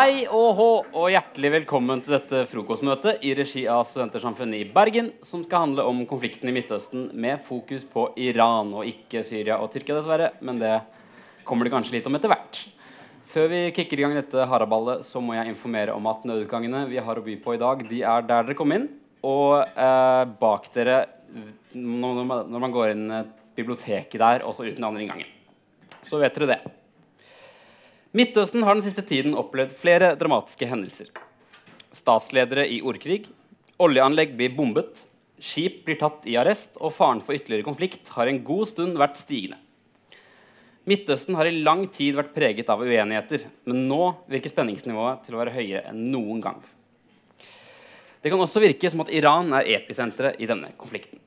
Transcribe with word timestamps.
Hei 0.00 0.22
og 0.32 0.54
hå, 0.56 0.66
og 0.96 1.10
hjertelig 1.12 1.48
velkommen 1.52 2.00
til 2.00 2.14
dette 2.14 2.38
frokostmøtet 2.48 3.24
i 3.26 3.34
regi 3.36 3.66
av 3.68 3.82
Studentersamfunnet 3.84 4.62
i 4.62 4.68
Bergen, 4.72 5.10
som 5.26 5.42
skal 5.44 5.66
handle 5.66 5.84
om 5.90 5.98
konflikten 6.08 6.48
i 6.48 6.54
Midtøsten 6.56 7.10
med 7.20 7.42
fokus 7.44 7.84
på 7.84 8.06
Iran 8.16 8.70
og 8.78 8.88
ikke 8.88 9.20
Syria 9.28 9.58
og 9.60 9.68
Tyrkia, 9.74 9.98
dessverre. 9.98 10.30
Men 10.40 10.62
det 10.62 10.72
kommer 11.44 11.68
det 11.68 11.74
kanskje 11.74 11.98
litt 11.98 12.08
om 12.08 12.16
etter 12.16 12.32
hvert. 12.32 12.62
Før 13.34 13.52
vi 13.52 13.60
kicker 13.76 14.00
i 14.00 14.06
gang 14.06 14.16
dette 14.16 14.48
haraballet, 14.54 15.04
så 15.04 15.20
må 15.20 15.36
jeg 15.36 15.52
informere 15.52 15.92
om 15.92 16.08
at 16.08 16.24
nødutgangene 16.32 16.86
vi 16.88 17.04
har 17.04 17.20
å 17.20 17.26
by 17.28 17.36
på 17.44 17.58
i 17.58 17.60
dag, 17.60 17.84
de 17.92 18.00
er 18.00 18.24
der 18.32 18.48
dere 18.48 18.56
kom 18.56 18.72
inn. 18.72 18.88
Og 19.20 19.58
eh, 19.68 20.24
bak 20.40 20.72
dere 20.80 21.02
når 21.76 22.24
man, 22.56 22.72
går 22.72 22.96
inn 22.96 23.08
biblioteket 23.52 24.16
der, 24.16 24.48
også 24.48 24.70
uten 24.70 24.88
andre 24.94 25.04
inngangen. 25.04 25.40
Så 26.00 26.24
vet 26.24 26.40
dere 26.40 26.54
det. 26.56 26.79
Midtøsten 28.10 28.64
har 28.66 28.74
den 28.74 28.82
siste 28.82 29.04
tiden 29.06 29.36
opplevd 29.38 29.70
flere 29.78 30.14
dramatiske 30.18 30.66
hendelser. 30.66 31.12
Statsledere 31.94 32.64
i 32.66 32.80
ordkrig, 32.82 33.28
oljeanlegg 33.78 34.32
blir 34.38 34.50
bombet, 34.56 35.04
skip 35.38 35.84
blir 35.86 35.98
tatt 36.00 36.26
i 36.26 36.34
arrest, 36.40 36.74
og 36.82 36.90
faren 36.96 37.22
for 37.22 37.38
ytterligere 37.38 37.68
konflikt 37.68 38.10
har 38.16 38.26
en 38.26 38.42
god 38.46 38.66
stund 38.72 38.98
vært 38.98 39.20
stigende. 39.22 39.60
Midtøsten 40.90 41.38
har 41.38 41.46
i 41.46 41.62
lang 41.62 41.84
tid 41.94 42.18
vært 42.18 42.34
preget 42.34 42.70
av 42.72 42.82
uenigheter, 42.82 43.46
men 43.70 43.86
nå 43.86 44.02
virker 44.32 44.50
spenningsnivået 44.50 45.22
til 45.26 45.36
å 45.36 45.44
være 45.44 45.54
høyere 45.54 45.86
enn 45.92 46.06
noen 46.10 46.42
gang. 46.42 46.60
Det 48.20 48.32
kan 48.32 48.42
også 48.42 48.60
virke 48.64 48.90
som 48.90 49.04
at 49.04 49.12
Iran 49.14 49.54
er 49.54 49.70
episenteret 49.78 50.40
i 50.42 50.48
denne 50.50 50.74
konflikten. 50.80 51.22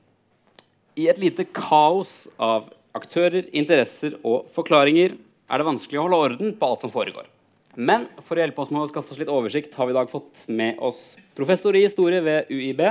I 1.00 1.08
et 1.08 1.18
lite 1.22 1.48
kaos 1.48 2.26
av 2.36 2.68
aktører, 2.94 3.48
interesser 3.56 4.18
og 4.20 4.50
forklaringer 4.52 5.16
er 5.50 5.60
det 5.60 5.66
vanskelig 5.68 6.00
å 6.00 6.06
holde 6.06 6.20
orden 6.26 6.54
på 6.58 6.68
alt 6.68 6.84
som 6.84 6.92
foregår. 6.92 7.28
Men 7.74 8.06
for 8.22 8.38
å 8.38 8.44
hjelpe 8.44 8.62
oss 8.62 8.70
med 8.70 8.84
å 8.84 8.90
skaffe 8.90 9.14
oss 9.14 9.18
litt 9.20 9.32
oversikt 9.32 9.74
har 9.74 9.88
vi 9.88 9.94
i 9.94 9.98
dag 9.98 10.10
fått 10.10 10.44
med 10.46 10.78
oss 10.78 11.14
professor 11.34 11.74
i 11.74 11.84
historie 11.84 12.22
ved 12.22 12.52
UiB, 12.52 12.84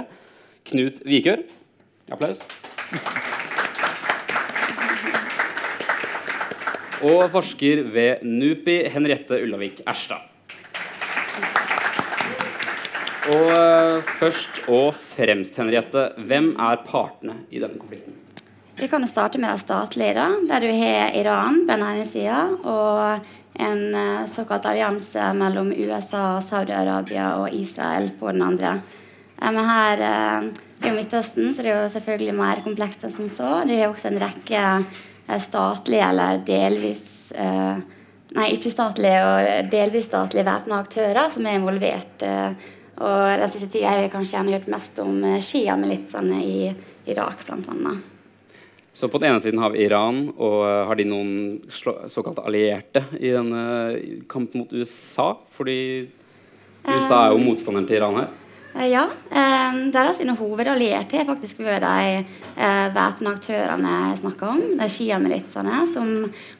Knut 0.67 0.99
Vikør. 1.07 1.43
Applaus. 2.11 2.43
Og 7.03 7.23
forsker 7.31 7.83
ved 7.91 8.23
NUPI, 8.27 8.77
Henriette 8.91 9.39
Ullavik 9.43 9.81
Erstad. 9.87 10.29
Og 13.31 13.49
eh, 13.55 14.03
først 14.19 14.65
og 14.67 14.89
fremst, 15.15 15.55
Henriette, 15.59 16.09
hvem 16.27 16.51
er 16.59 16.83
partene 16.83 17.39
i 17.51 17.63
denne 17.63 17.79
konflikten? 17.79 18.19
Vi 18.75 18.88
kan 18.88 19.07
starte 19.07 19.38
med 19.38 19.49
det 19.49 19.59
statlige, 19.59 20.13
da, 20.13 20.27
der 20.49 20.59
du 20.59 20.71
har 20.73 21.13
Iran 21.13 21.61
på 21.67 21.75
den 21.75 21.83
ene 21.85 22.05
sida 22.09 22.39
og 22.66 23.25
en 23.61 23.81
uh, 23.93 24.25
såkalt 24.33 24.65
allianse 24.65 25.27
mellom 25.38 25.69
USA, 25.71 26.41
Saudi-Arabia 26.41 27.35
og 27.38 27.53
Israel 27.53 28.09
på 28.19 28.31
den 28.31 28.41
andre. 28.41 28.80
Uh, 29.38 29.52
men 29.52 29.67
her 29.67 30.02
uh, 30.02 30.47
i 30.88 30.93
Midtøsten 30.95 31.53
så 31.53 31.61
det 31.61 31.69
er 31.69 31.83
jo 31.83 31.91
selvfølgelig 31.93 32.38
mer 32.39 32.63
komplekst 32.65 33.05
enn 33.05 33.13
som 33.13 33.30
så. 33.30 33.52
Det 33.69 33.77
er 33.77 33.91
også 33.91 34.09
en 34.09 34.21
rekke 34.23 34.63
statlige 35.39 36.09
eller 36.09 36.41
delvis 36.43 37.11
Nei, 37.33 38.47
ikke 38.53 38.69
statlige 38.73 39.21
og 39.23 39.69
delvis 39.71 40.09
statlige 40.09 40.45
væpna 40.45 40.81
aktører 40.83 41.31
som 41.33 41.45
er 41.47 41.58
involvert. 41.58 42.25
og 42.97 43.39
den 43.39 43.49
siste 43.53 43.69
tida 43.69 43.93
har 43.93 44.03
vi 44.03 44.13
kanskje 44.13 44.37
gjerne 44.37 44.58
hørt 44.58 44.71
mest 44.73 44.99
om 45.02 45.21
Shia-militsene 45.41 46.41
i 46.43 46.58
Irak, 47.09 47.45
blant 47.47 47.69
annet. 47.69 48.12
Så 48.94 49.09
på 49.09 49.17
den 49.17 49.31
ene 49.31 49.41
siden 49.41 49.61
har 49.61 49.73
vi 49.73 49.86
Iran, 49.88 50.27
og 50.38 50.59
uh, 50.61 50.83
har 50.89 50.97
de 50.99 51.08
noen 51.09 51.31
såkalte 51.72 52.44
allierte 52.45 53.02
i 53.17 53.31
denne 53.33 53.64
kampen 54.30 54.61
mot 54.64 54.73
USA? 54.73 55.31
Fordi 55.55 55.77
USA 56.86 57.23
er 57.23 57.33
jo 57.33 57.39
um, 57.42 57.48
motstanderen 57.49 57.89
til 57.89 57.98
Iran 57.98 58.20
her. 58.21 58.31
Ja. 58.89 59.04
Deres 59.93 60.17
hovedallierte 60.39 61.20
er 61.21 61.27
faktisk 61.27 61.59
ved 61.61 61.83
de 61.83 62.23
væpna 62.95 63.36
aktørene 63.36 63.92
jeg 64.09 64.21
snakker 64.23 64.49
om. 64.49 64.64
De 64.80 64.87
sjiamilitsene 64.89 65.83
som 65.92 66.08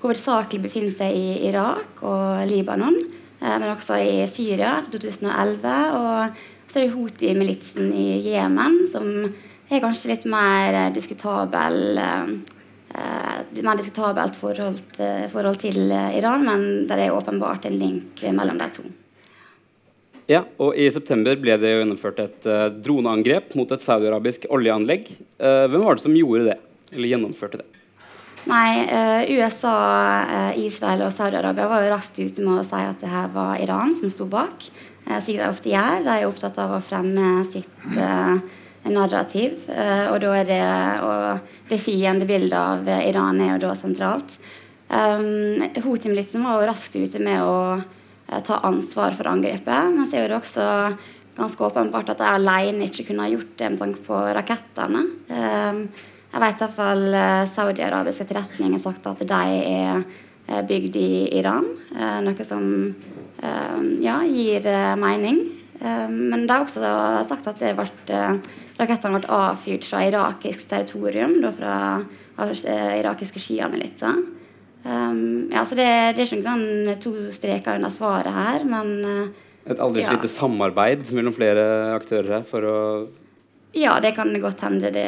hovedsakelig 0.03 0.61
befinner 0.61 0.94
seg 0.94 1.09
i 1.17 1.47
Irak 1.50 2.03
og 2.05 2.45
Libanon, 2.45 3.00
men 3.41 3.65
også 3.71 3.97
i 3.97 4.27
Syria 4.29 4.75
etter 4.77 5.01
2011. 5.01 5.73
Og 5.97 6.38
så 6.69 6.79
er 6.79 6.85
det 6.85 6.94
Houthi-militsen 6.94 7.89
i 7.97 8.07
Jemen 8.29 8.83
som 8.94 9.09
er 9.69 9.84
kanskje 9.84 10.13
litt 10.13 10.25
mer 10.29 10.75
eh, 10.78 10.90
diskutabel 10.96 12.00
eh, 12.01 12.34
eh, 12.96 13.62
mer 13.63 13.79
diskutabelt 13.79 14.35
forhold 14.38 14.81
til, 14.97 15.29
forhold 15.31 15.62
til 15.62 15.79
Iran, 15.91 16.44
men 16.46 16.68
det 16.90 17.00
er 17.00 17.16
åpenbart 17.16 17.68
en 17.69 17.79
link 17.79 18.24
mellom 18.34 18.59
de 18.62 18.69
to. 18.75 18.85
Ja, 20.31 20.46
og 20.62 20.78
I 20.79 20.88
september 20.94 21.35
ble 21.40 21.57
det 21.59 21.74
gjennomført 21.74 22.19
et 22.24 22.46
uh, 22.47 22.69
droneangrep 22.72 23.57
mot 23.59 23.72
et 23.75 23.84
saudiarabisk 23.84 24.46
oljeanlegg. 24.56 25.09
Uh, 25.35 25.66
hvem 25.68 25.84
var 25.84 26.00
det 26.00 26.06
som 26.06 26.16
gjorde 26.16 26.45
det, 26.47 26.56
eller 26.94 27.12
gjennomførte 27.12 27.59
det? 27.59 27.68
Nei, 28.47 28.69
uh, 28.88 29.28
USA, 29.35 29.75
Israel 30.59 31.03
og 31.09 31.12
Saudi-Arabia 31.16 31.68
var 31.68 31.84
jo 31.84 31.91
raskt 31.91 32.24
ute 32.24 32.44
med 32.44 32.62
å 32.62 32.66
si 32.68 32.80
at 32.80 33.03
det 33.03 33.12
her 33.12 33.30
var 33.35 33.59
Iran 33.63 33.91
som 34.00 34.12
sto 34.16 34.28
bak. 34.31 34.63
slik 35.19 35.41
de 35.41 35.47
ofte 35.50 35.72
gjør. 35.74 36.06
De 36.07 36.16
er 36.16 36.28
opptatt 36.30 36.59
av 36.63 36.78
å 36.78 36.84
fremme 36.84 37.44
sitt 37.51 37.91
narrativ. 38.91 39.63
Eh, 39.69 40.05
og 40.11 40.19
da 40.23 40.33
er 40.39 40.49
det 40.49 40.63
og 41.03 41.69
det 41.69 41.79
fiendebildet 41.79 42.57
av 42.59 42.89
Iran 43.07 43.39
er 43.41 43.55
jo 43.55 43.63
da 43.67 43.73
sentralt. 43.79 44.38
Um, 44.94 45.63
Houthi-militsen 45.81 46.44
var 46.45 46.59
jo 46.59 46.69
raskt 46.69 46.97
ute 46.99 47.21
med 47.23 47.41
å 47.41 47.79
uh, 47.79 48.39
ta 48.45 48.59
ansvar 48.67 49.16
for 49.17 49.29
angrepet. 49.31 49.94
Men 49.95 50.09
så 50.09 50.19
er 50.19 50.29
det 50.29 50.38
også 50.38 50.66
ganske 51.38 51.66
åpenbart 51.66 52.11
at 52.13 52.19
de 52.19 52.27
alene 52.29 52.89
ikke 52.89 53.07
kunne 53.07 53.25
ha 53.25 53.31
gjort 53.31 53.55
det 53.57 53.71
med 53.73 53.81
tanke 53.81 54.03
på 54.05 54.19
rakettene. 54.38 55.05
Um, 55.31 55.88
jeg 56.33 56.41
vet 56.41 56.61
iallfall 56.61 57.03
Saudi-Arabisk 57.50 58.23
etterretning 58.23 58.73
har 58.73 58.81
sagt 58.81 59.05
at 59.05 59.19
de 59.21 59.41
er 59.69 60.63
bygd 60.65 60.95
i 60.97 61.09
Iran. 61.38 61.67
Noe 62.25 62.45
som 62.47 62.63
ja, 64.01 64.15
gir 64.25 64.65
mening. 64.97 65.44
men 65.77 66.47
de 66.47 66.50
har 66.50 66.65
også 66.65 66.81
sagt 67.29 67.51
at 67.51 67.61
det 67.61 67.75
ble 67.77 67.85
Rakettene 68.83 69.21
ble 69.21 69.31
avfyrt 69.31 69.88
fra 69.88 70.03
irakisk 70.07 70.67
territorium, 70.71 71.38
da 71.44 71.51
fra 71.55 71.75
eh, 72.44 72.99
irakiske 72.99 73.39
sjiamilitser. 73.39 74.19
Um, 74.83 75.47
ja, 75.53 75.63
så 75.63 75.77
det, 75.79 75.88
det, 76.17 76.25
er 76.25 76.27
ikke 76.27 76.41
noen 76.44 76.97
to 76.99 77.13
streker 77.31 77.79
under 77.79 77.94
svaret 77.94 78.35
her, 78.35 78.66
men 78.67 78.94
uh, 79.07 79.44
Et 79.63 79.79
aldri 79.79 80.03
ja. 80.03 80.11
lite 80.11 80.27
samarbeid 80.27 81.07
mellom 81.16 81.31
flere 81.38 81.63
aktører 81.95 82.41
her 82.41 82.44
for 82.49 82.67
å 82.67 82.77
Ja, 83.79 83.95
det 84.03 84.11
kan 84.17 84.35
godt 84.44 84.59
hende 84.66 84.91
det 84.91 85.07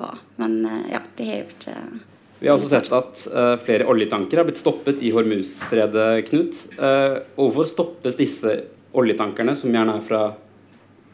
var. 0.00 0.22
Men 0.40 0.62
uh, 0.64 0.80
ja, 0.88 1.02
det 1.18 1.28
har 1.28 1.42
gjort 1.42 1.68
uh, 1.68 2.00
vi 2.44 2.50
har 2.50 2.58
også 2.58 2.72
sett 2.72 2.90
at 2.92 3.22
uh, 3.32 3.54
flere 3.62 3.86
oljetanker 3.88 4.36
har 4.36 4.44
blitt 4.44 4.60
stoppet 4.60 4.98
i 5.00 5.12
Hormuz-stredet, 5.14 6.26
Knut. 6.28 6.58
Uh, 6.76 7.22
hvorfor 7.38 7.64
stoppes 7.70 8.18
disse 8.18 8.56
oljetankerne, 8.92 9.54
som 9.56 9.72
gjerne 9.72 9.94
er 9.96 10.04
fra 10.04 10.22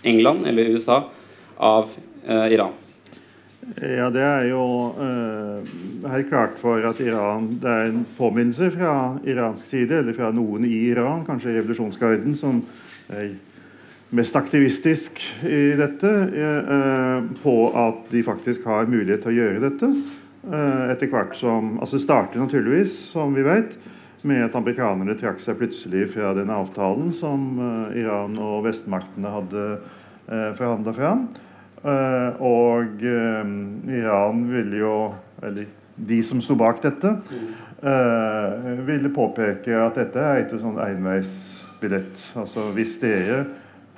England 0.02 0.48
eller 0.50 0.72
USA, 0.74 1.04
av 1.60 1.90
eh, 2.26 2.52
Iran? 2.52 2.72
Ja, 3.76 4.08
det 4.10 4.22
er 4.24 4.46
jo 4.48 4.62
eh, 4.96 5.68
helt 6.10 6.30
klart 6.30 6.56
for 6.58 6.80
at 6.88 6.98
Iran 7.04 7.52
Det 7.60 7.70
er 7.70 7.90
en 7.90 8.06
påminnelse 8.16 8.70
fra 8.72 8.94
iransk 9.28 9.68
side, 9.68 10.00
eller 10.00 10.16
fra 10.16 10.30
noen 10.34 10.64
i 10.66 10.72
Iran, 10.88 11.26
kanskje 11.26 11.52
revolusjonsgarden, 11.58 12.34
som 12.38 12.62
er 13.12 13.34
mest 14.16 14.34
aktivistisk 14.34 15.20
i 15.46 15.60
dette, 15.78 16.10
eh, 16.32 17.28
på 17.44 17.54
at 17.78 18.08
de 18.10 18.24
faktisk 18.26 18.64
har 18.66 18.88
mulighet 18.90 19.22
til 19.26 19.34
å 19.34 19.38
gjøre 19.38 19.62
dette. 19.68 19.92
Etter 20.40 21.10
hvert 21.12 21.34
som 21.36 21.74
Altså 21.84 21.98
det 21.98 22.06
starter 22.06 22.40
naturligvis, 22.40 22.94
som 23.12 23.34
vi 23.36 23.44
vet, 23.44 23.74
med 24.24 24.46
at 24.46 24.56
amerikanerne 24.56 25.12
trakk 25.20 25.36
seg 25.44 25.58
plutselig 25.60 26.06
fra 26.14 26.32
den 26.36 26.48
avtalen 26.48 27.12
som 27.12 27.60
Iran 27.92 28.38
og 28.40 28.64
vestmaktene 28.64 29.34
hadde 29.36 29.66
forhandla 30.56 30.96
fram. 30.96 31.26
Uh, 31.80 32.36
og 32.44 33.00
uh, 33.00 33.52
Iran 33.88 34.42
ville 34.50 34.82
jo 34.82 35.14
Eller 35.42 35.64
de 35.96 36.18
som 36.24 36.40
sto 36.40 36.52
bak 36.56 36.82
dette, 36.84 37.08
uh, 37.80 38.86
ville 38.86 39.08
påpeke 39.12 39.72
at 39.76 39.96
dette 39.96 40.20
er 40.20 40.42
ikke 40.42 40.60
sånn 40.60 40.78
enveisbillett. 40.80 42.22
Altså 42.40 42.70
hvis 42.76 42.94
dere 43.02 43.42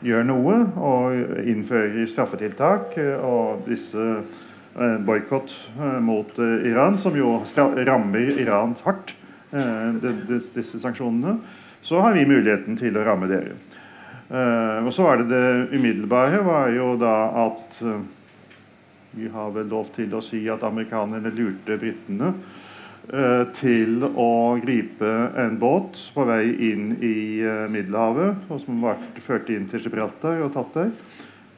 gjør 0.02 0.26
noe 0.26 0.56
og 0.82 1.42
innfører 1.46 2.06
straffetiltak 2.10 2.96
og 3.22 3.62
disse 3.68 4.16
boikott 5.06 5.54
mot 6.02 6.34
Iran, 6.66 6.98
som 6.98 7.14
jo 7.14 7.36
rammer 7.86 8.34
Iran 8.42 8.74
hardt, 8.82 9.14
disse 10.26 10.82
sanksjonene, 10.82 11.36
så 11.86 12.02
har 12.02 12.18
vi 12.18 12.26
muligheten 12.26 12.78
til 12.82 12.98
å 12.98 13.06
ramme 13.06 13.30
dere. 13.30 13.54
Uh, 14.32 14.80
og 14.86 14.92
så 14.96 15.04
var 15.04 15.20
det 15.20 15.28
det 15.28 15.76
umiddelbare 15.76 16.38
var 16.46 16.70
jo 16.72 16.94
da 16.96 17.16
at 17.44 17.74
uh, 17.84 17.98
Vi 19.12 19.28
har 19.28 19.50
vel 19.52 19.68
lov 19.68 19.90
til 19.92 20.14
å 20.16 20.22
si 20.24 20.40
at 20.48 20.62
amerikanerne 20.64 21.28
lurte 21.36 21.76
britene 21.76 22.30
eh, 23.12 23.42
til 23.58 24.04
å 24.08 24.56
gripe 24.62 25.10
en 25.36 25.58
båt 25.60 25.98
på 26.14 26.24
vei 26.28 26.46
inn 26.70 26.94
i 26.96 27.16
eh, 27.44 27.66
Middelhavet, 27.68 28.46
og 28.48 28.62
som 28.62 28.80
ble 28.80 28.94
ført 29.20 29.50
inn 29.52 29.66
til 29.68 29.82
Gibraltar 29.84 30.40
og 30.44 30.54
tatt 30.54 30.78
der. 30.78 30.94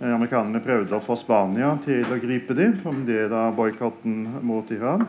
Eh, 0.00 0.10
amerikanerne 0.10 0.62
prøvde 0.64 0.98
å 0.98 1.04
få 1.04 1.14
Spania 1.20 1.76
til 1.84 2.08
å 2.10 2.18
gripe 2.18 2.56
dem 2.58 2.74
en 2.90 3.04
del 3.06 3.32
av 3.32 3.54
boikotten 3.54 4.24
mot 4.42 4.70
Iran. 4.74 5.06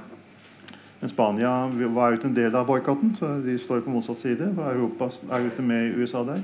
Men 1.01 1.11
Spania 1.11 1.51
var 1.93 2.11
jo 2.11 2.19
ikke 2.19 2.29
en 2.29 2.37
del 2.37 2.55
av 2.55 2.69
boikotten, 2.69 3.15
så 3.19 3.35
de 3.43 3.57
står 3.59 3.83
på 3.85 3.93
motsatt 3.93 4.21
side. 4.21 4.53
Europa 4.53 5.09
er 5.33 5.43
jo 5.43 5.51
ikke 5.51 5.65
med 5.65 5.89
i 5.89 5.97
USA 5.99 6.23
der. 6.27 6.41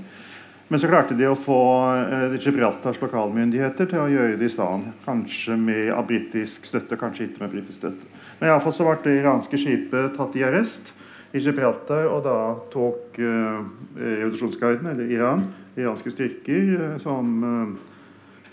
Men 0.72 0.80
så 0.80 0.88
klarte 0.88 1.18
de 1.20 1.26
å 1.28 1.36
få 1.36 1.60
eh, 2.00 2.38
Gibraltars 2.40 3.02
lokalmyndigheter 3.02 3.90
til 3.92 4.00
å 4.00 4.08
gjøre 4.08 4.38
det 4.40 4.48
i 4.48 4.54
stedet. 4.54 4.94
Kanskje 5.04 5.58
med 5.60 5.90
av 5.92 6.06
britisk 6.08 6.64
støtte, 6.70 6.96
kanskje 6.96 7.26
ikke 7.28 7.44
med 7.44 7.52
britisk 7.52 7.82
støtte. 7.82 8.08
Men 8.40 8.54
iallfall 8.54 8.78
så 8.78 8.88
ble 8.88 8.96
det 9.04 9.18
iranske 9.20 9.60
skipet 9.60 10.16
tatt 10.16 10.38
i 10.40 10.46
arrest 10.48 10.94
i 11.36 11.44
Gibraltar, 11.44 12.08
og 12.14 12.24
da 12.24 12.38
tok 12.72 13.20
eh, 13.20 13.60
revolusjonsgarden, 14.00 14.88
eller 14.94 15.12
Iran, 15.12 15.44
iranske 15.76 16.16
styrker, 16.16 16.72
eh, 16.78 16.96
som 17.04 17.36
eh, 17.50 17.76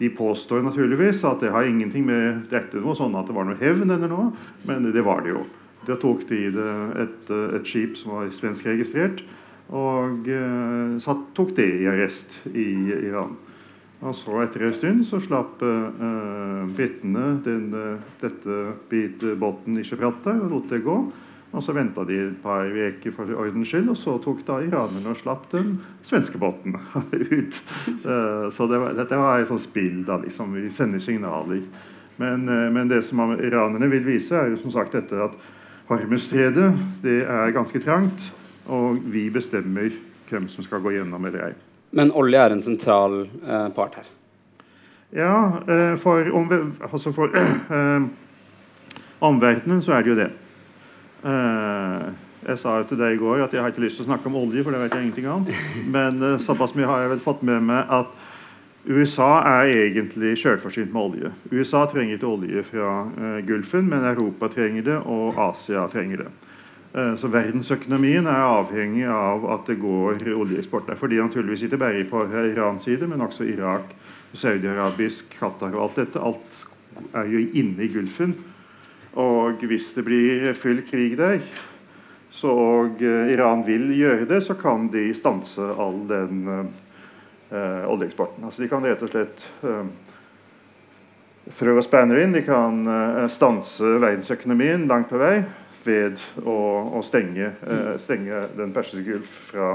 de 0.03 0.11
påstår 0.19 0.67
naturligvis 0.67 1.23
at 1.23 1.47
det 1.47 1.55
har 1.55 1.71
ingenting 1.71 2.03
med 2.11 2.49
dette 2.51 2.83
noe 2.83 2.99
sånn 2.99 3.15
at 3.19 3.31
det 3.31 3.39
var 3.39 3.47
noe 3.47 3.63
hevn 3.63 3.95
eller 3.95 4.11
noe, 4.11 4.33
men 4.67 4.91
det 4.91 5.07
var 5.07 5.23
det 5.23 5.37
jo. 5.37 5.47
Da 5.87 5.95
tok 6.03 6.27
de 6.29 6.49
et, 6.51 7.31
et 7.31 7.67
skip 7.67 7.95
som 7.99 8.19
var 8.19 8.35
svenskregistrert, 8.35 9.23
og 9.69 10.29
eh, 10.33 10.97
satt, 11.03 11.29
tok 11.37 11.53
det 11.59 11.69
i 11.83 11.89
arrest 11.91 12.39
i 12.55 12.69
Iran. 13.11 13.37
Og 13.99 14.15
så 14.15 14.37
Etter 14.45 14.69
en 14.69 14.77
stund 14.77 15.07
så 15.09 15.19
slapp 15.21 15.63
eh, 15.67 16.69
britene 16.77 17.33
dette 18.23 19.35
båten 19.41 19.81
i 19.81 19.85
Gibraltar 19.85 20.39
og 20.39 20.53
lot 20.55 20.71
det 20.73 20.85
gå. 20.87 20.99
Og 21.49 21.65
Så 21.65 21.73
venta 21.73 22.05
de 22.05 22.19
et 22.21 22.41
par 22.43 22.69
uker 22.69 23.13
for 23.13 23.31
ordens 23.33 23.71
skyld, 23.71 23.89
og 23.89 23.97
så 23.97 24.19
tok 24.21 24.43
da 24.47 24.59
iranerne 24.61 25.09
og 25.09 25.17
slapp 25.17 25.47
den 25.55 25.79
svenske 26.05 26.39
båten 26.39 26.77
ut. 27.39 27.61
Uh, 28.05 28.53
så 28.53 28.69
det 28.69 28.81
var, 28.83 28.93
dette 28.99 29.17
var 29.17 29.41
et 29.41 29.49
sånt 29.49 29.65
spill. 29.65 30.03
da, 30.05 30.19
liksom, 30.21 30.53
Vi 30.53 30.69
sender 30.71 31.01
signaler. 31.01 31.63
Men, 32.21 32.45
uh, 32.49 32.69
men, 32.69 32.91
det 32.93 33.01
som 33.07 33.33
iranerne 33.33 33.89
vil 33.89 34.05
vise, 34.05 34.37
er 34.37 34.53
jo 34.53 34.61
som 34.61 34.77
sagt 34.77 34.93
dette 34.93 35.17
at 35.17 35.41
Hormuzstredet 35.89 36.75
det 37.01 37.23
er 37.25 37.55
ganske 37.57 37.81
trangt. 37.81 38.29
Og 38.69 39.01
vi 39.09 39.29
bestemmer 39.33 39.95
hvem 40.29 40.49
som 40.53 40.65
skal 40.65 40.83
gå 40.85 40.93
gjennom 40.97 41.25
eller 41.25 41.49
ei. 41.49 41.55
Men 41.97 42.13
olje 42.13 42.41
er 42.41 42.53
en 42.53 42.63
sentral 42.65 43.23
eh, 43.25 43.69
part 43.77 43.97
her? 43.97 44.09
Ja, 45.17 45.35
eh, 45.65 45.95
for, 46.01 46.29
om, 46.37 46.51
altså 46.85 47.13
for 47.17 47.33
eh, 47.79 48.09
omverdenen 49.25 49.81
så 49.83 49.97
er 49.97 50.05
det 50.05 50.13
jo 50.13 50.19
det. 50.19 50.31
Eh, 51.25 52.09
jeg 52.49 52.61
sa 52.61 52.79
jo 52.79 52.87
til 52.89 53.01
deg 53.01 53.17
i 53.17 53.21
går 53.21 53.43
at 53.45 53.55
jeg 53.55 53.65
har 53.65 53.73
ikke 53.73 53.83
lyst 53.83 53.99
til 53.99 54.07
å 54.07 54.11
snakke 54.13 54.31
om 54.31 54.39
olje, 54.41 54.63
for 54.65 54.75
det 54.75 54.85
vet 54.85 54.95
jeg 54.95 55.09
ingenting 55.09 55.31
om. 55.33 55.49
Men 55.91 56.23
eh, 56.23 56.41
såpass 56.45 56.77
mye 56.77 56.89
har 56.89 57.05
jeg 57.05 57.15
vel 57.17 57.25
fått 57.25 57.45
med 57.47 57.65
meg 57.71 57.95
at 57.99 58.15
USA 58.89 59.43
er 59.45 59.69
egentlig 59.73 60.37
selvforsynt 60.41 60.93
med 60.95 61.03
olje. 61.03 61.33
USA 61.53 61.83
trenger 61.91 62.17
ikke 62.17 62.31
olje 62.31 62.63
fra 62.69 62.93
eh, 63.09 63.41
Gulfen, 63.49 63.89
men 63.91 64.07
Europa 64.13 64.49
trenger 64.53 64.87
det, 64.87 65.01
og 65.05 65.41
Asia 65.49 65.89
trenger 65.93 66.25
det. 66.25 66.31
Eh, 66.99 67.15
så 67.21 67.29
verdensøkonomien 67.31 68.27
er 68.27 68.45
avhengig 68.49 69.07
av 69.13 69.45
at 69.53 69.69
det 69.69 69.79
går 69.83 70.25
oljeeksport 70.35 70.89
der. 70.89 70.99
Fordi 70.99 71.21
naturligvis 71.21 71.67
ikke 71.67 71.81
bare 71.81 72.07
på 72.09 72.25
Irans 72.33 72.89
side, 72.89 73.07
men 73.07 73.23
også 73.23 73.47
Irak, 73.47 73.93
Saudi-Arabisk, 74.35 75.31
Qatar 75.39 75.77
og 75.77 75.85
alt 75.85 76.01
dette. 76.03 76.23
Alt 76.23 76.65
er 77.15 77.29
jo 77.31 77.45
inne 77.53 77.85
i 77.85 77.91
Gulfen. 77.93 78.35
Og 79.19 79.63
hvis 79.69 79.93
det 79.97 80.05
blir 80.07 80.53
full 80.59 80.83
krig 80.87 81.17
der, 81.19 81.39
så 82.31 82.53
og 82.53 83.01
eh, 83.03 83.33
Iran 83.35 83.65
vil 83.67 83.89
gjøre 83.95 84.27
det, 84.29 84.43
så 84.47 84.57
kan 84.59 84.89
de 84.93 85.09
stanse 85.17 85.65
all 85.81 86.03
den 86.09 86.43
uh, 86.49 87.89
oljeeksporten. 87.89 88.45
Altså 88.45 88.63
de 88.63 88.69
kan 88.69 88.85
rett 88.85 89.03
og 89.03 89.11
slett 89.11 89.47
uh, 89.65 89.87
throw 91.57 91.81
a 91.81 91.83
spanner 91.83 92.21
in. 92.21 92.37
De 92.37 92.45
kan 92.47 92.85
uh, 92.87 93.25
stanse 93.33 93.97
verdensøkonomien 93.97 94.87
langt 94.91 95.11
på 95.11 95.21
vei 95.21 95.41
ved 95.89 96.21
å, 96.45 96.57
å 96.99 97.03
stenge, 97.05 97.53
eh, 97.67 97.95
stenge, 98.03 98.43
Den 98.57 98.75
persiske 98.77 99.07
gulf 99.07 99.33
fra, 99.51 99.71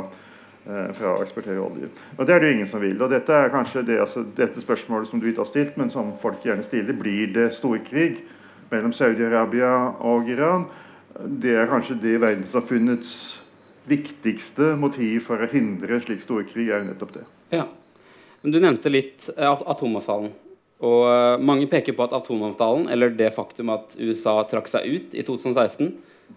eh, 0.68 0.92
fra, 0.94 1.16
å 1.16 1.24
eksportere 1.26 1.62
olje. 1.62 1.90
Og 2.18 2.26
Det 2.28 2.36
er 2.36 2.40
det 2.40 2.52
jo 2.52 2.58
ingen 2.60 2.70
som 2.70 2.82
vil. 2.82 3.02
og 3.02 3.10
Dette 3.12 3.34
er 3.34 3.54
kanskje 3.54 3.86
det, 3.86 4.00
altså, 4.00 4.26
dette 4.38 4.62
spørsmålet 4.62 5.10
som 5.10 5.20
du 5.20 5.28
ikke 5.28 5.44
har 5.44 5.52
stilt, 5.52 5.78
men 5.78 5.90
som 5.90 6.14
folk 6.22 6.44
gjerne 6.46 6.64
stiller. 6.64 6.94
Blir 6.94 7.34
det 7.34 7.52
storkrig 7.54 8.24
mellom 8.72 8.94
Saudi-Arabia 8.94 10.02
og 10.02 10.30
Iran? 10.30 10.68
Det 11.20 11.56
er 11.56 11.70
kanskje 11.70 12.00
det 12.02 12.20
verdenssamfunnets 12.22 13.40
viktigste 13.88 14.76
motiv 14.80 15.26
for 15.28 15.44
å 15.44 15.50
hindre 15.52 16.00
slik 16.02 16.24
storkrig, 16.24 16.70
er 16.70 16.82
jo 16.82 16.92
nettopp 16.92 17.18
det. 17.18 17.26
Ja. 17.52 17.68
Men 18.42 18.52
Du 18.52 18.60
nevnte 18.60 18.92
litt 18.92 19.30
eh, 19.38 19.48
atomavtalen. 19.48 20.32
Og 20.84 21.06
uh, 21.08 21.44
Mange 21.44 21.70
peker 21.72 21.96
på 21.96 22.06
at 22.08 22.16
atomavtalen, 22.18 22.90
eller 22.92 23.14
det 23.16 23.32
faktum 23.36 23.72
at 23.74 23.96
USA 24.00 24.42
trakk 24.50 24.70
seg 24.72 24.88
ut 24.90 25.16
i 25.16 25.24
2016, 25.24 25.94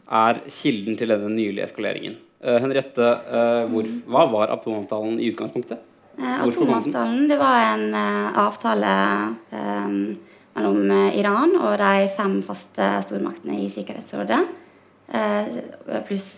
er 0.06 0.40
kilden 0.52 0.98
til 0.98 1.10
denne 1.10 1.32
nylige 1.32 1.66
eskaleringen. 1.66 2.19
Uh, 2.44 2.58
Henriette, 2.62 3.10
uh, 3.26 3.66
hvor, 3.72 3.88
hva 4.06 4.26
var 4.34 4.54
atomavtalen 4.58 5.20
i 5.20 5.32
utgangspunktet? 5.34 5.82
atomavtalen 6.16 7.26
det 7.28 7.37
var 7.37 7.58
en 7.75 7.90
avtale 8.40 8.93
mellom 9.52 10.78
Iran 11.12 11.52
og 11.58 11.75
de 11.76 12.06
fem 12.16 12.38
faste 12.40 12.87
stormaktene 13.04 13.58
i 13.60 13.66
Sikkerhetsrådet, 13.69 14.38
pluss 16.08 16.31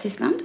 Tyskland. 0.00 0.40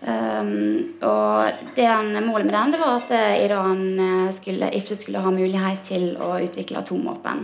Um, 0.00 0.96
og 1.04 1.52
den, 1.76 2.14
Målet 2.24 2.46
med 2.48 2.54
den 2.54 2.72
det 2.72 2.78
var 2.80 3.02
at 3.02 3.10
uh, 3.12 3.44
Iran 3.44 3.82
uh, 4.00 4.30
skulle, 4.32 4.70
ikke 4.72 4.96
skulle 4.96 5.20
ha 5.20 5.32
mulighet 5.32 5.82
til 5.84 6.14
å 6.16 6.38
utvikle 6.40 6.80
atomvåpen. 6.80 7.42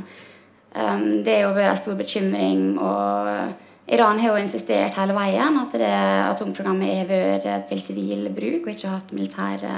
Um, 0.72 1.04
det 1.24 1.42
jo 1.42 1.52
vært 1.52 1.74
en 1.74 1.82
stor 1.82 1.98
bekymring. 1.98 2.78
og 2.80 3.92
Iran 3.92 4.18
har 4.18 4.32
jo 4.32 4.40
insistert 4.40 4.96
hele 4.96 5.14
veien 5.14 5.58
at 5.60 5.76
det 5.76 5.92
atomprogrammet 6.32 6.96
har 6.96 7.10
vært 7.10 7.68
til 7.68 7.82
sivil 7.84 8.30
bruk 8.34 8.64
og 8.64 8.72
ikke 8.72 8.94
hatt 8.94 9.12
militære 9.12 9.74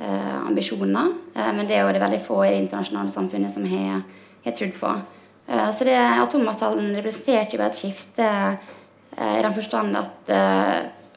uh, 0.00 0.38
ambisjoner. 0.48 1.12
men 1.36 1.68
det 1.68 1.76
er 1.76 1.84
jo 1.84 1.92
det 1.92 2.00
veldig 2.00 2.22
få 2.24 2.44
i 2.44 2.54
det 2.54 2.62
internasjonale 2.62 3.12
samfunnet 3.12 3.52
som 3.52 3.66
har, 3.68 4.00
har 4.44 4.56
trodd 4.56 4.72
på. 4.72 4.94
så 5.76 5.84
det, 5.84 5.98
atomavtalen 5.98 6.96
representerte 6.96 7.56
jo 7.56 7.62
et 7.62 7.76
skifte 7.76 8.30
i 9.20 9.42
den 9.44 9.54
forstand 9.54 9.96
at 9.98 10.32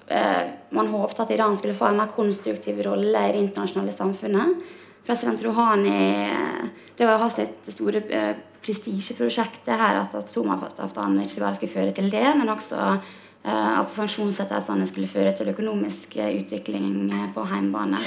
Eh, 0.08 0.42
man 0.70 0.88
håpet 0.88 1.20
at 1.20 1.32
Iran 1.32 1.58
skulle 1.58 1.76
få 1.78 1.88
en 1.88 1.98
mer 1.98 2.12
konstruktiv 2.16 2.82
rolle 2.84 3.28
i 3.30 3.32
det 3.32 3.44
internasjonale 3.48 3.92
samfunnet. 3.96 4.64
President 5.06 5.44
Rouhani 5.44 6.24
eh, 6.30 6.66
Det 6.96 7.06
var 7.06 7.22
hans 7.24 7.40
store 7.68 8.04
eh, 8.10 8.36
prestisjeprosjektet 8.64 9.80
her 9.80 10.02
at 10.02 10.16
atomavtalen 10.16 11.20
ikke 11.24 11.42
bare 11.42 11.56
skulle 11.56 11.74
føre 11.74 11.96
til 11.96 12.12
det, 12.12 12.30
men 12.38 12.50
også 12.50 12.98
at 13.44 13.90
sanksjonslettelsene 13.92 14.86
skulle 14.88 15.10
føre 15.12 15.34
til 15.36 15.50
økonomisk 15.52 16.14
utvikling 16.16 17.10
på 17.36 17.44
hjemmebane. 17.44 17.98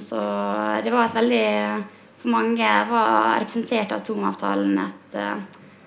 Så 0.00 0.20
det 0.80 0.94
var 0.94 1.10
et 1.10 1.18
veldig 1.18 1.48
For 2.22 2.32
mange 2.32 2.70
var 2.88 3.36
representert 3.42 3.92
atomavtalen 3.92 4.80
et, 4.80 5.18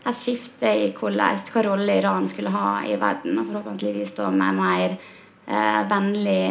et 0.07 0.19
skifte 0.19 0.71
i 0.71 0.89
hva 0.95 1.63
rolle 1.65 1.99
Iran 1.99 2.27
skulle 2.31 2.53
ha 2.53 2.79
i 2.87 2.95
verden, 2.99 3.37
og 3.39 3.49
forhåpentligvis 3.49 4.15
da 4.17 4.29
med 4.31 4.57
mer 4.57 4.95
eh, 4.95 5.81
vennlig 5.89 6.41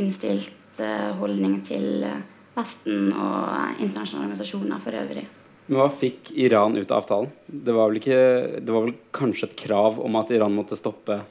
innstilt 0.00 0.80
eh, 0.82 1.10
holdning 1.20 1.60
til 1.66 2.06
Vesten 2.54 3.08
og 3.10 3.80
internasjonale 3.82 4.28
organisasjoner 4.28 4.82
for 4.82 4.94
øvrig. 4.94 5.24
Men 5.66 5.80
Hva 5.80 5.86
fikk 5.90 6.30
Iran 6.36 6.76
ut 6.76 6.90
av 6.90 7.00
avtalen? 7.00 7.30
Det 7.46 7.74
var, 7.74 7.88
vel 7.88 8.02
ikke, 8.02 8.18
det 8.60 8.74
var 8.74 8.84
vel 8.84 8.98
kanskje 9.16 9.48
et 9.48 9.56
krav 9.64 9.98
om 10.02 10.20
at 10.20 10.30
Iran 10.34 10.54
måtte 10.54 10.78
stoppe 10.78 11.22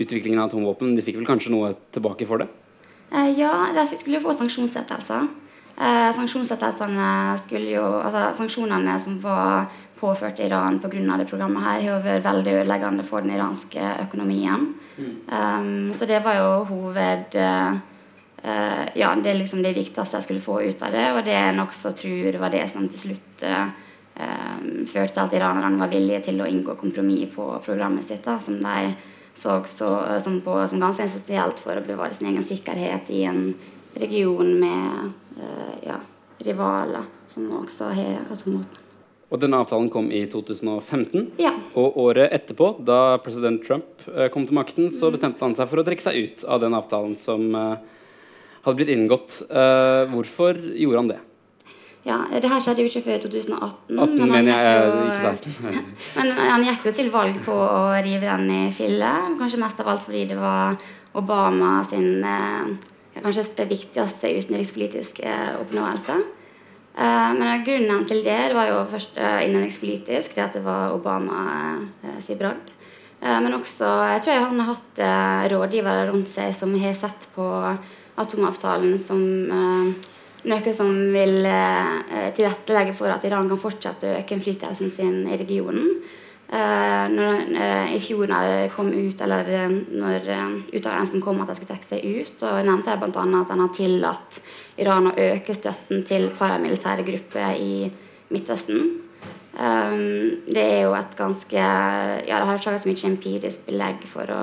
utviklingen 0.00 0.40
av 0.40 0.50
atomvåpen. 0.50 0.96
De 0.96 1.04
fikk 1.06 1.20
vel 1.20 1.28
kanskje 1.28 1.52
noe 1.54 1.72
tilbake 1.94 2.28
for 2.28 2.42
det? 2.42 2.48
Eh, 3.14 3.30
ja, 3.38 3.52
de 3.76 3.86
skulle 3.96 4.18
jo 4.18 4.26
få 4.26 4.34
sanksjonsrettelser. 4.36 5.30
Eh, 5.80 6.08
sanksjonsrettelsene 6.12 7.10
skulle 7.46 7.70
jo 7.72 7.84
Altså 8.02 8.26
sanksjonene 8.42 8.98
som 9.00 9.16
var 9.22 9.70
påført 10.00 10.40
Iran 10.40 10.78
pga. 10.80 11.16
det 11.16 11.28
programmet 11.28 11.62
her, 11.62 11.80
har 11.80 12.02
vært 12.02 12.24
veldig 12.24 12.54
ødeleggende 12.62 13.04
for 13.04 13.20
den 13.20 13.34
iranske 13.36 13.80
økonomien. 14.06 14.74
Mm. 14.96 15.14
Um, 15.28 15.92
så 15.94 16.06
det 16.06 16.22
var 16.24 16.38
jo 16.38 16.64
hoved 16.64 17.36
uh, 17.36 17.76
uh, 18.44 18.84
Ja, 18.94 19.14
det 19.14 19.30
er 19.30 19.38
liksom 19.38 19.62
det 19.62 19.76
viktigste 19.76 20.18
jeg 20.18 20.26
skulle 20.26 20.44
få 20.44 20.60
ut 20.62 20.82
av 20.82 20.92
det, 20.92 21.06
og 21.12 21.24
det 21.24 21.36
jeg 21.36 21.56
nokså 21.56 21.92
tror 21.96 22.40
var 22.40 22.52
det 22.52 22.66
som 22.72 22.88
til 22.88 23.04
slutt 23.04 23.46
uh, 23.46 23.70
førte 24.90 25.14
til 25.14 25.22
at 25.22 25.32
iranerne 25.38 25.80
var 25.80 25.88
villige 25.88 26.26
til 26.26 26.42
å 26.42 26.48
inngå 26.48 26.74
kompromiss 26.76 27.30
på 27.32 27.46
programmet 27.64 28.04
sitt, 28.04 28.24
da, 28.24 28.36
som 28.40 28.58
de 28.60 28.90
så, 29.34 29.62
så 29.64 29.88
som, 30.20 30.40
på, 30.44 30.58
som, 30.68 30.82
ganske 30.82 31.06
essensielt 31.06 31.62
for 31.62 31.78
å 31.78 31.86
bevare 31.86 32.12
sin 32.12 32.28
egen 32.28 32.44
sikkerhet 32.44 33.08
i 33.14 33.22
en 33.30 33.54
region 33.96 34.52
med 34.60 35.40
ja, 35.86 35.96
rivaler 36.44 37.08
som 37.32 37.48
også 37.62 37.94
har 37.96 38.20
atomvåpen. 38.34 38.89
Og 39.30 39.38
denne 39.38 39.60
avtalen 39.62 39.86
kom 39.94 40.08
i 40.10 40.24
2015. 40.26 41.28
Ja. 41.38 41.52
Og 41.78 41.94
året 42.02 42.32
etterpå, 42.34 42.72
da 42.82 43.16
president 43.22 43.62
Trump 43.66 44.02
eh, 44.10 44.26
kom 44.34 44.42
til 44.48 44.56
makten, 44.58 44.88
så 44.90 45.10
bestemte 45.14 45.44
han 45.44 45.54
seg 45.54 45.68
for 45.70 45.78
å 45.78 45.84
trekke 45.86 46.02
seg 46.02 46.16
ut 46.18 46.42
av 46.50 46.62
den 46.64 46.74
avtalen 46.74 47.14
som 47.20 47.44
eh, 47.54 47.76
hadde 48.64 48.78
blitt 48.80 48.90
inngått. 48.96 49.36
Eh, 49.46 50.02
hvorfor 50.10 50.58
gjorde 50.74 51.02
han 51.04 51.12
det? 51.12 51.20
ja. 52.08 52.16
Det 52.42 52.48
her 52.50 52.62
skjedde 52.64 52.82
jo 52.82 52.90
ikke 52.90 53.04
før 53.06 53.22
2018. 53.28 54.00
18, 54.00 54.16
men 54.18 54.34
han 54.34 54.50
gikk 54.50 54.64
jo- 54.66 55.06
ikke 55.06 55.32
16. 55.36 55.94
Men 56.16 56.32
han 56.40 56.66
gikk 56.66 56.88
jo 56.90 56.94
til 56.98 57.12
valg 57.14 57.38
på 57.46 57.54
å 57.54 57.80
rive 58.02 58.26
den 58.26 58.50
i 58.56 58.64
fillet, 58.74 59.36
Kanskje 59.38 59.62
mest 59.62 59.84
av 59.84 59.92
alt 59.94 60.02
fordi 60.08 60.24
det 60.32 60.40
var 60.40 60.74
Obama 61.20 61.84
sin 61.90 62.22
ja, 62.24 63.20
kanskje 63.22 63.66
viktigste 63.68 64.30
utenrikspolitiske 64.40 65.38
oppnåelse. 65.60 66.18
Eh, 66.98 67.30
men 67.38 67.64
grunnen 67.64 68.04
til 68.08 68.22
det, 68.26 68.38
var 68.56 68.68
jo 68.70 68.82
først 68.90 69.18
eh, 69.20 69.40
innenrikspolitisk, 69.46 70.34
det 70.34 70.44
at 70.48 70.58
det 70.58 70.64
var 70.64 70.94
Obama 70.96 71.42
eh, 72.02 72.20
sin 72.24 72.38
bragd. 72.40 72.76
Men 73.20 73.52
også 73.52 73.84
jeg 74.14 74.20
tror 74.24 74.38
han 74.46 74.60
har 74.62 74.68
hatt 74.70 75.00
rådgivere 75.52 76.06
rundt 76.08 76.30
seg 76.32 76.54
som 76.56 76.70
har 76.80 76.94
sett 76.96 77.26
på 77.34 77.44
atomavtalen 78.16 78.94
som 78.96 79.20
noe 80.48 80.72
som 80.72 80.94
vil 81.12 81.44
tilrettelegge 82.38 82.94
for 82.96 83.12
at 83.12 83.26
Iran 83.28 83.50
kan 83.52 83.60
fortsette 83.60 84.08
å 84.08 84.14
øke 84.22 84.38
innflytelsen 84.38 84.88
sin 84.94 85.28
i 85.28 85.36
regionen. 85.36 86.00
Eh, 86.52 87.08
når, 87.14 87.42
eh, 87.54 87.92
I 87.94 87.98
fjor 88.02 88.26
når 88.26 88.48
det 88.50 88.70
kom 88.74 88.88
ut, 88.90 89.20
eller 89.22 89.50
eh, 89.54 89.74
når 90.02 90.24
uttalelsen 90.74 91.22
kom 91.22 91.38
at 91.44 91.52
de 91.52 91.54
skulle 91.54 91.70
trekke 91.70 91.86
seg 91.86 92.02
ut, 92.02 92.42
og 92.42 92.56
jeg 92.58 92.66
nevnte 92.66 92.90
jeg 92.90 92.98
bl.a. 93.04 93.26
at 93.38 93.52
han 93.54 93.62
har 93.62 93.76
tillatt 93.76 94.38
Iran 94.82 95.06
å 95.12 95.14
øke 95.14 95.54
støtten 95.54 96.02
til 96.08 96.26
paramilitære 96.34 97.04
grupper 97.06 97.54
i 97.54 97.74
Midtøsten. 98.34 98.90
Det 99.50 100.62
er 100.62 100.84
jo 100.86 100.92
et 100.94 101.16
ganske 101.18 101.58
Ja, 101.60 102.36
det 102.38 102.46
har 102.46 102.60
ikke 102.60 102.78
så 102.78 102.88
mye 102.88 103.08
empirisk 103.08 103.64
belegg 103.66 104.04
for 104.08 104.30
å 104.30 104.42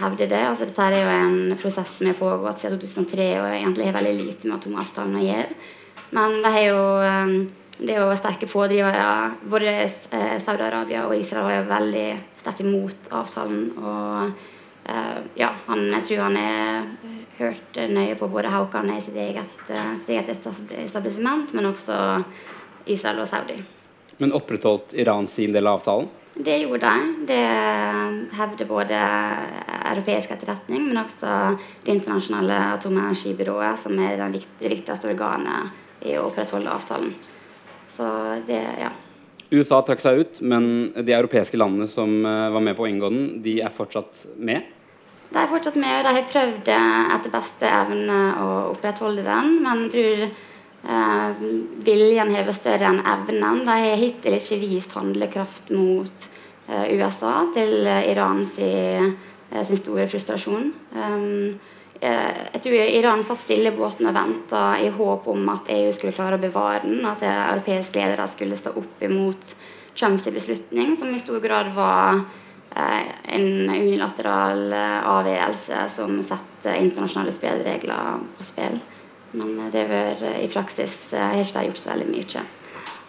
hevde 0.00 0.26
det. 0.26 0.40
Altså, 0.48 0.64
dette 0.64 0.86
er 0.88 0.96
jo 0.96 1.12
en 1.12 1.58
prosess 1.60 1.98
som 1.98 2.08
har 2.08 2.16
pågått 2.18 2.64
siden 2.64 2.80
2003 2.80 3.28
og 3.36 3.46
egentlig 3.50 3.86
har 3.86 3.98
veldig 3.98 4.14
lite 4.16 4.48
med 4.48 4.56
atomavtalen 4.56 5.20
å 5.20 5.26
gjøre. 5.26 5.58
Men 6.16 6.38
det 6.40 6.54
er 6.56 6.66
jo, 6.70 6.80
det 7.78 7.94
er 7.94 8.02
jo 8.02 8.16
sterke 8.18 8.48
pådrivere. 8.50 9.34
Både 9.50 9.70
eh, 9.70 10.36
Saudi-Arabia 10.42 11.04
og 11.06 11.16
Israel 11.16 11.46
var 11.46 11.56
jo 11.60 11.68
veldig 11.70 12.06
sterkt 12.40 12.62
imot 12.64 13.10
avtalen. 13.14 13.68
Og 13.78 14.90
eh, 14.90 15.18
ja, 15.38 15.52
han, 15.68 15.84
jeg 15.94 16.06
tror 16.08 16.24
han 16.26 16.38
er 16.42 16.88
hørt 17.38 17.80
nøye 17.94 18.18
på 18.18 18.28
både 18.32 18.50
Haukane 18.50 18.98
i 18.98 19.04
sitt 19.04 19.18
eget, 19.18 19.70
eh, 19.70 19.90
sitt 20.00 20.14
eget 20.16 20.48
etablissement, 20.82 21.54
men 21.54 21.70
også 21.70 21.98
Israel 22.90 23.22
og 23.22 23.30
Saudi. 23.30 23.60
Men 24.18 24.34
opprettholdt 24.34 24.96
Iran 24.98 25.30
sin 25.30 25.54
del 25.54 25.70
av 25.70 25.78
avtalen? 25.78 26.10
Det 26.38 26.54
gjorde 26.60 26.86
de. 26.86 27.26
Det 27.26 28.34
hevder 28.38 28.66
både 28.66 28.98
europeisk 29.92 30.34
etterretning, 30.34 30.84
men 30.90 31.00
også 31.02 31.56
Det 31.84 31.94
internasjonale 31.94 32.58
atomenergibyrået, 32.74 33.78
som 33.78 33.98
er 33.98 34.18
det 34.18 34.70
viktigste 34.70 35.10
organet 35.10 35.70
i 36.06 36.14
å 36.18 36.28
opprettholde 36.28 36.70
avtalen. 36.70 37.14
Så 37.88 38.06
det, 38.46 38.62
ja. 38.80 38.90
USA 39.50 39.80
trakk 39.82 40.02
seg 40.04 40.22
ut, 40.22 40.40
men 40.44 40.90
de 40.96 41.14
europeiske 41.16 41.56
landene 41.56 41.88
som 41.88 42.18
eh, 42.20 42.48
var 42.52 42.64
med 42.64 42.76
på 42.76 42.84
å 42.84 42.90
inngå 42.90 43.08
den, 43.12 43.28
de 43.44 43.60
er 43.64 43.72
fortsatt 43.72 44.26
med. 44.36 44.74
De 45.28 45.36
er 45.36 45.48
fortsatt 45.48 45.76
med, 45.80 45.92
og 45.98 46.06
de 46.06 46.12
har 46.16 46.28
prøvd 46.28 46.68
eh, 46.72 47.00
etter 47.16 47.32
beste 47.32 47.68
evne 47.68 48.18
å 48.40 48.50
opprettholde 48.74 49.24
den. 49.26 49.56
Men 49.64 49.86
jeg 49.86 49.94
tror 49.96 50.22
eh, 50.26 51.46
viljen 51.88 52.34
har 52.34 52.48
vært 52.48 52.60
større 52.60 52.92
enn 52.92 53.00
evnen. 53.14 53.64
De 53.64 53.78
har 53.84 54.00
hittil 54.00 54.36
ikke 54.38 54.60
vist 54.62 54.94
handlekraft 54.96 55.72
mot 55.76 56.28
eh, 56.68 56.86
USA 56.96 57.34
til 57.56 57.88
Iran 57.88 58.44
sin, 58.48 59.16
eh, 59.52 59.64
sin 59.68 59.80
store 59.80 60.08
frustrasjon. 60.08 60.72
Um, 60.96 61.58
jeg 62.00 62.60
tror 62.62 62.74
Iran 62.78 63.24
satt 63.26 63.40
stille 63.42 63.72
i 63.72 63.76
båten 63.76 64.06
og 64.06 64.14
venta 64.14 64.62
i 64.78 64.90
håp 64.94 65.26
om 65.32 65.48
at 65.50 65.70
EU 65.74 65.88
skulle 65.94 66.14
klare 66.14 66.38
å 66.38 66.42
bevare 66.42 66.84
den. 66.84 67.00
At 67.06 67.24
eh, 67.26 67.40
europeiske 67.54 67.98
ledere 67.98 68.28
skulle 68.30 68.58
stå 68.58 68.74
opp 68.78 69.02
imot 69.02 69.54
Trumps 69.98 70.28
beslutning, 70.30 70.94
som 70.96 71.10
i 71.14 71.18
stor 71.18 71.40
grad 71.42 71.72
var 71.74 72.20
eh, 72.76 73.08
en 73.34 73.48
unilateral 73.66 74.68
eh, 74.70 75.08
avgjørelse 75.10 75.88
som 75.96 76.20
setter 76.22 76.78
internasjonale 76.78 77.34
spilleregler 77.34 78.22
på 78.38 78.46
spill. 78.46 78.78
Men 79.32 79.56
eh, 79.64 79.72
det 79.74 79.84
var 79.90 80.22
eh, 80.30 80.40
i 80.44 80.50
praksis 80.52 81.12
eh, 81.12 81.32
har 81.34 81.42
ikke 81.42 81.64
de 81.64 81.72
gjort 81.72 81.82
så 81.82 81.92
veldig 81.96 82.10
mye. 82.12 82.46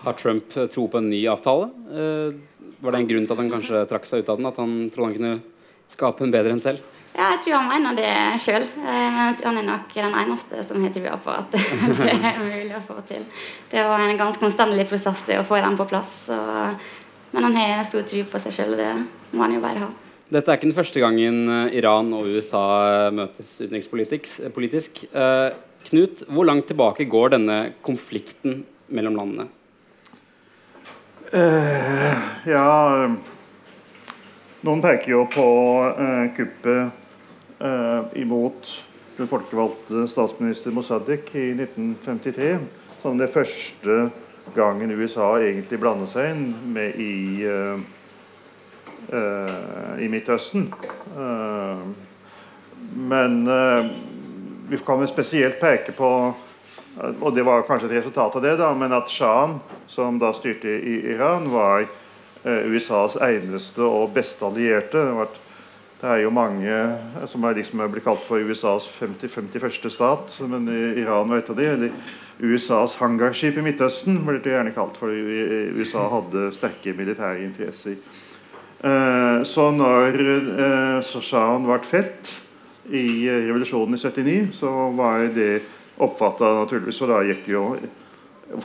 Har 0.07 0.17
Trump 0.17 0.57
eh, 0.57 0.69
tro 0.73 0.87
på 0.89 1.01
en 1.01 1.11
ny 1.13 1.21
avtale? 1.29 1.69
Eh, 1.93 2.73
var 2.79 2.95
det 2.95 3.03
en 3.03 3.11
grunn 3.11 3.27
til 3.27 3.35
at 3.35 3.43
han 3.43 3.53
kanskje 3.53 3.85
trakk 3.91 4.09
seg 4.09 4.23
ut 4.23 4.31
av 4.31 4.39
den? 4.39 4.49
At 4.49 4.57
han 4.57 4.75
trodde 4.89 5.11
han 5.11 5.19
kunne 5.19 5.93
skape 5.93 6.25
en 6.25 6.33
bedre 6.33 6.55
enn 6.55 6.63
selv? 6.63 6.97
Ja, 7.15 7.31
jeg 7.33 7.39
tror 7.43 7.55
han 7.57 7.71
mener 7.71 7.97
det 7.97 8.11
sjøl. 8.43 8.67
Han 8.79 9.57
er 9.59 9.65
nok 9.65 9.93
den 9.95 10.17
eneste 10.21 10.63
som 10.67 10.83
har 10.85 10.93
trua 10.95 11.17
på 11.19 11.33
at 11.33 11.55
det 11.99 12.11
er 12.13 12.37
mulig 12.41 12.75
å 12.77 12.83
få 12.85 12.99
til. 13.09 13.25
Det 13.71 13.85
var 13.85 14.05
en 14.05 14.19
ganske 14.19 14.45
omstendelig 14.45 14.87
prosess 14.91 15.25
det 15.27 15.39
å 15.41 15.47
få 15.47 15.59
den 15.63 15.79
på 15.79 15.87
plass. 15.89 16.13
Og, 16.31 16.85
men 17.33 17.49
han 17.49 17.57
har 17.57 17.87
stor 17.89 18.05
tro 18.09 18.21
på 18.29 18.43
seg 18.45 18.55
sjøl, 18.55 18.77
og 18.77 18.83
det 18.83 18.93
må 19.33 19.45
han 19.45 19.57
jo 19.57 19.63
bare 19.65 19.83
ha. 19.83 19.89
Dette 20.29 20.51
er 20.51 20.59
ikke 20.59 20.69
den 20.69 20.77
første 20.77 21.01
gangen 21.01 21.37
eh, 21.49 21.77
Iran 21.79 22.11
og 22.13 22.27
USA 22.29 22.63
eh, 22.85 23.15
møtes 23.17 23.55
utenrikspolitisk. 23.63 25.03
eh. 25.09 25.25
Eh, 25.49 25.65
Knut, 25.89 26.25
hvor 26.27 26.43
langt 26.43 26.67
tilbake 26.67 27.05
går 27.09 27.31
denne 27.37 27.57
konflikten 27.81 28.65
mellom 28.91 29.15
landene? 29.15 29.45
Uh, 31.31 32.17
ja 32.49 32.65
Noen 34.59 34.81
peker 34.83 35.13
jo 35.13 35.21
på 35.31 35.43
eh, 35.87 36.25
kuppet 36.35 37.61
eh, 37.63 37.99
imot 38.19 38.71
den 39.15 39.27
folkevalgte 39.27 40.03
statsminister 40.11 40.73
Mossadegh 40.75 41.31
i 41.39 41.45
1953 41.55 42.49
som 42.99 43.15
det 43.19 43.29
første 43.31 44.09
gangen 44.55 44.91
USA 44.91 45.29
egentlig 45.39 45.79
blandet 45.79 46.11
seg 46.11 46.33
inn 46.33 46.43
med 46.75 46.99
i, 46.99 47.45
eh, 47.47 47.79
eh, 49.15 50.03
i 50.03 50.11
Midtøsten. 50.11 50.67
Eh, 51.15 51.87
men 52.99 53.39
eh, 53.47 53.89
vi 54.69 54.81
kan 54.83 54.99
vel 54.99 55.07
spesielt 55.07 55.61
peke 55.63 55.95
på 55.95 56.11
og 56.99 57.31
det 57.31 57.45
var 57.47 57.63
kanskje 57.63 57.87
et 57.87 58.01
resultat 58.01 58.35
av 58.35 58.43
det, 58.43 58.57
da, 58.59 58.73
men 58.75 58.91
at 58.91 59.07
Shahen, 59.07 59.59
som 59.87 60.17
da 60.19 60.33
styrte 60.35 60.67
i 60.67 60.97
Iran, 61.13 61.45
var 61.47 61.85
USAs 62.45 63.17
eneste 63.25 63.83
og 63.83 64.13
beste 64.15 64.45
allierte. 64.47 65.01
Det, 65.99 66.07
er 66.07 66.21
jo 66.23 66.29
mange 66.31 66.77
som 67.27 67.43
er 67.43 67.57
liksom 67.57 67.83
blitt 67.91 68.05
kalt 68.05 68.23
for 68.23 68.39
USAs 68.39 68.87
50, 68.95 69.27
51. 69.51 69.89
stat, 69.91 70.37
men 70.47 70.69
Iran 70.95 71.27
var 71.27 71.41
et 71.41 71.51
av 71.51 71.59
de. 71.59 71.67
Eller 71.73 71.91
USAs 72.39 72.95
hangarskip 73.01 73.57
i 73.59 73.65
Midtøsten 73.65 74.21
ble 74.23 74.39
det 74.39 74.53
gjerne 74.53 74.71
kalt, 74.71 74.95
for 74.95 75.11
USA 75.11 76.05
hadde 76.13 76.47
sterke 76.55 76.95
militære 76.95 77.43
interesser. 77.43 77.99
Eh, 78.79 79.41
så 79.43 79.65
når 79.75 80.15
Shahan 81.03 81.65
ble 81.67 81.81
felt 81.83 82.31
i 82.87 83.27
eh, 83.27 83.47
revolusjonen 83.49 83.97
i 83.97 83.99
79, 83.99 84.53
så 84.55 84.71
var 84.95 85.27
det 85.35 85.59
oppfatta 85.99 86.53
naturligvis, 86.61 86.99
for 87.01 87.11
da 87.11 87.19
gikk 87.27 87.49
jo, 87.51 87.63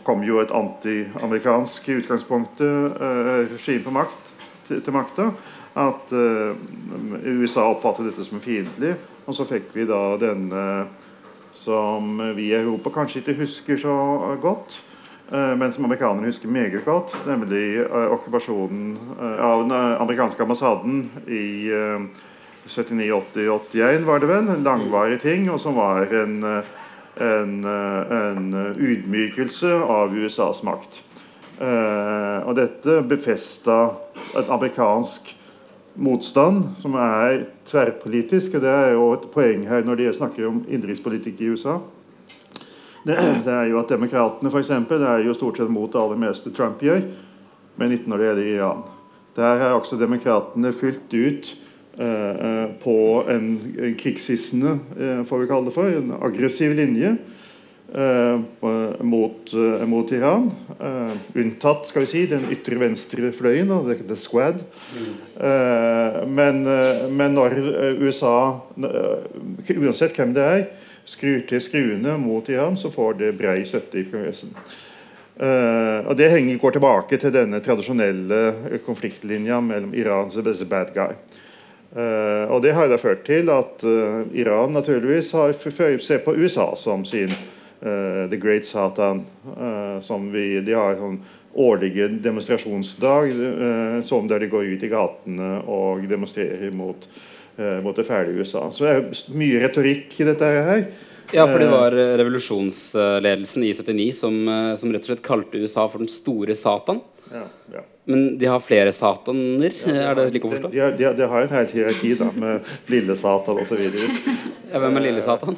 kom 0.05 0.23
jo 0.25 0.41
et 0.43 0.53
anti-amerikansk 0.55 1.89
i 1.89 1.99
utgangspunktet 2.01 3.01
eh, 3.01 3.91
makt, 3.93 4.33
til, 4.69 4.83
til 4.83 4.97
makta. 4.97 5.31
At 5.75 6.13
eh, 6.15 6.55
USA 7.35 7.67
oppfattet 7.69 8.11
dette 8.11 8.25
som 8.25 8.41
fiendtlig. 8.41 8.95
Og 9.27 9.35
så 9.37 9.47
fikk 9.49 9.73
vi 9.75 9.87
da 9.89 10.17
denne 10.21 10.65
som 11.55 12.19
vi 12.37 12.51
i 12.51 12.57
Europa 12.57 12.91
kanskje 12.91 13.23
ikke 13.23 13.39
husker 13.39 13.79
så 13.81 13.95
godt, 14.43 14.81
eh, 15.33 15.55
men 15.57 15.73
som 15.73 15.85
amerikanerne 15.87 16.29
husker 16.29 16.51
meget 16.51 16.85
godt, 16.85 17.15
nemlig 17.27 17.79
eh, 17.85 18.13
okkupasjonen 18.13 18.97
eh, 19.21 19.45
av 19.45 19.63
den 19.63 19.73
amerikanske 19.77 20.43
ambassaden 20.43 21.11
i 21.27 21.71
eh, 21.71 22.09
79-80-81, 22.69 24.05
var 24.05 24.21
det 24.21 24.29
vel. 24.29 24.49
En 24.49 24.65
langvarig 24.65 25.21
ting, 25.21 25.51
og 25.53 25.61
som 25.61 25.77
var 25.79 26.09
en 26.11 26.43
eh, 26.43 26.73
en, 27.21 27.65
en, 27.65 28.47
ydmykelse 28.75 29.71
av 29.71 30.15
USAs 30.17 30.63
makt. 30.67 31.03
Eh, 31.61 32.39
og 32.43 32.57
dette 32.59 32.99
befesta 33.07 33.79
et 34.35 34.51
amerikansk 34.51 35.31
motstand 35.95 36.65
som 36.83 36.97
er 36.99 37.45
tverrpolitisk. 37.69 38.57
og 38.57 38.65
Det 38.65 38.73
er 38.73 38.95
jo 38.97 39.13
et 39.15 39.29
poeng 39.35 39.67
her 39.69 39.87
når 39.87 40.01
de 40.01 40.15
snakker 40.15 40.49
om 40.49 40.65
innenrikspolitikk 40.67 41.41
i 41.41 41.53
USA. 41.55 41.79
Det, 43.05 43.19
det, 43.45 43.53
er 43.53 43.69
jo 43.69 43.79
at 43.79 43.93
Demokratene 43.93 44.51
for 44.51 44.65
eksempel, 44.65 44.99
det 44.99 45.09
er 45.09 45.27
jo 45.27 45.37
stort 45.37 45.61
sett 45.61 45.71
mot 45.71 45.93
det 45.93 46.01
aller 46.01 46.19
meste 46.19 46.51
Trump 46.57 46.81
gjør, 46.83 47.03
men 47.77 47.93
ikke 47.93 48.09
når 48.11 48.21
det 48.21 48.29
gjelder 48.31 48.51
Iran. 48.55 48.85
Der 49.37 49.59
har 49.61 49.75
også 49.75 49.99
demokratene 49.99 50.71
fylt 50.73 51.13
ut 51.13 51.51
på 51.95 53.25
en, 53.31 53.49
en 53.79 53.95
krigshissende, 53.95 54.79
eh, 55.01 55.25
får 55.25 55.39
vi 55.39 55.47
kalle 55.47 55.71
det 55.71 55.75
for, 55.77 55.91
en 55.95 56.15
aggressiv 56.21 56.75
linje. 56.75 57.17
Uh, 57.95 58.41
mot, 59.01 59.55
uh, 59.55 59.87
mot, 59.87 60.13
Iran. 60.13 60.49
Uh, 60.81 61.13
unntatt 61.39 61.87
skal 61.87 62.03
vi 62.03 62.09
si, 62.11 62.23
den 62.27 62.49
ytre 62.51 62.81
venstre 62.81 63.31
fløyen, 63.31 63.71
the, 63.87 63.95
the 64.09 64.17
Squad. 64.19 64.65
Men, 66.27 66.65
men, 67.15 67.37
når 67.37 67.55
USA, 68.03 68.59
uansett 68.75 70.19
hvem 70.19 70.35
det 70.35 70.49
er, 70.57 70.67
skrur 71.07 71.45
til 71.47 71.63
skruene 71.63 72.17
mot 72.19 72.49
Iran, 72.51 72.75
så 72.75 72.91
får 72.91 73.21
det 73.21 73.33
brei 73.39 73.61
støtte 73.69 74.01
i 74.01 74.07
Kongressen. 74.09 74.57
og 75.39 76.17
Det 76.19 76.31
henger, 76.33 76.59
går 76.59 76.77
tilbake 76.79 77.21
til 77.21 77.35
denne 77.35 77.63
tradisjonelle 77.63 78.81
konfliktlinja 78.87 79.61
mellom 79.61 79.95
Iran 79.95 80.35
og 80.35 80.51
the 80.51 80.67
bad 80.67 80.95
guy. 80.97 81.15
Og 81.95 82.63
Det 82.63 82.73
har 82.75 82.89
da 82.91 82.97
ført 82.99 83.21
til 83.27 83.51
at 83.55 83.85
Iran 84.35 84.73
naturligvis 84.75 85.29
har 85.37 85.53
ser 85.55 86.25
på 86.25 86.35
USA 86.35 86.73
som 86.75 87.05
sin 87.07 87.31
uh, 87.31 88.27
The 88.31 88.39
Great 88.41 88.67
Satan. 88.67 89.25
Som 90.03 90.33
vi, 90.33 90.61
de 90.61 90.75
har 90.75 90.99
sånn 90.99 91.21
årlige 91.55 92.09
demonstrasjonsdag 92.19 93.31
som 94.03 94.27
der 94.27 94.43
de 94.43 94.51
går 94.51 94.73
ut 94.75 94.83
i 94.83 94.91
gatene 94.91 95.51
og 95.71 96.03
demonstrerer 96.11 96.75
mot, 96.75 97.07
mot 97.85 97.95
det 97.95 98.07
fæle 98.09 98.35
USA. 98.35 98.67
Så 98.75 98.89
det 98.89 98.95
er 98.97 99.37
mye 99.39 99.63
retorikk 99.63 100.19
i 100.19 100.27
dette 100.27 100.51
her. 100.51 100.83
Ja, 101.33 101.47
for 101.47 101.63
det 101.63 101.71
var 101.71 101.95
revolusjonsledelsen 101.95 103.65
i 103.65 103.71
79 103.75 104.11
som, 104.19 104.37
som 104.79 104.93
rett 104.93 105.07
og 105.07 105.13
slett 105.13 105.25
kalte 105.25 105.63
USA 105.63 105.87
for 105.87 106.03
den 106.03 106.11
store 106.11 106.59
Satan. 106.59 107.01
Ja, 107.33 107.45
ja. 107.73 107.83
Men 108.05 108.39
de 108.39 108.47
har 108.47 108.61
flere 108.61 108.93
sataner? 108.93 109.73
Ja, 109.81 109.93
de 109.93 110.01
er 110.05 110.19
det 110.19 110.25
slik 110.29 110.45
å 110.45 110.51
forstå? 110.53 110.71
De, 110.75 110.81
de, 110.99 111.07
de, 111.17 111.29
har 111.31 111.47
en 111.47 111.55
hel 111.57 111.71
hierarki 111.73 112.11
da, 112.21 112.29
med 112.37 112.73
lille 112.93 113.17
satan 113.17 113.61
osv. 113.63 113.81
Ja, 114.75 114.81
hvem 114.83 114.99
er 115.01 115.05
lille 115.07 115.23
satan? 115.25 115.57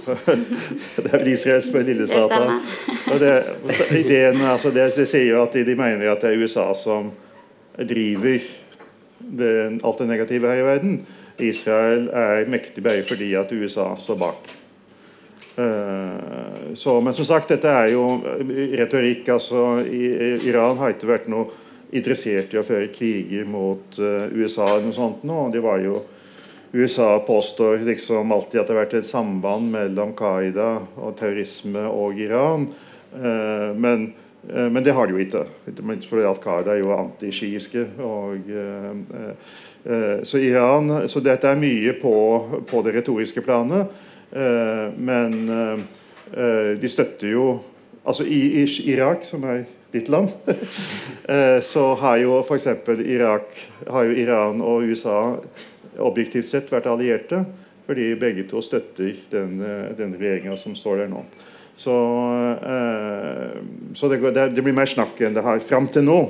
det 1.03 1.09
er 1.09 1.17
vel 1.17 1.33
Israel 1.33 1.65
som 1.67 1.79
er 1.81 1.89
lille 1.89 2.07
satan. 2.11 2.61
Og 3.11 3.19
det, 3.23 3.33
ideen, 3.99 4.39
altså 4.47 4.71
det, 4.75 4.93
det 4.95 5.09
sier 5.11 5.33
jo 5.33 5.43
at 5.43 5.59
de, 5.59 5.65
de, 5.67 5.75
mener 5.79 6.13
at 6.13 6.23
det 6.23 6.35
er 6.35 6.45
USA 6.45 6.69
som 6.79 7.11
driver 7.77 8.39
det, 9.19 9.55
alt 9.83 10.05
det 10.05 10.11
negative 10.13 10.53
her 10.53 10.63
i 10.63 10.69
verden. 10.71 11.01
Israel 11.43 12.07
er 12.15 12.47
mektig 12.49 12.85
bare 12.85 13.03
fordi 13.05 13.35
at 13.37 13.51
USA 13.53 13.91
står 14.01 14.23
bak. 14.23 14.55
Uh, 15.59 16.75
så, 16.75 17.01
men 17.01 17.15
som 17.15 17.25
sagt, 17.25 17.49
dette 17.49 17.71
er 17.71 17.95
jo 17.95 18.19
retorikk. 18.77 19.29
altså 19.33 19.81
Iran 19.87 20.77
har 20.77 20.93
ikke 20.93 21.09
vært 21.09 21.31
noe 21.33 21.49
interessert 21.97 22.53
i 22.53 22.61
å 22.61 22.67
føre 22.67 22.91
kriger 22.93 23.49
mot 23.49 23.97
uh, 23.97 24.29
USA. 24.37 24.67
eller 24.69 24.91
noe 24.91 24.99
sånt 24.99 25.25
nå. 25.25 25.49
Det 25.55 25.65
var 25.65 25.81
jo 25.81 26.03
USA 26.77 27.15
påstår 27.25 27.87
liksom 27.87 28.33
alltid 28.37 28.61
at 28.61 28.69
det 28.69 28.75
har 28.75 28.83
vært 28.83 28.99
et 28.99 29.09
samband 29.09 29.71
mellom 29.73 30.13
Qaida 30.19 30.71
og 31.01 31.17
terrorisme 31.17 31.87
og 31.89 32.21
Iran. 32.21 32.69
Uh, 33.15 33.73
men, 33.73 34.11
men, 34.45 34.83
det 34.85 34.93
har 34.93 35.09
de 35.09 35.17
jo 35.17 35.23
ikke. 35.25 35.47
At 35.73 36.43
Qaida 36.43 36.75
er 36.75 36.83
jo 36.83 36.93
antishiiske. 36.93 37.87
så 40.27 40.39
så 41.09 41.21
dette 41.23 41.49
er 41.49 41.59
mye 41.59 41.95
på, 41.97 42.13
på 42.69 42.83
det 42.85 42.95
retoriske 42.99 43.41
planet. 43.41 44.05
Men 44.33 45.35
de 46.81 46.89
støtter 46.91 47.31
jo 47.31 47.47
Altså 48.07 48.23
i, 48.23 48.63
Irak, 48.87 49.25
som 49.27 49.43
er 49.51 49.65
ditt 49.91 50.09
land, 50.09 50.29
eh, 51.33 51.59
så 51.63 51.89
har 51.99 52.21
jo 52.23 52.39
f.eks. 52.39 52.69
Irak, 53.03 53.55
har 53.91 54.07
jo 54.07 54.15
Iran 54.23 54.63
og 54.63 54.87
USA 54.87 55.19
objektivt 55.99 56.47
sett 56.47 56.71
vært 56.71 56.87
allierte. 56.91 57.43
Fordi 57.87 58.09
begge 58.19 58.43
to 58.51 58.63
støtter 58.63 59.15
den, 59.31 59.61
eh, 59.63 59.93
den 59.99 60.15
regjeringa 60.19 60.57
som 60.59 60.75
står 60.75 61.05
der 61.05 61.11
nå. 61.11 61.23
Så, 61.77 61.95
eh, 62.67 63.59
så 63.95 64.09
det, 64.11 64.19
går, 64.23 64.35
det, 64.55 64.63
blir 64.63 64.75
mer 64.75 64.91
snakk 64.91 65.21
enn 65.21 65.37
det 65.37 65.45
har 65.45 65.61
Fram 65.63 65.87
til 65.93 66.07
nå 66.07 66.21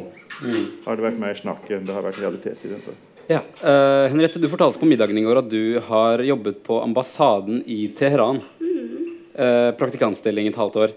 mm. 0.43 0.65
har 0.87 0.99
det 0.99 1.07
vært 1.07 1.21
mer 1.21 1.39
snakk 1.39 1.71
enn 1.75 1.87
det 1.89 1.95
har 1.97 2.05
vært 2.07 2.21
realitet 2.23 2.65
i 2.67 2.73
dette. 2.73 2.97
Ja, 3.27 3.41
uh, 3.43 4.07
Henriette, 4.07 4.39
Du 4.39 4.47
fortalte 4.47 4.79
på 4.79 4.87
middagen 4.87 5.19
i 5.19 5.25
går 5.25 5.41
at 5.41 5.49
du 5.51 5.81
har 5.89 6.23
jobbet 6.23 6.61
på 6.67 6.79
ambassaden 6.83 7.65
i 7.67 7.89
Teheran. 7.99 8.39
Mm. 8.63 9.09
Uh, 9.35 9.71
praktikantstilling 9.81 10.47
et 10.51 10.61
halvt 10.61 10.79
år. 10.85 10.95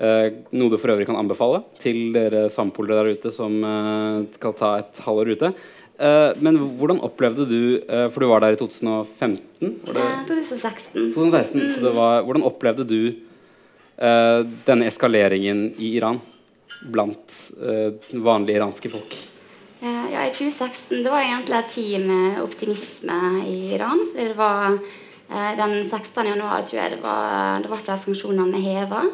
Uh, 0.00 0.32
noe 0.56 0.72
du 0.72 0.78
for 0.80 0.94
øvrig 0.94 1.04
kan 1.04 1.18
anbefale 1.20 1.60
til 1.82 2.14
dere 2.14 2.46
sampolere 2.48 3.02
der 3.04 3.18
ute 3.18 3.32
som 3.34 3.58
uh, 3.60 4.22
skal 4.32 4.54
ta 4.56 4.70
et 4.80 5.00
halvår 5.04 5.34
ute. 5.34 5.50
Uh, 6.00 6.32
men 6.40 6.56
hvordan 6.80 7.02
opplevde 7.04 7.44
du 7.44 7.60
For 7.84 8.24
du 8.24 8.30
var 8.30 8.40
der 8.40 8.56
i 8.56 8.56
2015? 8.56 9.74
Var 9.84 9.98
det? 9.98 10.06
2016. 10.30 11.10
2016 11.12 11.60
mm. 11.60 11.74
så 11.76 11.92
var, 11.92 12.22
hvordan 12.24 12.46
opplevde 12.48 12.88
du 12.88 13.02
denne 14.00 14.86
eskaleringen 14.88 15.74
i 15.76 15.90
Iran 15.98 16.22
blant 16.80 17.36
vanlige 18.12 18.60
iranske 18.60 18.90
folk? 18.92 19.16
ja, 19.80 20.26
i 20.26 20.32
2016 20.34 21.02
det 21.04 21.10
var 21.10 21.22
egentlig 21.24 21.56
en 21.56 21.70
tid 21.72 22.06
med 22.06 22.40
optimisme 22.42 23.18
i 23.46 23.74
Iran. 23.74 24.02
For 24.12 24.28
det 24.28 24.36
var 24.36 24.78
den 25.56 25.74
16. 25.84 26.26
januar 26.26 26.66
tror 26.68 26.80
jeg 26.82 26.92
det, 26.96 27.00
var, 27.04 27.62
det 27.64 27.70
ble 27.70 27.96
sanksjonene 28.04 28.60
heva. 28.60 29.04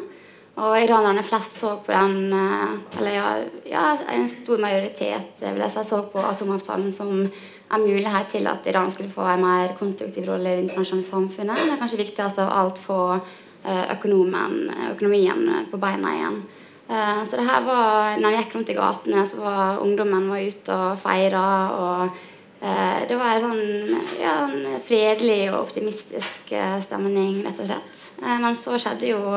Og 0.57 0.73
iranerne 0.81 1.21
flest 1.25 1.59
så 1.61 1.75
på 1.85 1.93
den 1.93 2.33
eh, 2.33 2.71
Eller 2.97 3.13
ja, 3.13 3.27
ja, 3.69 3.83
en 4.13 4.25
stor 4.29 4.61
majoritet 4.61 5.43
vil 5.43 5.61
jeg 5.61 5.73
si, 5.75 5.83
så 5.85 6.01
på 6.09 6.23
atomavtalen 6.25 6.89
som 6.93 7.11
en 7.21 7.83
mulighet 7.83 8.31
til 8.31 8.47
at 8.49 8.65
Iran 8.65 8.89
skulle 8.91 9.13
få 9.13 9.27
en 9.27 9.43
mer 9.43 9.75
konstruktiv 9.77 10.25
rolle 10.25 10.49
i 10.49 10.55
det 10.57 10.63
internasjonale 10.65 11.05
samfunnet. 11.05 11.65
Men 11.67 11.77
kanskje 11.77 12.01
viktigst 12.01 12.41
av 12.41 12.53
alt 12.55 12.81
få 12.81 13.01
eh, 13.13 13.83
økonomien 13.93 15.67
på 15.69 15.81
beina 15.81 16.15
igjen. 16.15 16.41
Eh, 16.87 17.21
så 17.27 17.39
det 17.39 17.45
her 17.49 17.67
var, 17.67 18.17
når 18.21 18.35
jeg 18.35 18.45
gikk 18.45 18.57
rundt 18.57 18.73
i 18.73 18.79
gatene, 18.79 19.27
så 19.27 19.43
var 19.43 19.83
ungdommen 19.83 20.31
var 20.31 20.47
ute 20.47 20.81
og 20.87 20.99
feira. 21.03 21.45
Og 21.77 22.25
det 22.57 23.13
var 23.13 23.35
en 23.37 23.43
sånn 23.43 23.99
ja, 24.17 24.31
en 24.47 24.79
fredelig 24.81 25.43
og 25.51 25.67
optimistisk 25.67 26.49
stemning, 26.81 27.43
rett 27.45 27.59
og 27.61 27.67
slett. 27.69 27.99
Men 28.25 28.55
så 28.57 28.79
skjedde 28.81 29.11
jo 29.11 29.35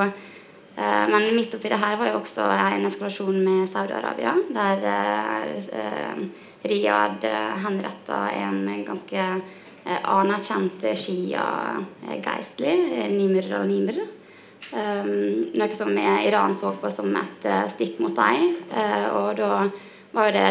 Eh, 0.81 1.09
men 1.09 1.35
midt 1.37 1.55
oppi 1.55 1.69
det 1.69 1.81
her 1.81 1.97
var 2.01 2.09
jo 2.09 2.21
også 2.21 2.47
en 2.55 2.87
eskalasjon 2.89 3.41
med 3.45 3.69
Saudi-Arabia, 3.69 4.33
der 4.55 4.85
Riyad 6.63 7.25
henretta 7.65 8.21
en 8.37 8.85
ganske 8.87 9.21
eh, 9.21 10.01
anerkjent 10.05 10.85
shia-geistlig, 11.03 12.77
Nimr 13.17 13.51
al-Nimr. 13.61 14.01
Um, 14.70 15.50
noe 15.59 15.74
som 15.74 15.90
Iran 15.98 16.54
så 16.54 16.70
på 16.78 16.92
som 16.94 17.11
et 17.18 17.46
uh, 17.48 17.66
stikk 17.72 17.98
mot 18.02 18.14
dem. 18.14 18.56
Uh, 18.70 19.06
og 19.18 19.30
da 19.40 19.52
var 20.14 20.30
jo 20.30 20.37
det 20.37 20.50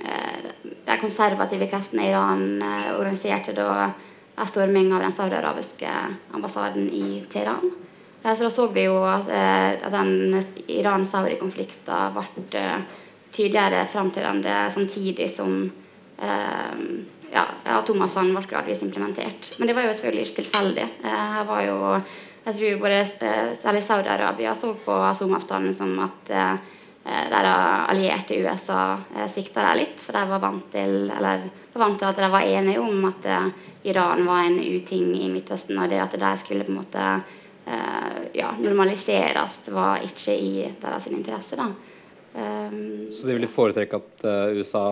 uh, 0.00 0.50
De 0.84 0.96
konservative 1.00 1.68
kreftene 1.68 2.04
i 2.04 2.10
Iran 2.10 2.60
organiserte 2.96 3.54
da 3.56 3.90
en 4.36 4.46
storming 4.48 4.92
av 4.92 5.00
den 5.00 5.12
saudiarabiske 5.12 5.90
ambassaden 6.32 6.90
i 6.92 7.22
Teheran. 7.32 7.72
Så 8.24 8.44
da 8.44 8.50
så 8.50 8.66
vi 8.72 8.86
jo 8.86 9.02
at, 9.04 9.28
eh, 9.28 9.84
at 9.84 9.92
den 9.92 10.38
Iran-Saudi-konflikten 10.72 12.14
ble 12.14 12.60
eh, 12.60 12.86
tydeligere 13.34 13.84
framtredende 13.84 14.70
samtidig 14.72 15.28
som 15.28 15.58
eh, 16.16 16.78
ja, 17.34 17.44
atomavtalen 17.76 18.32
ble 18.32 18.48
gradvis 18.48 18.80
implementert. 18.86 19.50
Men 19.58 19.68
det 19.68 19.76
var 19.76 19.84
jo 19.84 19.92
selvfølgelig 19.92 20.24
ikke 20.24 20.38
tilfeldig. 20.40 20.86
Her 21.04 21.44
var 21.50 21.66
jo 21.66 21.76
jeg 22.44 22.56
tror 22.58 22.80
både 22.82 23.02
særlig 23.56 23.82
Saudi-Arabia 23.86 24.54
så 24.54 24.74
på 24.84 24.96
atomavtalen 25.06 25.74
som 25.74 25.94
at 26.04 26.32
der 27.04 27.46
allierte 27.48 28.36
USA 28.40 28.96
sikta 29.32 29.64
dem 29.64 29.78
litt, 29.80 30.00
for 30.00 30.16
de 30.16 30.24
var 30.28 30.40
vant 30.40 30.66
til 30.72 31.08
eller 31.12 31.46
var 31.72 31.82
vant 31.86 31.98
til 32.00 32.08
at 32.08 32.20
de 32.20 32.28
var 32.32 32.48
enige 32.48 32.80
om 32.80 33.08
at 33.08 33.28
Iran 33.84 34.26
var 34.26 34.42
en 34.42 34.60
uting 34.60 35.12
i 35.20 35.28
Midtøsten, 35.28 35.78
og 35.78 35.90
det 35.92 36.00
at 36.00 36.14
de 36.16 36.30
skulle 36.40 36.64
på 36.64 36.72
en 36.72 36.78
måte 36.78 37.02
eh, 37.04 38.20
ja, 38.32 38.54
normaliseres, 38.56 39.58
var 39.68 40.00
ikke 40.06 40.32
i 40.32 40.64
deres 40.80 41.08
interesse. 41.12 41.58
da. 41.60 41.68
Um, 42.34 43.12
Så 43.12 43.28
de 43.28 43.36
ville 43.36 43.50
foretrekke 43.50 44.00
at 44.00 44.24
uh, 44.24 44.56
USA 44.56 44.86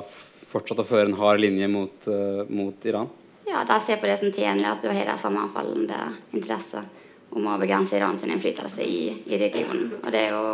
fortsatte 0.52 0.84
å 0.84 0.86
føre 0.86 1.08
en 1.08 1.16
hard 1.16 1.40
linje 1.40 1.70
mot, 1.72 2.04
uh, 2.06 2.44
mot 2.52 2.84
Iran? 2.84 3.08
Ja, 3.48 3.64
de 3.64 3.78
ser 3.80 3.96
på 3.96 4.06
det 4.06 4.18
som 4.20 4.30
tjenlig 4.30 4.68
at 4.68 4.84
du 4.84 4.92
har 4.92 5.08
de 5.08 5.16
sammenfallende 5.18 6.02
interesser 6.36 6.84
om 7.33 7.49
å 7.49 7.59
begrense 7.61 7.97
Iran 7.97 8.18
sin 8.21 8.33
innflytelse 8.35 8.85
i, 8.85 9.09
i 9.33 9.40
regionen. 9.40 9.88
Og 10.03 10.12
det 10.12 10.27
er 10.27 10.35
jo 10.35 10.45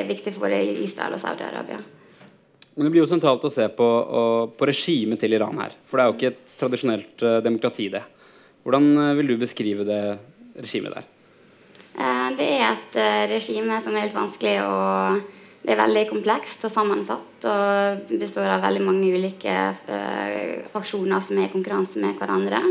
er 0.00 0.08
viktig 0.08 0.34
for 0.34 0.48
både 0.48 0.60
Israel 0.82 1.14
og 1.16 1.22
Saudi-Arabia. 1.22 1.78
Men 2.74 2.86
det 2.86 2.92
blir 2.94 3.02
jo 3.02 3.10
sentralt 3.10 3.44
å 3.44 3.52
se 3.52 3.66
på, 3.76 3.86
på 4.56 4.68
regimet 4.68 5.20
til 5.22 5.34
Iran 5.36 5.58
her. 5.60 5.74
For 5.90 5.98
det 5.98 6.04
er 6.04 6.10
jo 6.10 6.16
ikke 6.16 6.30
et 6.32 6.54
tradisjonelt 6.60 7.24
uh, 7.26 7.38
demokrati, 7.44 7.90
det. 7.92 8.02
Hvordan 8.64 8.86
uh, 8.96 9.14
vil 9.18 9.32
du 9.32 9.40
beskrive 9.40 9.86
det 9.88 10.02
regimet 10.60 10.94
der? 10.96 11.08
Eh, 12.00 12.28
det 12.38 12.46
er 12.54 12.64
et 12.70 12.96
eh, 13.02 13.24
regime 13.34 13.80
som 13.82 13.96
er 13.96 14.06
helt 14.06 14.16
vanskelig 14.16 14.56
å 14.62 14.74
Det 15.60 15.74
er 15.74 15.80
veldig 15.82 16.06
komplekst 16.08 16.62
og 16.64 16.72
sammensatt 16.72 17.44
og 17.50 18.12
består 18.16 18.48
av 18.48 18.62
veldig 18.64 18.80
mange 18.80 19.10
ulike 19.12 19.52
faksjoner 20.72 21.20
som 21.20 21.36
er 21.36 21.50
i 21.50 21.52
konkurranse 21.52 22.00
med 22.00 22.16
hverandre. 22.16 22.62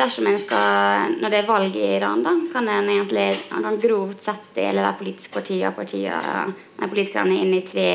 Dersom 0.00 0.26
en 0.26 0.38
skal, 0.40 1.14
Når 1.20 1.30
det 1.30 1.38
er 1.40 1.48
valg 1.48 1.76
i 1.76 1.86
Iran, 1.96 2.24
da, 2.24 2.32
kan 2.52 2.68
en 2.68 2.88
egentlig 2.88 3.28
han 3.50 3.66
kan 3.66 3.78
grovt 3.82 4.24
sett 4.24 4.50
dele 4.56 4.84
de 4.84 4.96
politiske 4.98 5.34
partiene, 5.34 5.74
partiene 5.76 6.88
politikerne 6.88 7.36
inn 7.36 7.54
i 7.54 7.62
tre 7.66 7.90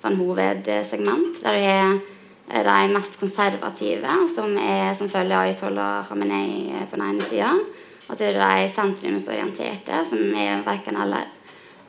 sånn, 0.00 0.18
hovedsegment. 0.20 1.42
Der 1.42 1.58
du 2.50 2.56
har 2.56 2.64
de 2.66 2.94
mest 2.94 3.18
konservative, 3.20 4.14
som, 4.34 4.56
er, 4.58 4.94
som 4.98 5.10
følger 5.10 5.36
Ayatollah 5.38 6.06
Khamenei 6.08 6.80
på 6.90 6.98
den 6.98 7.04
ene 7.06 7.28
sida. 7.30 7.52
Og 8.08 8.16
så 8.16 8.26
er 8.26 8.34
det 8.34 8.42
de 8.42 8.72
sentrumsorienterte, 8.74 10.00
som 10.10 10.34
er 10.34 10.64
verken 10.66 10.98
eller, 10.98 11.28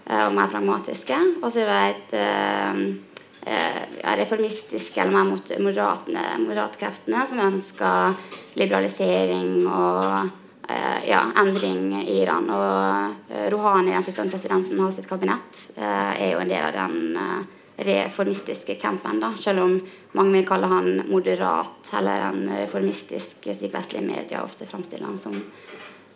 eh, 0.05 0.21
og 0.27 0.35
mer 0.37 0.51
pragmatiske. 0.53 1.17
Og 1.41 1.49
så 1.49 1.63
er 1.63 1.71
det 2.11 2.21
et 2.21 3.90
reformistiske 4.01 5.01
eller 5.01 5.13
mer 5.13 5.29
mot 5.29 5.51
moderate 5.61 6.79
kreftene 6.81 7.23
som 7.29 7.41
ønsker 7.45 8.15
liberalisering 8.59 9.65
og 9.67 10.01
uh, 10.01 10.99
ja, 11.07 11.23
endring 11.41 11.89
i 12.01 12.19
Iran. 12.21 12.49
Og 12.49 13.31
uh, 13.31 13.47
Rouhani, 13.53 13.93
den 13.93 14.05
sittende 14.07 14.33
presidenten, 14.33 14.79
har 14.81 14.93
sitt 14.95 15.09
kabinett, 15.09 15.65
er 15.77 16.33
jo 16.33 16.41
en 16.41 16.51
del 16.51 16.69
av 16.69 16.77
den 16.77 17.47
reformistiske 17.81 18.75
campen, 18.81 19.19
da, 19.21 19.31
selv 19.39 19.63
om 19.63 19.77
mange 20.17 20.35
vil 20.35 20.47
kalle 20.47 20.69
han 20.69 20.89
moderat 21.09 21.89
eller 21.97 22.27
en 22.27 22.43
reformistisk, 22.59 23.39
slik 23.41 23.73
vestlige 23.73 24.05
medier 24.05 24.43
ofte 24.43 24.67
framstiller 24.69 25.09
han 25.09 25.17
som. 25.17 25.37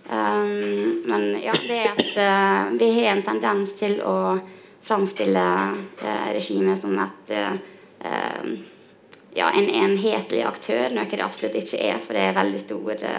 Um, 0.05 1.01
men 1.09 1.31
ja, 1.41 1.55
det 1.67 1.77
er 1.79 1.95
at 1.95 2.11
uh, 2.13 2.73
vi 2.77 2.91
har 2.99 3.15
en 3.15 3.23
tendens 3.25 3.71
til 3.77 3.97
å 4.05 4.35
framstille 4.85 5.45
uh, 6.03 6.27
regimet 6.35 6.77
som 6.77 6.93
et 7.01 7.33
uh, 7.33 7.55
ja, 9.35 9.51
en 9.51 9.69
enhetlig 9.69 10.41
aktør, 10.47 10.89
noe 10.95 11.07
det 11.11 11.23
absolutt 11.25 11.57
ikke 11.59 11.79
er. 11.81 12.01
For 12.03 12.17
det 12.17 12.23
er 12.29 12.37
veldig 12.37 12.61
store, 12.61 13.13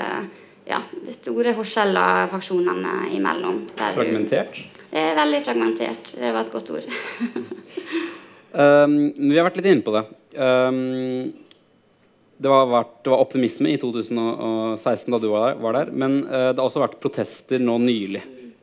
ja, 0.68 0.80
store 1.18 1.54
forskjeller 1.58 2.30
faksjonene 2.32 3.12
imellom. 3.16 3.64
Fragmentert? 3.76 4.62
Det 4.90 5.02
er 5.02 5.18
veldig 5.18 5.42
fragmentert. 5.44 6.14
Det 6.16 6.30
var 6.32 6.46
et 6.46 6.54
godt 6.54 6.72
ord. 6.78 6.88
Um, 8.56 9.10
vi 9.12 9.36
har 9.36 9.44
vært 9.44 9.58
litt 9.60 9.68
inne 9.68 9.84
på 9.84 9.92
det. 9.92 10.02
Um, 10.40 11.28
det, 12.40 12.48
var 12.48 12.70
vært, 12.70 12.94
det, 13.04 13.12
var 13.12 13.24
optimisme 13.24 13.68
i 13.68 13.76
2016 13.80 15.12
da 15.12 15.20
du 15.20 15.28
var 15.28 15.50
der, 15.50 15.58
var 15.60 15.76
der 15.76 15.92
men 15.92 16.22
uh, 16.24 16.54
det 16.54 16.56
har 16.56 16.64
også 16.64 16.80
vært 16.80 16.96
protester 17.02 17.60
nå 17.60 17.76
nylig. 17.82 18.22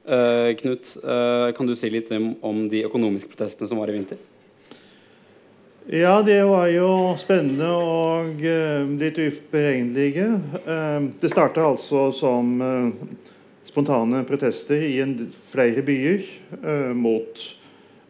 Uh, 0.09 0.49
Knut, 0.59 0.95
uh, 1.05 1.53
kan 1.55 1.69
du 1.69 1.75
si 1.77 1.91
litt 1.93 2.09
om, 2.15 2.31
om, 2.43 2.65
de 2.71 2.81
økonomiske 2.88 3.29
protestene 3.36 3.69
som 3.69 3.79
var 3.79 3.91
i 3.91 3.99
vinter? 3.99 4.17
Ja, 5.91 6.21
det 6.23 6.39
var 6.47 6.69
jo 6.71 6.89
spennende 7.19 7.67
og 7.75 8.39
litt 9.01 9.17
uberegnelige. 9.19 10.29
det 11.19 11.31
starta 11.31 11.65
altså 11.67 12.05
som 12.15 12.53
spontane 13.67 14.23
protester 14.27 14.79
i 14.79 14.95
flere 15.35 15.83
byer 15.83 16.23
mot 16.95 17.43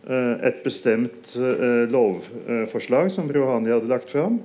Eh, 0.03 0.47
et 0.47 0.63
bestemt 0.65 1.31
eh, 1.39 1.85
lovforslag 1.87 3.07
som 3.11 3.29
Rouhani 3.31 3.71
hadde 3.71 3.87
lagt 3.87 4.11
fram. 4.11 4.41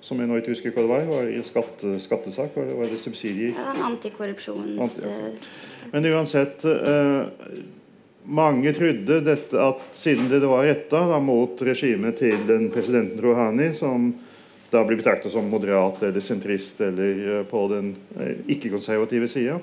Som 0.00 0.20
jeg 0.22 0.30
nå 0.30 0.38
ikke 0.40 0.54
husker 0.54 0.72
hva 0.72 0.84
det 0.84 0.92
var. 0.92 1.04
Var 1.10 1.28
det 1.28 1.44
skatte, 1.44 1.96
skattesak? 2.00 2.56
Var 2.56 2.68
det, 2.70 2.76
var 2.78 2.92
det 2.92 3.00
subsidier? 3.02 3.56
Ja, 3.56 3.74
antikorrupsjons... 3.90 4.76
Anti, 4.86 5.04
ja. 5.04 5.32
Men 5.92 6.08
uansett 6.14 6.64
eh, 6.66 7.50
Mange 8.26 8.72
trodde 8.74 9.20
dette 9.22 9.58
at 9.62 9.82
siden 9.94 10.26
det 10.30 10.40
var 10.50 10.64
retta 10.66 11.20
mot 11.22 11.60
regimet 11.62 12.18
til 12.18 12.40
den 12.48 12.70
presidenten 12.74 13.22
Rouhani, 13.22 13.68
som 13.74 14.08
da 14.72 14.82
blir 14.82 14.98
betraktet 14.98 15.30
som 15.30 15.46
moderat 15.46 16.02
eller 16.02 16.24
sentrist 16.24 16.80
eller 16.82 17.44
på 17.46 17.60
den 17.70 17.92
ikke-konservative 18.50 19.28
sida, 19.30 19.60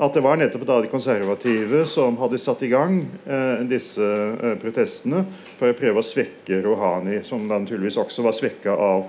at 0.00 0.16
det 0.16 0.22
var 0.24 0.40
nettopp 0.40 0.64
da 0.68 0.78
de 0.80 0.88
konservative 0.92 1.82
som 1.88 2.16
hadde 2.20 2.40
satt 2.40 2.64
i 2.64 2.72
gang 2.72 2.98
eh, 3.24 3.62
disse 3.68 4.04
eh, 4.04 4.56
protestene 4.60 5.22
for 5.58 5.72
å 5.72 5.76
prøve 5.76 6.00
å 6.00 6.04
svekke 6.04 6.62
Rouhani, 6.64 7.20
som 7.24 7.44
da 7.48 7.60
naturligvis 7.60 8.00
også 8.00 8.24
var 8.24 8.36
svekka 8.36 8.76
av 8.76 9.06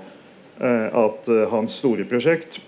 eh, 0.60 0.88
at 0.88 1.32
eh, 1.32 1.48
hans 1.52 1.80
store 1.80 2.08
prosjekt 2.08 2.60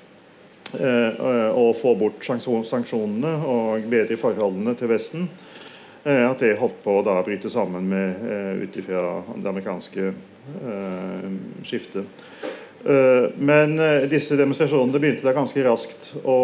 eh, 0.80 1.19
å 1.52 1.69
få 1.75 1.95
bort 1.99 2.23
sanksjonene 2.23 3.38
og 3.43 3.88
bedre 3.91 4.19
forholdene 4.19 4.75
til 4.80 4.91
Vesten 4.91 5.28
eh, 5.28 5.48
at 6.03 6.39
det 6.39 6.55
holdt 6.59 6.77
på 6.83 6.93
å 6.95 7.03
da 7.03 7.17
bryte 7.25 7.49
sammen 7.51 7.89
med 7.91 8.62
ut 8.63 8.77
ifra 8.79 9.19
det 9.35 9.49
amerikanske 9.49 10.12
skiftet. 11.67 12.07
Men 13.35 13.75
disse 14.09 14.38
demonstrasjonene 14.39 15.01
begynte 15.01 15.27
da 15.27 15.35
ganske 15.35 15.65
raskt. 15.67 16.13
å 16.23 16.39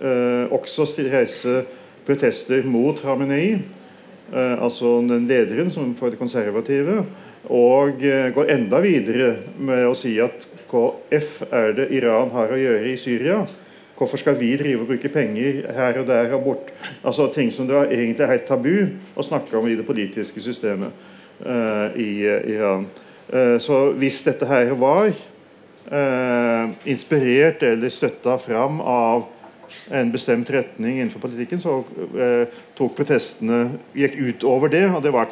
eh, 0.00 0.52
også 0.52 0.86
reise 1.10 1.64
protester 2.06 2.66
mot 2.66 2.98
Khamenei, 3.02 3.58
eh, 4.32 4.56
altså 4.62 5.00
den 5.06 5.26
lederen 5.28 5.70
for 5.96 6.10
det 6.10 6.20
konservative, 6.20 7.04
og 7.46 8.02
eh, 8.04 8.30
går 8.34 8.52
enda 8.56 8.80
videre 8.84 9.36
med 9.58 9.86
å 9.86 9.94
si 9.98 10.16
at 10.22 10.48
KF 10.70 11.46
er 11.54 11.76
det 11.76 11.90
Iran 11.94 12.32
har 12.34 12.52
å 12.52 12.58
gjøre 12.58 12.90
i 12.90 12.98
Syria. 12.98 13.44
Hvorfor 13.96 14.20
skal 14.20 14.36
vi 14.40 14.50
drive 14.60 14.82
og 14.84 14.90
bruke 14.90 15.08
penger 15.08 15.62
her 15.72 16.00
og 16.00 16.06
der 16.06 16.34
og 16.36 16.44
bort? 16.44 16.72
Altså 17.04 17.30
Ting 17.32 17.52
som 17.52 17.68
det 17.68 17.76
egentlig 17.86 18.24
er 18.24 18.34
helt 18.34 18.48
tabu 18.48 18.74
å 19.16 19.24
snakke 19.24 19.56
om 19.56 19.68
i 19.68 19.76
det 19.78 19.86
politiske 19.88 20.40
systemet 20.40 20.92
uh, 21.40 21.88
i 21.96 22.10
uh, 22.28 22.50
Iran. 22.52 22.84
Uh, 23.32 23.56
så 23.62 23.86
hvis 23.96 24.22
dette 24.26 24.48
her 24.48 24.74
var 24.76 25.14
inspirert 26.82 27.60
eller 27.62 27.92
støtta 27.94 28.32
fram 28.42 28.80
av 28.82 29.20
en 29.90 30.12
bestemt 30.12 30.50
retning 30.50 31.00
innenfor 31.00 31.22
politikken, 31.22 31.60
så 31.60 31.78
eh, 32.18 32.56
tok 32.78 32.96
protestene 32.98 33.78
gikk 33.96 34.18
utover 34.30 34.72
det. 34.72 34.84
Og 34.90 35.02
det 35.04 35.12
var 35.14 35.30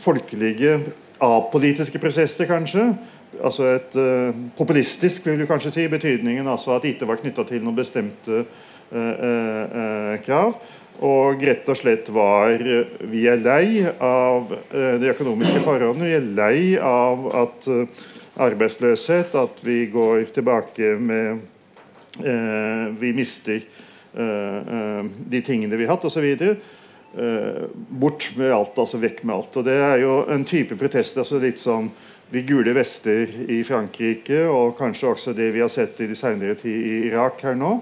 folkelige, 0.00 0.78
apolitiske 1.20 2.00
prosesser, 2.02 2.48
kanskje. 2.48 2.90
Altså 3.44 3.68
et 3.72 3.96
uh, 3.96 4.34
populistisk, 4.58 5.26
vil 5.26 5.40
du 5.40 5.46
kanskje 5.48 5.72
si, 5.74 5.86
betydningen 5.90 6.48
altså 6.48 6.74
at 6.74 6.84
det 6.84 6.94
ikke 6.94 7.08
var 7.08 7.20
knytta 7.22 7.46
til 7.48 7.64
noen 7.64 7.78
bestemte 7.78 8.42
uh, 8.42 8.94
uh, 8.94 10.14
krav. 10.24 10.58
Og 11.00 11.40
rett 11.40 11.68
og 11.72 11.78
slett 11.78 12.10
var 12.12 12.60
Vi 13.08 13.22
er 13.30 13.38
lei 13.40 13.86
av 14.04 14.50
de 14.68 15.08
økonomiske 15.08 15.62
forholdene. 15.64 16.10
Vi 16.10 16.16
er 16.18 16.26
lei 16.36 16.58
av 16.76 17.22
at 17.40 17.68
arbeidsløshet, 18.36 19.32
at 19.32 19.62
vi 19.64 19.86
går 19.88 20.26
tilbake 20.36 20.90
med 21.00 21.40
vi 23.00 23.14
mister 23.16 23.64
de 24.12 25.40
tingene 25.46 25.80
vi 25.80 25.88
har 25.88 25.94
hatt, 25.94 26.04
osv. 26.04 26.52
Bort 28.04 28.28
med 28.36 28.52
alt, 28.52 28.76
altså 28.76 29.00
vekk 29.00 29.24
med 29.24 29.38
alt. 29.38 29.56
Og 29.56 29.64
Det 29.70 29.80
er 29.80 30.02
jo 30.04 30.18
en 30.28 30.44
type 30.44 30.76
protest. 30.76 31.16
altså 31.16 31.40
litt 31.40 31.64
som 31.64 31.88
de 32.30 32.42
gule 32.46 32.74
vester 32.74 33.30
i 33.50 33.62
Frankrike, 33.66 34.44
og 34.46 34.76
kanskje 34.78 35.08
også 35.10 35.34
det 35.34 35.50
vi 35.54 35.62
har 35.62 35.70
sett 35.72 35.98
i 36.00 36.06
de 36.10 36.18
senere 36.18 36.54
tid 36.58 36.86
i 36.86 36.98
Irak 37.08 37.42
her 37.42 37.56
nå, 37.58 37.72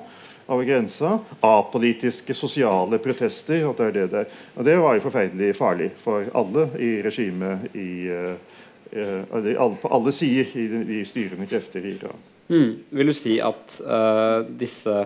over 0.48 0.64
grensa. 0.64 1.18
Apolitiske, 1.44 2.34
sosiale 2.34 2.98
protester. 2.98 3.66
og 3.68 3.76
Det 3.76 3.86
er 3.86 3.96
det 3.98 4.06
der. 4.14 4.24
Og 4.56 4.64
det 4.64 4.78
var 4.80 4.96
jo 4.96 5.04
forferdelig 5.04 5.52
farlig 5.56 5.90
for 6.00 6.24
alle 6.32 6.68
i 6.80 6.94
regimet 7.04 7.76
i, 7.76 8.08
uh, 8.08 9.76
på 9.82 9.92
alle 9.92 10.12
sider 10.16 10.56
i 10.56 10.66
de, 10.72 10.82
de 10.88 11.04
styrende 11.04 11.46
krefter 11.46 11.84
i 11.84 11.94
Iran. 11.98 12.24
Mm. 12.48 12.70
Vil 12.90 13.12
du 13.12 13.12
si 13.12 13.36
at 13.44 13.80
uh, 13.84 14.40
disse 14.48 14.96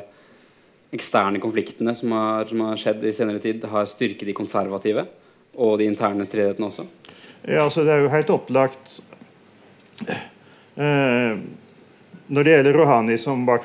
eksterne 0.93 1.41
konfliktene 1.43 1.95
som 1.99 2.13
har, 2.15 2.47
som 2.47 2.63
har, 2.69 2.79
skjedd 2.79 3.03
i 3.09 3.15
senere 3.17 3.43
tid, 3.43 3.65
har 3.67 3.89
styrket 3.91 4.29
de 4.29 4.37
konservative 4.37 5.09
og 5.59 5.79
de 5.81 5.89
interne 5.91 6.27
stridighetene 6.29 6.69
også? 6.69 6.87
Ja, 7.43 7.65
altså 7.65 7.83
Det 7.83 7.91
er 7.91 8.05
jo 8.05 8.13
helt 8.13 8.31
opplagt 8.31 9.01
Når 10.77 12.47
det 12.47 12.55
gjelder 12.55 12.77
Rouhani, 12.79 13.19
som 13.21 13.45
ble 13.45 13.59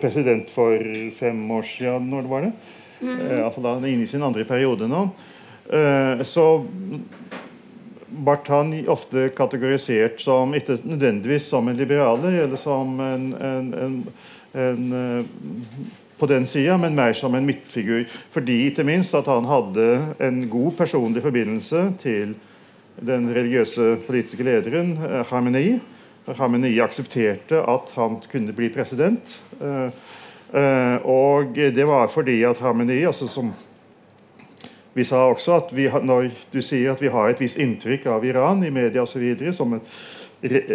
president 0.00 0.50
for 0.52 0.76
fem 1.16 1.40
år 1.56 1.64
siden, 1.66 2.10
når 2.12 2.26
det 2.26 2.32
var 2.34 2.46
det? 2.46 2.52
Mm. 3.00 3.16
Uh, 3.16 3.38
Iallfall 3.38 3.64
da 3.64 3.88
inne 3.88 4.04
i 4.04 4.10
sin 4.10 4.22
andre 4.22 4.44
periode 4.44 4.88
nå. 4.90 5.06
Uh, 5.70 6.20
så 6.26 6.46
ble 8.10 8.36
han 8.50 8.74
ofte 8.90 9.28
kategorisert 9.36 10.20
som 10.20 10.52
ikke 10.56 10.80
nødvendigvis 10.82 11.48
som 11.52 11.68
en 11.70 11.78
liberaler 11.78 12.42
eller 12.42 12.60
som 12.60 12.98
en, 13.00 13.26
en, 13.38 13.68
en, 13.84 13.94
en 14.58 14.92
eh, 14.98 15.84
på 16.18 16.28
den 16.28 16.46
sida, 16.50 16.74
men 16.76 16.98
mer 16.98 17.14
som 17.16 17.34
en 17.34 17.46
midtfigur. 17.46 18.02
Fordi 18.34 18.58
ikke 18.66 18.84
minst 18.84 19.14
at 19.16 19.30
han 19.30 19.46
hadde 19.48 19.86
en 20.20 20.42
god 20.50 20.74
personlig 20.82 21.22
forbindelse 21.24 21.84
til 22.02 22.34
den 22.96 23.28
religiøse 23.34 23.96
politiske 24.06 24.44
lederen 24.46 24.96
eh, 24.98 25.22
Khamenei. 25.28 25.78
Khamenei 26.30 26.76
aksepterte 26.82 27.62
at 27.68 27.90
han 27.96 28.20
kunne 28.30 28.54
bli 28.56 28.70
president. 28.74 29.40
Eh, 29.60 29.90
og 31.06 31.54
det 31.54 31.86
var 31.86 32.10
fordi 32.10 32.40
at 32.44 32.58
Khamenei, 32.58 33.04
altså 33.06 33.28
som 33.30 33.52
vi 34.94 35.04
sa 35.06 35.22
også 35.30 35.54
at 35.54 35.74
vi, 35.76 35.86
når 35.86 36.32
du 36.50 36.58
sier 36.62 36.90
at 36.92 37.02
vi 37.02 37.12
har 37.14 37.30
et 37.30 37.40
visst 37.40 37.60
inntrykk 37.62 38.08
av 38.10 38.24
Iran 38.26 38.64
i 38.66 38.72
media 38.74 39.04
osv. 39.04 39.52
som 39.54 39.76
et 40.42 40.72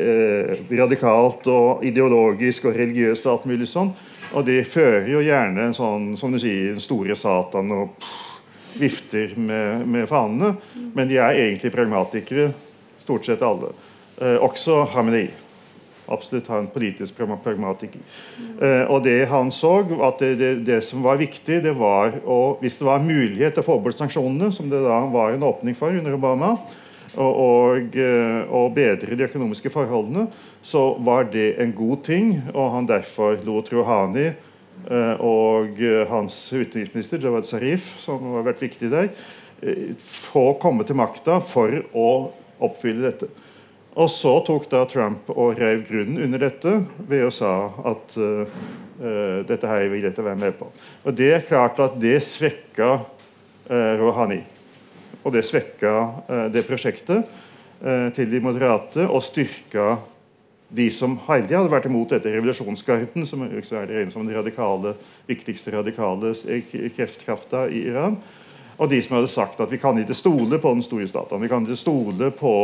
radikalt 0.80 1.47
og 1.51 1.84
ideologisk 1.84 2.69
og 2.69 2.78
religiøst 2.78 3.25
og 3.25 3.34
alt 3.34 3.49
mulig 3.49 3.67
sånn. 3.67 3.91
Og 4.34 4.45
det 4.47 4.63
fører 4.67 5.10
jo 5.12 5.23
gjerne 5.23 5.67
en 5.67 5.75
sånn, 5.75 6.13
som 6.17 6.32
du 6.32 6.39
sier, 6.41 6.80
store 6.80 7.15
Satan 7.19 7.71
og 7.75 7.93
pff, 7.99 8.35
vifter 8.80 9.34
med, 9.40 9.88
med 9.88 10.10
fanene. 10.10 10.56
Men 10.96 11.10
de 11.10 11.20
er 11.20 11.40
egentlig 11.48 11.74
pragmatikere, 11.74 12.52
stort 13.04 13.28
sett 13.28 13.44
alle. 13.46 13.74
Eh, 14.22 14.38
også 14.44 14.84
Hamini. 14.96 15.28
Absolutt 16.06 16.48
han 16.54 16.68
politisk 16.70 17.18
pragmatiker. 17.18 18.02
Eh, 18.62 18.84
og 18.86 19.02
det 19.08 19.26
han 19.32 19.50
så, 19.54 19.80
at 20.06 20.22
det, 20.22 20.36
det, 20.38 20.52
det, 20.68 20.80
som 20.86 21.02
var 21.06 21.18
viktig, 21.18 21.64
det 21.66 21.74
var 21.78 22.20
å 22.22 22.58
Hvis 22.62 22.78
det 22.78 22.86
var 22.88 23.02
mulighet 23.02 23.58
til 23.58 23.66
å 23.66 23.70
få 23.72 23.80
bort 23.82 23.98
sanksjonene, 23.98 24.52
som 24.54 24.70
det 24.70 24.84
da 24.86 25.02
var 25.10 25.34
en 25.34 25.48
åpning 25.48 25.78
for 25.78 25.96
under 25.96 26.14
Obama, 26.14 26.56
og, 27.16 27.96
eh, 27.96 28.42
og, 28.52 28.74
bedre 28.76 29.16
de 29.16 29.26
økonomiske 29.26 29.72
forholdene, 29.72 30.28
så 30.62 30.98
var 31.00 31.30
det 31.32 31.56
en 31.64 31.72
god 31.74 32.04
ting. 32.04 32.34
Og 32.54 32.74
han 32.76 32.90
derfor 32.90 33.40
lot 33.46 33.72
Rouhani 33.74 34.34
og 34.86 35.82
eh, 35.82 36.04
hans 36.10 36.38
utenriksminister 36.54 37.21
Jawad 37.24 37.48
Zarif, 37.48 37.95
som 38.02 38.21
har 38.36 38.45
vært 38.45 38.62
viktig 38.65 38.91
der, 38.91 39.10
få 40.02 40.52
komme 40.62 40.86
til 40.86 40.98
makta 41.00 41.39
for 41.41 41.71
å 41.95 42.10
oppfylle 42.63 43.08
dette. 43.08 43.30
Og 43.95 44.10
så 44.12 44.34
tok 44.45 44.67
da 44.69 44.84
Trump 44.91 45.30
og 45.32 45.56
rev 45.58 45.86
grunnen 45.88 46.19
under 46.26 46.43
dette 46.43 46.74
ved 47.08 47.24
å 47.24 47.32
sa 47.34 47.54
at 47.88 48.17
uh, 48.19 48.43
dette 49.48 49.69
her 49.71 49.88
vil 49.93 50.04
dette 50.04 50.26
være 50.26 50.41
med 50.41 50.58
på. 50.60 50.67
Og 51.08 51.15
Det 51.15 51.30
er 51.38 51.48
klart 51.48 51.80
at 51.80 51.95
det 52.02 52.17
svekka 52.28 52.89
uh, 53.00 53.93
Rouhani. 54.02 54.41
Og 55.24 55.32
det 55.34 55.45
svekka 55.48 55.93
uh, 56.28 56.45
det 56.52 56.65
prosjektet 56.67 57.24
eh, 57.82 58.12
til 58.15 58.30
de 58.30 58.43
moderate 58.43 59.08
og 59.08 59.24
styrka 59.24 59.95
de 60.69 60.88
som 60.91 61.17
hele 61.28 61.51
hadde 61.51 61.71
vært 61.71 61.88
imot 61.89 62.15
dette 62.15 62.32
revolusjonsgarden, 62.34 63.25
som 63.28 63.43
er 63.45 63.54
det 63.89 64.06
som 64.13 64.25
den 64.25 64.36
radikale, 64.36 64.95
viktigste 65.30 65.75
radikale 65.75 66.34
kreftkrafta 66.95 67.67
i 67.69 67.86
Iran. 67.91 68.17
Og 68.75 68.89
de 68.91 68.99
som 69.04 69.15
hadde 69.19 69.32
sagt 69.32 69.62
at 69.63 69.71
vi 69.71 69.80
kan 69.80 69.97
ikke 70.01 70.17
stole 70.17 70.60
på 70.60 70.73
den 70.73 70.84
store 70.84 71.08
staten. 71.08 71.41
Vi 71.41 71.51
kan 71.51 71.63
ikke 71.63 71.80
stole 71.80 72.32
på, 72.36 72.56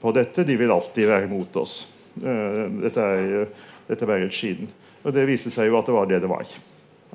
på 0.00 0.12
dette. 0.14 0.44
De 0.46 0.58
vil 0.60 0.70
alltid 0.70 1.08
være 1.08 1.26
imot 1.26 1.56
oss. 1.58 1.80
Eh, 2.20 2.64
dette 2.84 3.06
er, 3.16 3.48
dette 3.88 4.10
er 4.14 4.28
skiden. 4.30 4.70
Og 5.02 5.14
det 5.14 5.26
viste 5.26 5.50
seg 5.50 5.70
jo 5.70 5.78
at 5.80 5.88
det 5.88 5.96
var 5.96 6.10
det 6.10 6.20
det 6.22 6.30
var. 6.30 6.52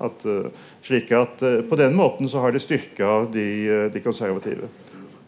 At, 0.03 0.25
slik 0.81 1.11
at 1.13 1.43
På 1.69 1.77
den 1.77 1.93
måten 1.93 2.27
så 2.27 2.41
har 2.41 2.51
det 2.51 2.63
styrka 2.63 3.27
de, 3.31 3.45
de 3.93 4.01
konservative. 4.01 4.67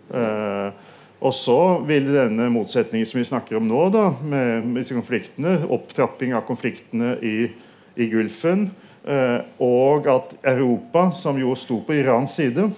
Eh, 0.09 0.94
og 1.25 1.33
så 1.33 1.59
vil 1.88 2.11
denne 2.13 2.51
motsetningen 2.53 3.07
som 3.09 3.19
vi 3.19 3.25
snakker 3.25 3.57
om 3.57 3.65
nå, 3.65 3.81
da, 3.93 4.09
med, 4.21 4.67
disse 4.77 4.93
konfliktene, 4.93 5.57
opptrapping 5.73 6.35
av 6.38 6.45
konfliktene 6.45 7.15
i, 7.25 7.49
i 7.97 8.09
Gulfen, 8.11 8.67
eh, 9.09 9.39
og 9.63 10.05
at 10.11 10.35
Europa, 10.53 11.07
som 11.17 11.39
jo 11.41 11.55
sto 11.57 11.79
på 11.85 11.97
Irans 11.97 12.38
side 12.38 12.69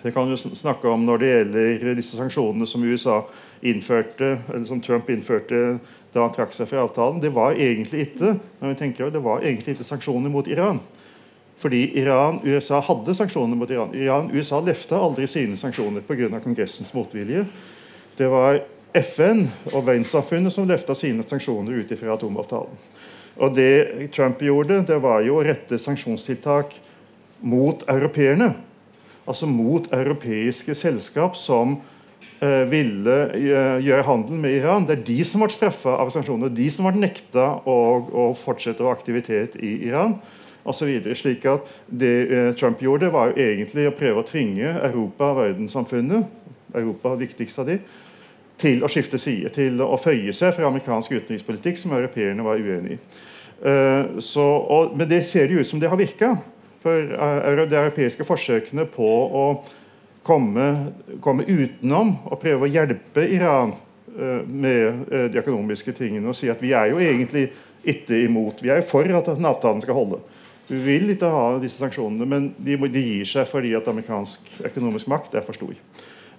Det 0.00 0.14
kan 0.14 0.30
vi 0.30 0.36
snakke 0.56 0.88
om 0.88 1.04
når 1.04 1.20
det 1.20 1.30
gjelder 1.30 1.98
disse 1.98 2.16
sanksjonene 2.16 2.64
som 2.66 2.84
USA 2.88 3.18
innførte, 3.60 4.38
eller 4.48 4.64
som 4.64 4.80
Trump 4.80 5.10
innførte 5.12 5.78
da 6.14 6.24
han 6.24 6.32
trakk 6.32 6.54
seg 6.56 6.70
fra 6.70 6.86
avtalen. 6.86 7.20
Det 7.20 7.28
var 7.34 7.52
egentlig 7.52 8.06
ikke 8.08 8.32
når 8.62 8.72
vi 8.72 8.78
tenker, 8.80 9.12
det 9.12 9.20
var 9.20 9.44
egentlig 9.44 9.76
ikke 9.76 9.86
sanksjoner 9.86 10.32
mot 10.32 10.48
Iran. 10.48 10.80
Fordi 11.60 11.82
Iran, 12.00 12.40
USA 12.44 12.80
hadde 12.80 13.14
sanksjoner 13.14 13.58
mot 13.58 13.70
Iran. 13.70 13.92
Iran, 13.94 14.30
USA 14.32 14.62
løfta 14.64 14.96
aldri 14.96 15.26
sine 15.28 15.58
sanksjoner 15.60 16.04
pga. 16.08 16.30
Kongressens 16.40 16.94
motvilje. 16.96 17.44
Det 18.16 18.28
var 18.32 18.62
FN 18.96 19.44
og 19.74 19.84
verdenssamfunnet 19.86 20.54
som 20.54 20.68
løfta 20.68 20.96
sine 20.96 21.24
sanksjoner 21.26 21.76
ut 21.82 21.92
fra 22.00 22.14
atomavtalen. 22.16 22.80
Og 23.40 23.54
Det 23.56 24.10
Trump 24.12 24.40
gjorde, 24.42 24.80
det 24.88 24.98
var 25.02 25.20
jo 25.24 25.38
å 25.38 25.44
rette 25.44 25.78
sanksjonstiltak 25.78 26.74
mot 27.40 27.84
europeerne. 27.88 28.54
Altså 29.28 29.46
mot 29.46 29.84
europeiske 29.92 30.74
selskap 30.74 31.36
som 31.38 31.76
eh, 32.40 32.64
ville 32.72 33.16
uh, 33.36 33.78
gjøre 33.84 34.08
handel 34.08 34.40
med 34.42 34.56
Iran. 34.58 34.88
Det 34.88 34.96
er 34.96 35.06
de 35.12 35.20
som 35.28 35.44
ble 35.44 35.52
straffa 35.52 36.00
av 36.00 36.10
sanksjoner. 36.12 36.50
De 36.52 36.66
som 36.72 36.88
ble 36.88 37.04
nekta 37.04 37.52
å, 37.68 37.78
å 38.10 38.26
fortsette 38.36 38.88
aktivitet 38.90 39.60
i 39.60 39.76
Iran 39.92 40.16
osv. 40.64 41.14
Slik 41.14 41.46
at 41.48 41.66
det 41.86 42.14
eh, 42.28 42.52
Trump 42.58 42.82
gjorde, 42.82 43.10
var 43.12 43.30
jo 43.30 43.40
egentlig 43.40 43.88
å 43.88 43.96
prøve 43.96 44.22
å 44.22 44.26
tvinge 44.26 44.74
Europa, 44.76 45.32
og 45.32 45.42
verdenssamfunnet, 45.42 46.38
Europa 46.74 47.16
viktigst 47.18 47.62
av 47.62 47.70
de, 47.70 47.80
til 48.60 48.84
å 48.84 48.90
skifte 48.92 49.18
side, 49.18 49.50
til 49.56 49.80
å 49.82 49.96
føye 49.98 50.34
seg 50.36 50.54
fra 50.56 50.68
amerikansk 50.68 51.16
utenrikspolitikk, 51.16 51.80
som 51.80 51.94
europeerne 51.96 52.44
var 52.44 52.60
uenig 52.60 52.98
i. 52.98 53.02
Uh, 53.60 54.16
så, 54.24 54.44
men 54.96 55.08
det 55.08 55.18
ser 55.28 55.48
det 55.48 55.60
ut 55.60 55.68
som 55.68 55.80
det 55.80 55.88
har 55.92 56.00
virka. 56.00 56.30
For 56.80 57.10
uh, 57.12 57.60
de 57.68 57.76
europeiske 57.76 58.24
forsøkene 58.24 58.86
på 58.88 59.08
å 59.08 59.44
komme, 60.24 60.66
komme 61.24 61.44
utenom 61.48 62.14
og 62.28 62.40
prøve 62.40 62.68
å 62.68 62.72
hjelpe 62.72 63.24
Iran 63.28 63.74
med 64.10 65.06
de 65.32 65.38
økonomiske 65.38 65.92
tingene 65.96 66.32
og 66.32 66.34
si 66.36 66.48
at 66.50 66.60
vi 66.60 66.72
er 66.76 66.90
jo 66.90 66.98
egentlig 67.00 67.44
ikke 67.86 68.18
imot. 68.24 68.58
Vi 68.60 68.72
er 68.72 68.80
jo 68.80 68.88
for 68.88 69.06
at 69.06 69.28
den 69.30 69.48
avtalen 69.48 69.80
skal 69.84 69.96
holde. 69.96 70.18
Vi 70.70 70.78
vil 70.84 71.10
ikke 71.10 71.28
ha 71.30 71.58
disse 71.58 71.82
sanksjonene, 71.82 72.26
men 72.30 72.48
de, 72.62 72.76
de 72.78 73.02
gir 73.02 73.26
seg 73.26 73.48
fordi 73.50 73.72
at 73.74 73.88
amerikansk 73.90 74.52
økonomisk 74.70 75.10
makt 75.10 75.34
er 75.34 75.46
for 75.46 75.58
stor. 75.58 75.74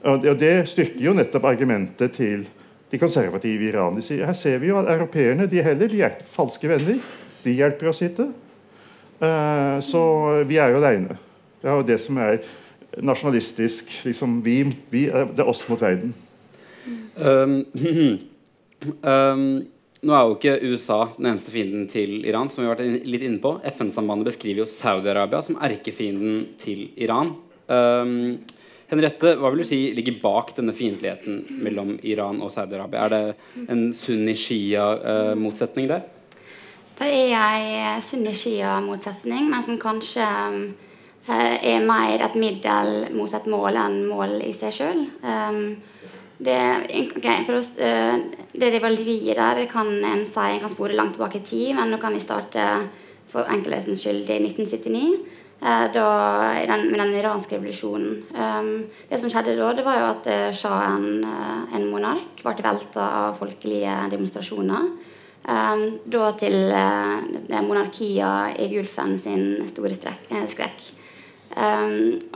Og 0.01 0.21
det, 0.23 0.31
og 0.31 0.37
det 0.39 0.53
styrker 0.71 1.03
jo 1.03 1.13
nettopp 1.17 1.49
argumentet 1.51 2.15
til 2.15 2.45
de 2.91 2.99
konservative 2.99 3.67
i 3.67 3.69
Iran. 3.71 3.95
De 3.95 4.03
sier, 4.03 4.25
her 4.27 4.37
ser 4.37 4.57
vi 4.63 4.71
jo 4.71 4.79
at 4.79 4.89
Europeerne 4.95 5.47
de 5.51 5.61
heller 5.63 5.91
de 5.91 6.01
er 6.07 6.17
falske 6.27 6.69
venner. 6.71 6.97
De 7.43 7.53
hjelper 7.57 7.91
oss 7.91 8.01
ikke. 8.05 8.29
Uh, 9.21 9.77
så 9.83 10.01
vi 10.49 10.57
er 10.57 10.73
jo 10.73 10.81
aleine. 10.81 11.19
Det 11.61 11.69
er 11.69 11.77
jo 11.77 11.87
det 11.87 11.99
som 12.01 12.17
er 12.23 12.41
nasjonalistisk. 13.03 13.93
Liksom, 14.07 14.39
vi, 14.45 14.63
vi, 14.91 15.05
det 15.11 15.43
er 15.43 15.49
oss 15.49 15.63
mot 15.69 15.81
verden. 15.81 16.15
Um, 17.15 17.61
um, 19.11 19.45
Nå 20.01 20.15
er 20.17 20.23
jo 20.25 20.33
ikke 20.33 20.71
USA 20.71 20.95
den 21.13 21.27
eneste 21.29 21.51
fienden 21.53 21.83
til 21.89 22.23
Iran. 22.25 22.49
som 22.49 22.63
vi 22.63 22.67
har 22.67 22.73
vært 22.75 23.05
litt 23.05 23.21
inne 23.21 23.37
på. 23.37 23.59
FN-sambandet 23.69 24.31
beskriver 24.31 24.63
jo 24.63 24.65
Saudi-Arabia 24.65 25.43
som 25.45 25.59
erkefienden 25.61 26.57
til 26.57 26.89
Iran. 26.97 27.35
Um, 27.69 28.39
Henriette, 28.89 29.35
hva 29.37 29.51
vil 29.51 29.61
du 29.61 29.67
si 29.69 29.93
ligger 29.93 30.17
bak 30.23 30.55
denne 30.57 30.73
fiendtligheten 30.73 31.61
mellom 31.61 31.93
Iran 32.01 32.41
og 32.41 32.49
Saudi-Arabia? 32.49 33.05
Er 33.05 33.09
det 33.13 33.69
en 33.69 33.93
sunni-shia-motsetning 33.93 35.85
uh, 35.85 35.93
der? 35.93 36.01
Det 36.97 37.11
er 37.37 37.93
en 37.93 38.01
sunni-shia-motsetning, 38.01 39.53
men 39.53 39.63
som 39.69 39.77
kanskje 39.77 40.25
uh, 40.25 41.57
er 41.61 41.85
mer 41.85 42.25
et 42.25 42.41
middel 42.41 42.91
mot 43.13 43.29
et 43.29 43.53
mål 43.53 43.77
enn 43.85 44.01
mål 44.09 44.39
i 44.49 44.51
seg 44.57 44.73
sjøl. 44.81 45.05
Det, 46.41 46.60
okay, 47.17 47.43
for 47.45 47.60
oss, 47.60 47.75
uh, 47.77 48.17
det 48.54 48.71
rivaleriet 48.73 49.38
der 49.38 49.65
kan 49.69 49.91
en 50.04 50.25
si 50.25 50.58
kan 50.62 50.73
spore 50.73 50.97
langt 50.97 51.15
tilbake 51.17 51.41
i 51.41 51.45
tid, 51.45 51.75
men 51.77 51.93
nå 51.93 52.01
kan 52.01 52.13
vi 52.17 52.23
starte 52.23 52.65
for 53.32 53.47
enkelhetens 53.47 54.01
skyld 54.04 54.27
i 54.30 54.41
1979. 54.41 55.38
Uh, 55.62 55.86
da, 55.93 56.06
med 56.65 56.97
den 56.97 57.13
iranske 57.19 57.54
revolusjonen. 57.54 58.23
Um, 58.34 58.69
det 59.12 59.19
som 59.21 59.30
skjedde 59.30 59.54
da, 59.60 59.67
det 59.77 59.84
var 59.86 59.99
jo 59.99 60.08
at 60.10 60.30
uh, 60.32 60.47
sjahen, 60.58 61.21
uh, 61.21 61.75
en 61.77 61.86
monark, 61.91 62.41
ble 62.41 62.65
velta 62.65 63.06
av 63.27 63.38
folkelige 63.38 63.99
demonstrasjoner. 64.10 64.89
Da 65.41 66.25
til 66.38 66.58
uh, 66.69 67.62
monarkiet 67.65 68.58
i 68.62 68.67
Gulfen 68.73 69.15
sin 69.21 69.45
store 69.69 69.93
strekk, 69.97 70.27
skrekk. 70.49 70.84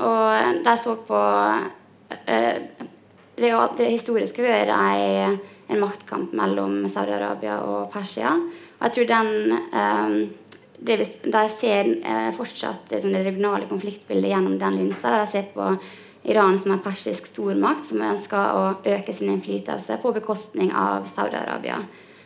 Og 0.06 0.62
de 0.66 0.74
så 0.82 0.96
på 1.06 1.20
det, 3.36 3.52
det 3.78 3.92
historisk 3.92 4.40
vært 4.40 4.72
en, 4.72 5.38
en 5.68 5.82
maktkamp 5.82 6.34
mellom 6.38 6.86
Saudi-Arabia 6.92 7.60
og 7.68 7.92
Persia. 7.94 8.32
Og 8.80 8.88
jeg 8.88 8.96
tror 8.96 9.12
den 9.12 9.58
um, 9.74 10.16
det, 10.86 10.98
De 11.24 11.44
ser 11.52 11.92
uh, 12.04 12.32
fortsatt 12.36 12.92
liksom, 12.92 13.14
det 13.16 13.26
regionale 13.26 13.68
konfliktbildet 13.70 14.32
gjennom 14.32 14.58
den 14.62 14.80
linsa. 14.80 15.12
Der 15.12 15.26
de 15.26 15.32
ser 15.32 15.52
på 15.54 15.76
Iran 16.26 16.58
som 16.60 16.74
en 16.74 16.82
persisk 16.84 17.28
stormakt 17.30 17.86
som 17.86 18.02
ønsker 18.02 18.56
å 18.58 18.64
øke 18.96 19.14
sin 19.14 19.30
innflytelse 19.36 20.00
på 20.02 20.16
bekostning 20.16 20.72
av 20.74 21.08
Saudi-Arabia. 21.12 21.84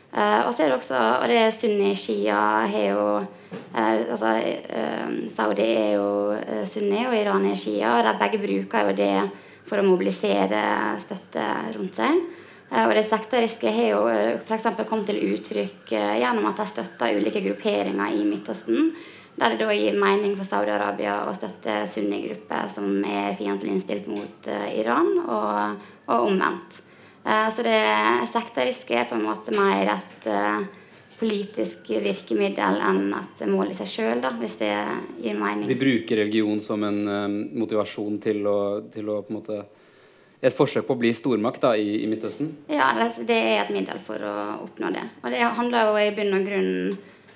Uh, 0.09 0.47
og 0.47 0.53
så 0.53 0.65
er 0.65 0.71
det 0.71 0.79
også 0.79 0.99
og 1.19 1.27
det 1.29 1.35
er 1.37 1.51
sunni, 1.53 1.91
shia 1.93 2.37
har 2.69 2.85
jo 2.87 3.03
uh, 3.19 3.99
altså, 4.13 4.31
Saudi 5.29 5.67
er 5.67 5.91
jo 5.99 6.07
sunni, 6.69 7.03
og 7.05 7.13
Iran 7.17 7.45
er 7.49 7.57
shia. 7.57 7.99
og 7.99 8.07
De 8.07 8.17
begge 8.21 8.41
bruker 8.45 8.89
jo 8.89 8.97
det 8.97 9.13
for 9.67 9.81
å 9.81 9.87
mobilisere 9.87 10.61
støtte 11.03 11.47
rundt 11.75 11.99
seg. 11.99 12.21
Eh, 12.69 12.85
og 12.85 12.93
det 12.95 13.05
sekteriske 13.09 13.71
har 13.73 13.87
jo 13.93 14.01
eh, 14.11 14.35
f.eks. 14.43 14.67
kommet 14.89 15.09
til 15.09 15.21
uttrykk 15.33 15.93
eh, 15.97 16.17
gjennom 16.21 16.49
at 16.51 16.61
de 16.61 16.67
støtter 16.69 17.17
ulike 17.17 17.41
grupperinger 17.45 18.13
i 18.13 18.25
Midtøsten. 18.27 18.91
Der 19.39 19.55
det 19.55 19.63
da 19.63 19.73
gir 19.73 19.95
mening 19.97 20.35
for 20.35 20.47
Saudi-Arabia 20.47 21.21
å 21.29 21.33
støtte 21.37 21.81
sunnigrupper 21.87 22.67
som 22.73 22.99
er 23.07 23.37
fiendtlig 23.39 23.71
innstilt 23.71 24.09
mot 24.11 24.49
Iran, 24.75 25.13
og, 25.23 25.85
og 26.11 26.25
omvendt. 26.27 26.81
Så 27.23 27.63
det 27.63 27.77
sekteriske 28.33 28.97
er 28.99 29.07
på 29.07 29.15
en 29.15 29.23
måte 29.23 29.53
mer 29.55 29.93
et 29.93 30.27
politisk 31.19 31.89
virkemiddel 31.89 32.79
enn 32.85 33.11
et 33.17 33.43
mål 33.49 33.73
i 33.73 33.75
seg 33.77 33.91
sjøl, 33.91 34.23
hvis 34.39 34.55
det 34.61 34.71
gir 35.23 35.35
mening. 35.39 35.67
De 35.67 35.77
bruker 35.79 36.23
religion 36.23 36.61
som 36.63 36.83
en 36.87 37.01
um, 37.07 37.35
motivasjon 37.59 38.21
til 38.23 38.47
å, 38.47 38.59
til 38.93 39.11
å, 39.11 39.19
på 39.25 39.33
en 39.33 39.41
måte 39.41 39.59
Et 40.39 40.55
forsøk 40.55 40.85
på 40.87 40.95
å 40.95 40.99
bli 41.01 41.09
stormakt 41.11 41.59
da, 41.59 41.73
i, 41.75 41.97
i 41.99 42.05
Midtøsten? 42.07 42.53
Ja, 42.71 42.93
det 43.27 43.35
er 43.35 43.57
et 43.65 43.73
middel 43.75 43.97
for 43.99 44.23
å 44.23 44.35
oppnå 44.63 44.87
det. 44.95 45.01
Og 45.19 45.33
det 45.33 45.41
handler 45.57 45.89
jo 45.89 45.97
i 45.99 46.13
bunn 46.15 46.37
og 46.37 46.45
grunn 46.47 46.69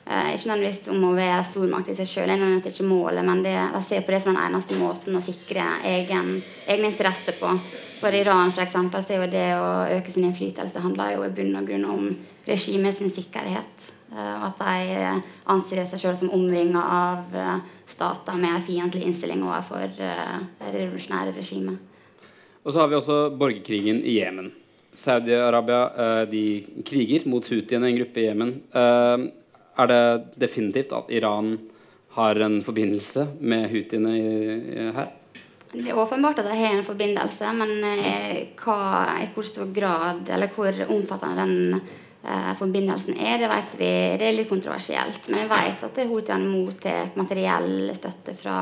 eh, 0.07 0.29
ikke 0.37 0.47
nødvendigvis 0.47 0.87
om 0.93 1.03
å 1.09 1.11
være 1.17 1.41
stormakt 1.49 1.91
i 1.91 1.97
seg 1.97 2.07
sjøl, 2.07 2.31
det 2.31 2.37
er 2.37 2.39
nødvendigvis 2.39 2.77
ikke 2.77 2.87
målet, 2.87 3.27
men 3.27 3.43
det, 3.43 3.57
de 3.73 3.81
ser 3.83 4.07
på 4.07 4.15
det 4.15 4.21
som 4.23 4.31
den 4.31 4.39
eneste 4.45 4.79
måten 4.79 5.19
å 5.19 5.23
sikre 5.25 5.67
egen, 5.89 6.37
egen 6.71 6.87
interesse 6.87 7.35
på. 7.41 7.51
For 7.99 8.15
Iran 8.15 8.55
for 8.55 8.63
eksempel, 8.63 9.03
så 9.03 9.17
er 9.17 9.25
jo 9.25 9.33
det 9.35 9.49
å 9.59 9.67
øke 9.97 10.15
sin 10.15 10.29
innflytelse 10.29 10.87
handler 10.87 11.17
jo 11.17 11.27
i 11.27 11.35
bunn 11.35 11.59
og 11.59 11.67
grunn 11.67 11.89
om 11.91 12.07
regimet 12.45 12.97
sin 12.97 13.11
sikkerhet. 13.13 13.93
Eh, 14.13 14.33
og 14.37 14.49
at 14.51 14.59
de 14.61 14.97
eh, 14.97 15.21
anser 15.49 15.83
seg 15.89 16.01
selv 16.01 16.19
som 16.19 16.33
omringa 16.35 16.81
av 16.95 17.37
eh, 17.37 17.63
stater 17.89 18.37
med 18.37 18.57
en 18.57 18.65
fiendtlig 18.65 19.07
innstilling 19.07 19.41
overfor 19.45 19.95
det 19.97 20.13
revolusjonære 20.61 21.33
regimet. 21.37 21.79
Og 22.63 22.71
så 22.71 22.83
har 22.83 22.91
vi 22.91 22.99
også 22.99 23.17
borgerkrigen 23.37 24.03
i 24.05 24.19
Jemen. 24.19 24.51
Saudi-Arabia 24.93 26.25
de 26.29 26.45
kriger 26.85 27.25
mot 27.27 27.45
Houthiene, 27.49 27.89
en 27.89 27.97
gruppe 27.97 28.21
i 28.21 28.27
Jemen. 28.27 28.51
Er 28.71 29.89
det 29.89 30.03
definitivt 30.39 30.93
at 30.93 31.09
Iran 31.11 31.57
har 32.13 32.39
en 32.45 32.59
forbindelse 32.63 33.25
med 33.41 33.65
Houthiene 33.73 34.13
her? 34.95 35.09
Det 35.73 35.89
er 35.89 35.97
åpenbart 35.97 36.39
at 36.39 36.47
de 36.47 36.59
har 36.61 36.77
en 36.77 36.85
forbindelse, 36.85 37.51
men 37.57 37.73
hva, 38.61 38.79
i 39.25 39.27
hvor 39.33 39.49
stor 39.49 39.73
grad 39.75 40.29
eller 40.29 40.53
hvor 40.53 40.85
omfattende 40.85 41.41
den 41.41 41.83
forbindelsen 42.59 43.17
er, 43.19 43.41
det 43.41 43.49
vet 43.51 43.73
vi 43.79 43.89
det 44.19 44.27
er 44.29 44.37
litt 44.37 44.51
kontroversielt. 44.51 45.27
Men 45.27 45.43
jeg 45.43 45.49
vet 45.51 45.83
at 45.89 45.99
Houthiene 46.07 46.47
mottar 46.47 47.11
materiell 47.19 47.91
støtte 47.97 48.35
fra, 48.39 48.57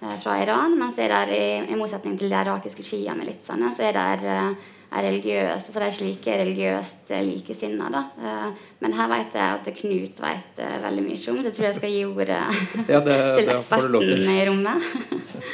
eh, 0.00 0.16
fra, 0.24 0.40
Iran. 0.42 0.74
Mens 0.80 0.98
er 0.98 1.14
der, 1.14 1.32
i, 1.36 1.46
i, 1.70 1.78
motsetning 1.78 2.18
til 2.18 2.32
de 2.32 2.40
irakiske 2.40 2.82
sjiamilitsene, 2.82 3.70
så 3.76 3.88
er 3.88 3.98
det 3.98 4.34
eh, 4.34 4.68
er 4.90 5.06
religiøse, 5.06 5.70
så 5.70 5.78
de 5.78 5.86
er 5.86 5.94
slike 5.94 6.36
religiøst 6.40 7.12
likesinnede. 7.26 8.00
Eh, 8.18 8.48
men 8.82 8.96
her 8.98 9.10
vet 9.12 9.36
jeg 9.38 9.58
at 9.58 9.70
Knut 9.76 10.22
vet 10.24 10.62
eh, 10.64 10.78
veldig 10.82 11.04
mye 11.04 11.20
om, 11.30 11.38
så 11.38 11.50
jeg 11.50 11.56
tror 11.58 11.68
jeg 11.68 11.78
skal 11.78 11.94
gi 11.94 12.02
ordet 12.08 12.40
ja, 12.88 13.04
det, 13.06 13.20
til 13.38 13.54
eksperten 13.54 14.34
i 14.34 14.42
rommet. 14.50 14.90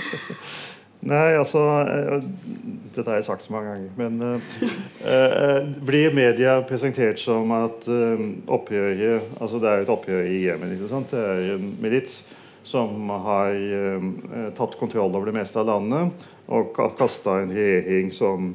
Nei, 1.07 1.37
altså 1.39 1.63
eh, 1.87 2.23
Dette 2.97 3.11
har 3.11 3.21
jeg 3.21 3.29
sagt 3.29 3.45
så 3.45 3.53
mange 3.55 3.71
ganger. 3.71 3.91
Men 3.99 4.23
uh, 4.25 5.67
blir 5.87 6.15
media 6.17 6.57
presentert 6.67 7.21
som 7.21 7.53
at 7.55 7.85
uh, 7.91 8.23
opprøret 8.49 9.37
Altså 9.37 9.61
det 9.61 9.69
er 9.69 9.83
jo 9.83 9.87
et 9.87 9.93
opprør 9.93 10.31
i 10.33 10.41
Jemen. 10.47 10.73
ikke 10.75 10.91
sant? 10.91 11.13
Det 11.13 11.21
er 11.21 11.53
en 11.59 11.69
milits 11.83 12.23
som 12.67 13.13
har 13.27 13.53
uh, 13.53 14.09
tatt 14.57 14.79
kontroll 14.81 15.13
over 15.15 15.29
det 15.31 15.37
meste 15.37 15.61
av 15.61 15.69
landet 15.69 16.27
og 16.47 16.79
kasta 16.97 17.41
en 17.43 17.51
regjering 17.51 18.11
som 18.15 18.53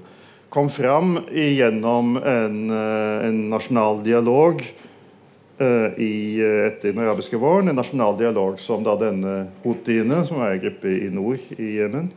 kom 0.52 0.70
fram 0.72 1.18
gjennom 1.32 2.16
en, 2.18 2.56
en 2.72 3.40
nasjonal 3.52 4.00
dialog 4.04 4.64
i, 4.64 6.14
etter 6.40 6.94
den 6.94 7.02
arabiske 7.04 7.36
våren. 7.40 7.68
En 7.68 7.76
nasjonal 7.76 8.16
dialog 8.20 8.56
som 8.64 8.84
da 8.84 8.96
denne 9.00 9.36
houthiene, 9.66 10.22
som 10.28 10.40
er 10.40 10.56
en 10.56 10.64
gruppe 10.64 10.96
i 11.04 11.10
nord 11.12 11.60
i 11.60 11.74
Jemen, 11.82 12.08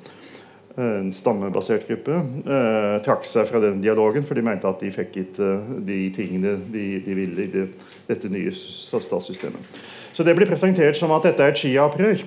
en 0.76 1.12
stammebasert 1.14 1.86
gruppe, 1.86 2.16
eh, 2.50 2.96
trakk 3.04 3.26
seg 3.28 3.46
fra 3.46 3.60
den 3.62 3.80
dialogen, 3.82 4.24
for 4.26 4.34
de 4.34 4.42
mente 4.42 4.66
at 4.66 4.80
de 4.82 4.90
fikk 4.90 5.16
ikke 5.22 5.50
de 5.86 5.98
tingene 6.14 6.56
de, 6.72 6.86
de 7.04 7.14
ville 7.14 7.46
i 7.46 7.50
det, 7.52 7.68
dette 8.08 8.30
nye 8.32 8.50
statssystemet. 8.50 9.82
Så 10.14 10.26
det 10.26 10.34
blir 10.34 10.50
presentert 10.50 10.98
som 10.98 11.14
at 11.14 11.26
dette 11.26 11.42
er 11.42 11.54
et 11.54 11.60
Shia-opprør. 11.62 12.24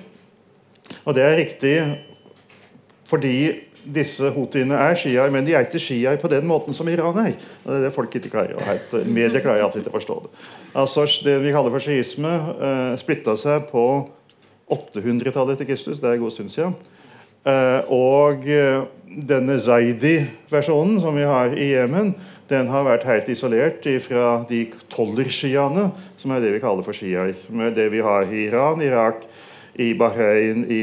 Og 1.04 1.16
det 1.16 1.24
er 1.24 1.40
riktig 1.40 1.74
fordi 3.08 3.34
disse 3.88 4.28
houthiene 4.34 4.76
er 4.76 4.96
shiaer, 4.98 5.30
men 5.32 5.46
de 5.46 5.54
er 5.56 5.64
ikke 5.64 5.80
shiaer 5.80 6.18
på 6.20 6.28
den 6.28 6.44
måten 6.48 6.76
som 6.76 6.88
Iran 6.92 7.16
er. 7.22 7.38
Og 7.64 7.70
det 7.70 7.78
er 7.78 7.86
det 7.86 7.94
folk 7.94 8.14
ikke 8.18 8.32
klarer 8.32 8.58
å 8.58 8.66
heite 8.66 9.00
Media 9.06 9.40
klarer 9.40 9.64
alltid 9.64 9.80
ikke 9.84 9.94
å 9.94 9.96
forstå 9.96 10.18
det. 10.26 10.32
Altså 10.82 11.06
Det 11.24 11.38
vi 11.42 11.54
kaller 11.54 11.72
for 11.72 11.84
shiisme, 11.84 12.34
eh, 12.60 12.94
splitta 13.00 13.36
seg 13.36 13.68
på 13.70 13.84
800-tallet 14.68 15.56
etter 15.56 15.68
Kristus. 15.70 16.00
Det 16.00 16.08
er 16.08 16.18
en 16.18 16.24
god 16.26 16.36
stund 16.36 16.52
siden. 16.52 16.76
Eh, 17.46 17.92
og 17.94 18.48
eh, 18.50 18.82
denne 19.28 19.58
Zaidi-versjonen 19.62 20.98
som 21.02 21.16
vi 21.16 21.26
har 21.28 21.54
i 21.54 21.72
Jemen, 21.72 22.14
den 22.48 22.70
har 22.72 22.86
vært 22.86 23.06
helt 23.08 23.28
isolert 23.28 23.84
fra 24.04 24.28
de 24.48 24.62
tollershiaene, 24.92 25.90
som 26.16 26.32
er 26.32 26.42
det 26.42 26.54
vi 26.54 26.62
kaller 26.62 26.86
for 26.86 26.96
sjiaer. 26.96 27.34
Med 27.52 27.76
det 27.76 27.90
vi 27.92 28.00
har 28.04 28.28
i 28.30 28.46
Iran, 28.46 28.82
Irak, 28.82 29.26
i 29.78 29.92
Bahrain, 29.94 30.64
i, 30.66 30.80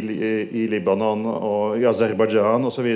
i 0.55 0.67
Libanon 0.71 1.25
og 1.25 1.79
i 1.81 1.87
Aserbajdsjan 1.89 2.63
osv. 2.69 2.91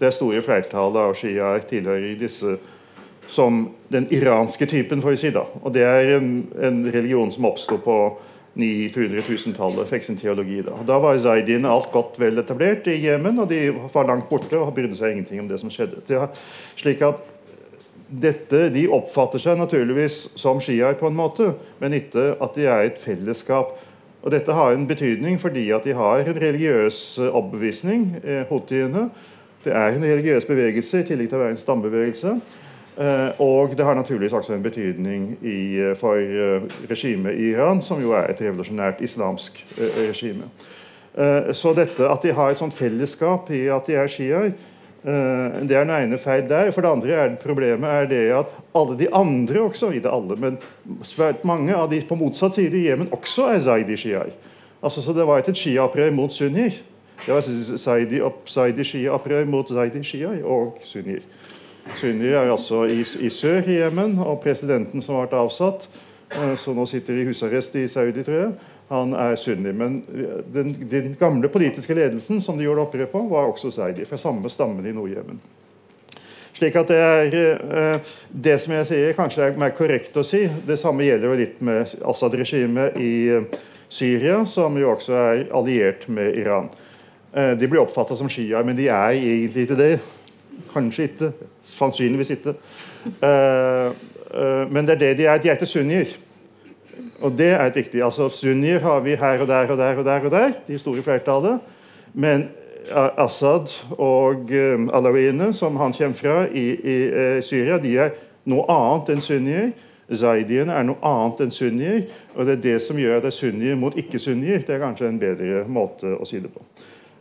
Det 0.00 0.14
store 0.14 0.40
flertallet 0.42 1.10
av 1.10 1.14
sjiaer 1.18 1.62
tilhører 1.68 2.16
disse 2.18 2.56
som 3.30 3.68
den 3.88 4.06
iranske 4.14 4.66
typen, 4.66 5.02
får 5.02 5.14
vi 5.14 5.20
si. 5.20 5.30
da. 5.34 5.44
Og 5.62 5.74
Det 5.74 5.82
er 5.82 6.16
en, 6.16 6.46
en 6.62 6.82
religion 6.92 7.30
som 7.32 7.46
oppsto 7.50 7.78
på 7.82 7.98
900 8.56 9.20
000-tallet 9.28 9.88
fikk 9.90 10.04
sin 10.06 10.16
teologi. 10.16 10.62
Da 10.64 10.76
Da 10.88 10.98
var 11.02 11.18
zaidiene 11.20 11.68
alt 11.68 11.90
godt 11.92 12.16
vel 12.20 12.40
etablert 12.40 12.88
i 12.88 12.96
Jemen, 13.02 13.38
og 13.38 13.50
de 13.52 13.68
var 13.92 14.08
langt 14.08 14.30
borte 14.30 14.58
og 14.58 14.74
brydde 14.74 14.96
seg 14.96 15.12
ingenting 15.12 15.42
om 15.42 15.48
det 15.50 15.60
som 15.60 15.72
skjedde. 15.72 16.00
Ja, 16.08 16.30
slik 16.76 17.04
at 17.04 17.20
dette, 18.06 18.68
De 18.70 18.86
oppfatter 18.88 19.42
seg 19.42 19.58
naturligvis 19.58 20.30
som 20.38 20.60
sjiaer, 20.62 20.94
på 20.94 21.08
en 21.10 21.18
måte, 21.18 21.54
men 21.80 21.92
ikke 21.98 22.36
at 22.40 22.54
de 22.54 22.66
er 22.70 22.86
et 22.86 22.98
fellesskap. 23.02 23.74
Og 24.22 24.30
Dette 24.30 24.52
har 24.52 24.72
en 24.72 24.86
betydning 24.86 25.38
fordi 25.38 25.70
at 25.70 25.84
de 25.84 25.94
har 25.94 26.22
en 26.22 26.40
religiøs 26.40 27.18
overbevisning, 27.28 28.16
eh. 28.24 28.46
Det 29.66 29.74
er 29.74 29.88
en 29.96 30.04
religiøs 30.04 30.46
bevegelse 30.46 31.00
i 31.00 31.06
tillegg 31.06 31.28
til 31.28 31.38
å 31.38 31.42
være 31.42 31.54
en 31.56 31.60
stambevegelse. 31.60 32.36
Eh, 32.96 33.40
og 33.40 33.76
det 33.76 33.84
har 33.84 33.94
naturligvis 33.94 34.32
også 34.32 34.54
en 34.54 34.62
betydning 34.62 35.38
i, 35.42 35.80
eh, 35.80 35.96
for 35.96 36.14
eh, 36.16 36.62
regimet 36.90 37.34
i 37.36 37.50
Iran, 37.50 37.82
som 37.82 38.00
jo 38.00 38.12
er 38.16 38.24
et 38.30 38.40
revolusjonært 38.40 39.00
islamsk 39.00 39.66
regime. 40.08 40.44
Så 41.52 41.72
dette 41.72 42.04
at 42.04 42.22
de 42.22 42.32
har 42.32 42.50
et 42.52 42.58
sånt 42.60 42.74
fellesskap 42.76 43.50
i 43.50 43.68
at 43.72 43.86
de 43.88 43.94
er 43.96 44.06
shiaer, 44.06 44.50
det 45.02 45.72
er 45.72 45.84
den 45.86 45.90
ene 45.94 46.18
feil 46.20 46.48
der. 46.48 46.70
For 46.70 46.80
det 46.84 46.90
andre 46.90 47.08
er 47.08 47.36
problemet 47.40 47.88
er 47.88 48.06
det 48.10 48.32
at 48.36 48.46
alle 48.76 48.98
de 48.98 49.14
andre 49.14 49.60
også, 49.62 49.90
ikke 49.96 50.10
alle, 50.12 50.36
men 50.36 50.58
svært 51.02 51.44
mange 51.44 51.72
av 51.72 51.88
de 51.88 52.00
på 52.04 52.14
motsatt 52.20 52.54
side 52.58 52.76
i 52.76 52.90
Jemen 52.90 53.08
også 53.16 53.42
er 53.48 53.60
zaidi-shiaer. 53.64 54.30
Altså, 54.82 55.02
så 55.02 55.12
det 55.16 55.26
var 55.26 55.38
ikke 55.40 55.50
et 55.56 55.62
shia-opprør 55.62 56.10
mot 56.12 56.32
sunnier. 56.32 56.70
Det 57.24 57.34
var 57.34 57.40
zaidi-shia-opprør 57.40 59.44
mot 59.48 59.70
zaidi-shiaer 59.72 60.44
og 60.44 60.78
sunnier. 60.84 61.24
Sunni 61.94 62.28
er 62.28 62.50
altså 62.50 62.84
i, 62.90 63.00
i 63.00 63.30
sør 63.30 63.68
i 63.68 63.78
Jemen, 63.78 64.18
og 64.18 64.40
presidenten 64.44 65.02
som 65.04 65.20
ble 65.22 65.38
avsatt, 65.38 65.86
eh, 66.34 66.54
som 66.58 66.76
nå 66.76 66.86
sitter 66.88 67.20
i 67.20 67.26
husarrest 67.28 67.76
i 67.78 67.86
Saudi, 67.88 68.24
tror 68.26 68.40
jeg, 68.40 68.72
han 68.90 69.14
er 69.16 69.36
sunni. 69.40 69.72
Men 69.72 70.00
eh, 70.12 70.40
den, 70.54 70.74
den 70.90 71.14
gamle 71.18 71.48
politiske 71.52 71.94
ledelsen 71.94 72.42
som 72.42 72.58
de 72.58 72.66
gjorde 72.66 72.88
opprør 72.88 73.12
på, 73.12 73.22
var 73.30 73.52
også 73.52 73.70
saudi, 73.70 74.04
fra 74.08 74.18
samme 74.20 74.50
stammen 74.52 74.86
i 74.86 74.94
Nord-Jemen. 74.96 75.40
Slik 76.56 76.76
at 76.80 76.88
Det 76.88 76.98
er 76.98 77.38
eh, 77.38 78.12
det 78.32 78.58
som 78.60 78.72
jeg 78.72 78.90
sier 78.90 79.16
kanskje 79.16 79.46
er 79.46 79.58
mer 79.60 79.74
korrekt 79.76 80.16
å 80.16 80.24
si. 80.26 80.46
Det 80.66 80.78
samme 80.80 81.06
gjelder 81.06 81.30
jo 81.30 81.40
litt 81.40 81.64
med 81.64 81.96
Assad-regimet 82.02 82.96
i 82.98 83.14
Syria, 83.88 84.40
som 84.48 84.76
jo 84.80 84.90
også 84.96 85.14
er 85.14 85.44
alliert 85.54 86.08
med 86.10 86.34
Iran. 86.40 86.70
De 87.36 87.68
blir 87.68 87.82
oppfatta 87.82 88.16
som 88.16 88.30
sjiaer, 88.32 88.64
men 88.64 88.74
de 88.78 88.86
er 88.88 89.18
egentlig 89.18 89.66
ikke 89.66 89.76
det. 89.76 89.90
Kanskje 90.72 91.10
ikke. 91.10 91.28
Sannsynligvis 91.66 92.30
ikke. 92.30 92.54
Uh, 93.06 93.90
uh, 94.30 94.72
men 94.72 94.86
det 94.86 94.94
er 94.96 94.98
det 94.98 95.18
de 95.18 95.26
er. 95.26 95.38
De 95.42 95.48
er 95.48 95.58
ikke 95.58 95.66
sunnier. 95.66 96.14
Og 97.20 97.32
det 97.38 97.48
er 97.48 97.64
et 97.64 97.76
viktig. 97.76 98.02
altså 98.04 98.28
Sunnier 98.28 98.78
har 98.80 99.00
vi 99.00 99.14
her 99.14 99.40
og 99.40 99.48
der 99.48 99.70
og 99.70 99.78
der 99.78 99.96
og 99.96 100.04
der, 100.04 100.20
og 100.20 100.30
der, 100.30 100.50
de 100.68 100.78
store 100.78 101.02
flertallet. 101.02 101.58
Men 102.14 102.48
Assad 103.18 103.66
og 103.98 104.50
alawiene, 104.94 105.52
som 105.52 105.76
han 105.76 105.92
kommer 105.92 106.14
fra 106.14 106.46
i, 106.52 106.68
i 106.74 107.08
uh, 107.10 107.42
Syria, 107.42 107.78
de 107.78 107.96
er 107.98 108.10
noe 108.44 108.64
annet 108.70 109.16
enn 109.16 109.24
sunnier. 109.24 109.70
Zaidiene 110.14 110.70
er 110.72 110.84
noe 110.86 111.00
annet 111.02 111.40
enn 111.42 111.50
sunnier. 111.50 112.04
Og 112.36 112.46
det 112.46 112.58
er 112.58 112.62
det 112.62 112.76
som 112.82 112.98
gjør 112.98 113.16
at 113.16 113.26
det 113.26 113.32
er 113.32 113.40
sunnier 113.40 113.76
mot 113.76 113.96
ikke-sunnier. 113.98 114.62
Det 114.62 114.76
er 114.76 114.84
kanskje 114.84 115.08
en 115.08 115.18
bedre 115.18 115.64
måte 115.66 116.14
å 116.14 116.28
si 116.28 116.38
det 116.38 116.52
på. 116.52 116.62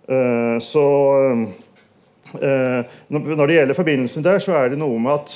Uh, 0.06 0.62
så 0.62 0.86
Eh, 1.26 1.48
når 2.40 3.46
det 3.46 3.58
gjelder 3.58 3.78
forbindelsen 3.78 4.24
der, 4.26 4.40
så 4.44 4.56
er 4.60 4.72
det 4.74 4.80
noe 4.80 5.00
med 5.02 5.12
at 5.16 5.36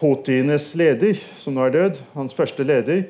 Hotines 0.00 0.70
leder, 0.78 1.18
som 1.38 1.56
nå 1.56 1.66
er 1.66 1.74
død, 1.74 1.98
hans 2.14 2.34
første 2.36 2.64
leder, 2.64 3.02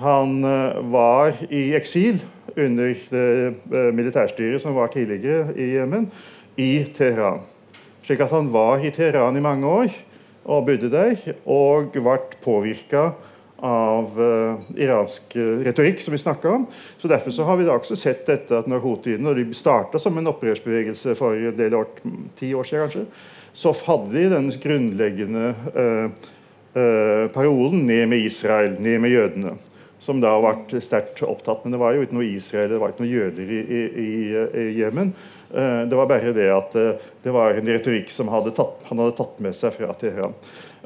han 0.00 0.38
eh, 0.44 0.78
var 0.92 1.36
i 1.52 1.70
eksil 1.76 2.22
under 2.56 2.94
det 3.10 3.24
eh, 3.50 3.90
militærstyret 3.94 4.62
som 4.62 4.76
var 4.78 4.92
tidligere 4.94 5.52
i 5.60 5.74
Jemen, 5.74 6.06
i 6.56 6.86
Teheran. 6.96 7.42
Slik 8.06 8.22
at 8.24 8.32
han 8.32 8.48
var 8.52 8.80
i 8.80 8.92
Teheran 8.94 9.36
i 9.36 9.44
mange 9.44 9.66
år. 9.66 9.98
og 10.44 10.66
bodde 10.66 10.88
der, 10.90 11.16
og 11.44 11.92
ble 11.92 12.16
påvirka 12.42 13.10
av 13.60 14.16
uh, 14.20 14.60
iransk 14.76 15.36
retorikk, 15.36 16.00
som 16.00 16.12
vi 16.12 16.18
snakka 16.18 16.50
om. 16.50 16.66
Så 16.98 17.08
Derfor 17.08 17.30
så 17.30 17.44
har 17.44 17.56
vi 17.56 17.66
da 17.68 17.76
også 17.76 17.96
sett 17.98 18.26
dette 18.28 18.58
at 18.62 18.68
når 18.70 18.82
houthiene 18.84 19.24
når 19.26 19.40
de 19.40 19.56
starta 19.56 20.00
som 20.00 20.16
en 20.18 20.30
opprørsbevegelse 20.32 21.14
for 21.18 21.36
en 21.36 21.56
del 21.58 21.76
år, 21.76 21.88
ti 22.38 22.54
år 22.56 22.68
siden, 22.68 22.86
kanskje, 22.86 23.06
så 23.52 23.74
hadde 23.86 24.14
de 24.14 24.28
den 24.32 24.52
grunnleggende 24.62 25.50
uh, 25.74 26.30
uh, 26.76 27.26
parolen 27.34 27.84
'ned 27.86 28.08
med 28.08 28.24
Israel', 28.30 28.78
'ned 28.80 29.00
med 29.00 29.10
jødene'. 29.10 29.58
Som 30.00 30.22
da 30.22 30.32
ble 30.40 30.80
sterkt 30.80 31.20
opptatt. 31.22 31.60
Men 31.64 31.74
det 31.74 31.80
var 31.82 31.92
jo 31.92 32.06
ikke 32.06 32.16
noe 32.16 32.24
Israel, 32.24 32.70
det 32.72 32.80
var 32.80 32.94
ikke 32.94 33.04
noe 33.04 33.12
jøder 33.12 33.50
i 33.52 34.64
Jemen. 34.78 35.10
Det 35.52 35.98
var 35.98 36.08
bare 36.08 36.32
det 36.32 36.46
at 36.48 36.72
det 37.20 37.34
var 37.34 37.52
en 37.52 37.68
retorikk 37.68 38.08
som 38.08 38.30
hadde 38.32 38.54
tatt, 38.56 38.80
han 38.88 39.02
hadde 39.02 39.18
tatt 39.18 39.36
med 39.44 39.52
seg 39.58 39.74
fra 39.76 39.92
Teheran. 40.00 40.32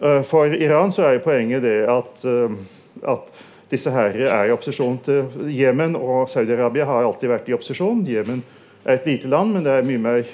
Eh, 0.03 0.23
for 0.23 0.47
Iran 0.47 0.93
så 0.93 1.07
er 1.07 1.23
poenget 1.23 1.63
det 1.63 1.85
at, 1.91 2.25
eh, 2.25 2.57
at 3.03 3.31
disse 3.71 3.91
her 3.91 4.15
er 4.27 4.49
i 4.49 4.53
opposisjon 4.55 4.99
til 5.05 5.51
Jemen, 5.55 5.97
og 5.97 6.29
Saudi-Arabia 6.29 6.85
har 6.85 7.05
alltid 7.05 7.31
vært 7.31 7.49
i 7.49 7.55
opposisjon. 7.55 8.05
Jemen 8.07 8.43
er 8.85 8.99
et 8.99 9.07
lite 9.07 9.29
land, 9.29 9.55
men 9.55 9.65
det 9.65 9.73
er 9.73 9.87
mye 9.87 10.03
mer 10.03 10.25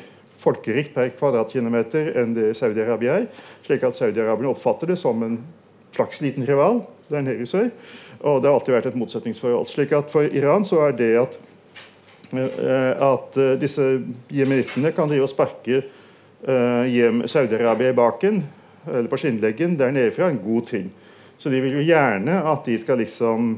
folkerikt 0.41 0.95
per 0.95 1.13
kvadratkilometer 1.13 2.15
enn 2.21 2.35
det 2.35 2.57
Saudi-Arabia 2.57 3.21
er. 3.21 3.27
Slik 3.67 3.85
at 3.85 3.97
Saudi-Arabia 3.97 4.51
oppfatter 4.51 4.89
det 4.89 4.99
som 4.99 5.23
en 5.23 5.39
slags 5.93 6.21
liten 6.21 6.47
rival 6.49 6.83
der 7.11 7.23
nede 7.23 7.43
i 7.43 7.47
sør. 7.47 7.69
Og 8.21 8.41
det 8.41 8.49
har 8.49 8.57
alltid 8.57 8.75
vært 8.75 8.87
et 8.87 8.97
motsetningsforhold. 8.97 9.67
slik 9.67 9.93
at 9.93 10.11
For 10.11 10.23
Iran 10.23 10.65
så 10.65 10.87
er 10.89 10.93
det 10.93 11.17
at, 11.21 11.39
eh, 12.33 13.13
at 13.13 13.61
disse 13.61 14.03
jemenittene 14.31 14.93
kan 14.93 15.09
drive 15.09 15.23
og 15.23 15.29
sparke 15.29 15.83
Saudi-Arabia 16.41 17.91
i 17.91 17.93
baken 17.93 18.45
eller 18.89 19.11
på 19.11 19.19
skinnleggen 19.21 19.77
der 19.79 19.93
nede 19.95 20.15
fra 20.15 20.31
en 20.31 20.41
god 20.43 20.67
ting. 20.71 20.91
Så 21.41 21.51
de 21.53 21.61
vil 21.65 21.79
jo 21.79 21.85
gjerne 21.85 22.41
at 22.51 22.67
de 22.69 22.77
skal 22.81 23.01
liksom 23.01 23.55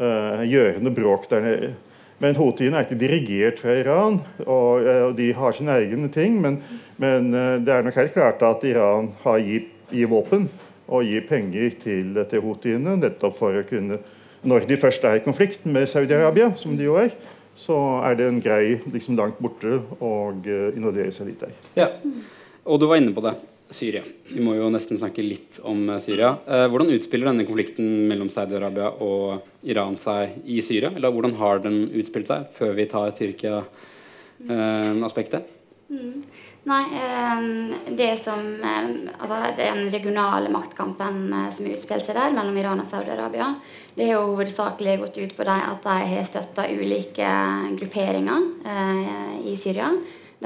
uh, 0.00 0.42
gjøre 0.48 0.80
noe 0.80 0.96
bråk 0.96 1.28
der 1.30 1.44
nede. 1.44 1.72
Men 2.22 2.36
houthiene 2.38 2.78
er 2.78 2.86
ikke 2.86 2.96
dirigert 2.96 3.58
fra 3.60 3.74
Iran, 3.76 4.22
og, 4.46 4.86
uh, 4.86 5.10
de 5.16 5.32
har 5.36 5.52
sine 5.52 5.74
egne 5.82 6.08
ting. 6.12 6.38
Men, 6.40 6.62
men 7.02 7.28
uh, 7.34 7.56
det 7.60 7.74
er 7.74 7.84
nok 7.84 7.98
helt 8.00 8.14
klart 8.16 8.44
at 8.46 8.64
Iran 8.68 9.12
har 9.24 9.42
gitt 9.44 9.72
gi 9.92 10.02
våpen 10.08 10.48
og 10.90 11.04
gir 11.06 11.26
penger 11.28 11.76
til, 11.78 12.16
til 12.26 12.42
houthiene 12.42 12.96
nettopp 12.98 13.36
for 13.36 13.54
å 13.54 13.66
kunne 13.66 14.00
Når 14.46 14.66
de 14.68 14.76
først 14.78 15.04
er 15.06 15.18
i 15.18 15.22
konflikt 15.24 15.64
med 15.66 15.88
Saudi-Arabia, 15.90 16.52
som 16.58 16.76
de 16.78 16.84
jo 16.86 16.94
er, 17.00 17.10
så 17.58 17.74
er 18.06 18.14
det 18.14 18.26
en 18.30 18.40
grei 18.42 18.76
liksom 18.92 19.16
langt 19.18 19.40
borte 19.42 19.80
og 19.98 20.46
involvere 20.46 21.10
seg 21.10 21.32
litt 21.32 21.40
der. 21.42 21.54
Ja, 21.74 21.88
og 22.62 22.78
du 22.78 22.86
var 22.86 23.00
inne 23.00 23.14
på 23.16 23.24
det. 23.24 23.32
Syria. 23.70 24.02
Vi 24.30 24.40
må 24.44 24.54
jo 24.54 24.70
nesten 24.70 24.98
snakke 25.00 25.22
litt 25.24 25.58
om 25.66 25.90
eh, 25.90 25.98
Syria. 26.02 26.36
Eh, 26.46 26.66
hvordan 26.70 26.90
utspiller 26.94 27.26
denne 27.30 27.46
konflikten 27.48 28.08
mellom 28.10 28.28
Saudi-Arabia 28.32 28.88
og 29.02 29.22
Iran 29.66 29.96
seg 30.00 30.30
i 30.46 30.62
Syria? 30.62 30.90
Eller 30.94 31.10
hvordan 31.14 31.34
har 31.40 31.54
den 31.64 31.78
utspilt 31.98 32.28
seg, 32.30 32.40
før 32.56 32.72
vi 32.78 32.84
tar 32.90 33.10
Tyrkia-aspektet? 33.18 35.42
Eh, 35.42 35.46
mm. 35.96 36.18
Nei, 36.66 36.82
eh, 36.98 37.42
det 37.94 38.16
som 38.18 38.40
eh, 38.58 38.86
Altså 39.20 39.52
den 39.54 39.84
regionale 39.90 40.50
maktkampen 40.50 41.30
eh, 41.30 41.50
som 41.54 41.68
utspiller 41.70 42.02
seg 42.02 42.16
der 42.18 42.34
mellom 42.34 42.56
Iran 42.58 42.82
og 42.82 42.88
Saudi-Arabia, 42.90 43.52
det 43.94 44.08
har 44.08 44.16
jo 44.16 44.32
hovedsakelig 44.32 44.96
gått 45.04 45.20
ut 45.22 45.36
på 45.36 45.46
at 45.46 45.86
de 45.86 45.94
har 46.10 46.26
støtta 46.26 46.66
ulike 46.68 47.28
grupperinger 47.78 48.50
i 49.46 49.54
Syria 49.56 49.92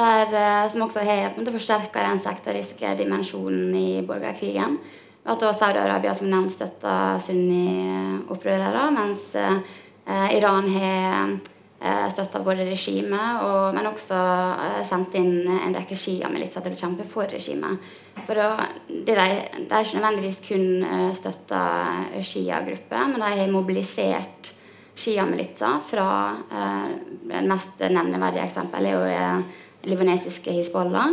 der, 0.00 0.34
eh, 0.40 0.70
som 0.72 0.86
også 0.86 1.04
har 1.04 1.36
forsterka 1.36 2.08
den 2.08 2.18
sektoriske 2.18 2.96
dimensjonen 2.98 3.76
i 3.76 4.02
borgerkrigen. 4.02 4.78
At 5.24 5.40
Saudi-Arabia 5.40 6.14
som 6.16 6.30
nevnt 6.32 6.54
støtter 6.54 7.20
sunni-opprørere, 7.20 8.88
mens 8.96 9.34
eh, 9.36 10.28
Iran 10.36 10.68
har 10.72 11.34
eh, 11.80 12.06
støtta 12.10 12.40
både 12.44 12.64
regimet, 12.70 13.42
og, 13.44 13.74
men 13.76 13.90
også 13.90 14.20
sendt 14.88 15.14
inn 15.20 15.44
en 15.44 15.76
rekke 15.76 15.98
sjiamilitser 15.98 16.64
til 16.64 16.76
å 16.76 16.80
kjempe 16.80 17.06
for 17.08 17.28
regimet. 17.28 17.92
For 18.24 18.34
de, 18.34 19.14
har 19.16 19.84
ikke 19.84 20.00
nødvendigvis 20.00 20.42
kun 20.48 20.66
eh, 20.88 21.10
støtta 21.18 21.62
sjiagrupper, 22.24 23.12
men 23.12 23.20
de 23.20 23.30
har 23.42 23.52
mobilisert 23.52 24.54
sjiamilitser 25.00 25.80
fra 25.84 26.10
eh, 26.52 26.90
Det 27.30 27.46
mest 27.46 27.80
nevneverdige 27.86 28.48
eksempelet 28.48 28.90
er 28.90 28.96
jo 28.96 29.42
libanesiske 29.88 30.52
Hizbollah. 30.54 31.12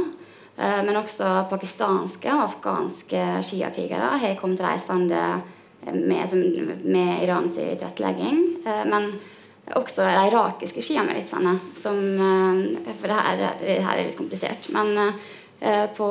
Eh, 0.57 0.81
men 0.85 0.97
også 0.97 1.45
pakistanske 1.51 2.33
og 2.33 2.47
afghanske 2.47 3.23
sjiakrigere 3.45 4.17
har 4.23 4.37
kommet 4.39 4.63
reisende 4.65 5.21
med, 5.93 6.33
med 6.81 7.23
Irans 7.23 7.57
tilrettelegging. 7.59 8.39
Eh, 8.65 8.85
men 8.89 9.11
også 9.77 10.07
de 10.07 10.27
irakiske 10.31 10.81
sjiamilitsene, 10.81 11.57
som 11.77 11.99
eh, 11.99 12.93
For 12.97 13.11
det 13.11 13.19
her, 13.19 13.43
det 13.61 13.81
her, 13.83 13.97
er 13.97 14.07
litt 14.07 14.17
komplisert. 14.17 14.71
Men 14.73 15.13
på 15.97 16.05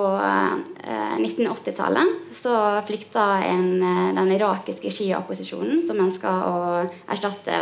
1980-tallet 1.23 2.35
så 2.35 2.83
flykta 2.83 3.45
en, 3.47 3.69
den 4.17 4.33
irakiske 4.35 4.91
sjiaopposisjonen 4.91 5.85
som 5.87 6.01
ønska 6.03 6.33
å 6.49 6.57
erstatte 7.15 7.55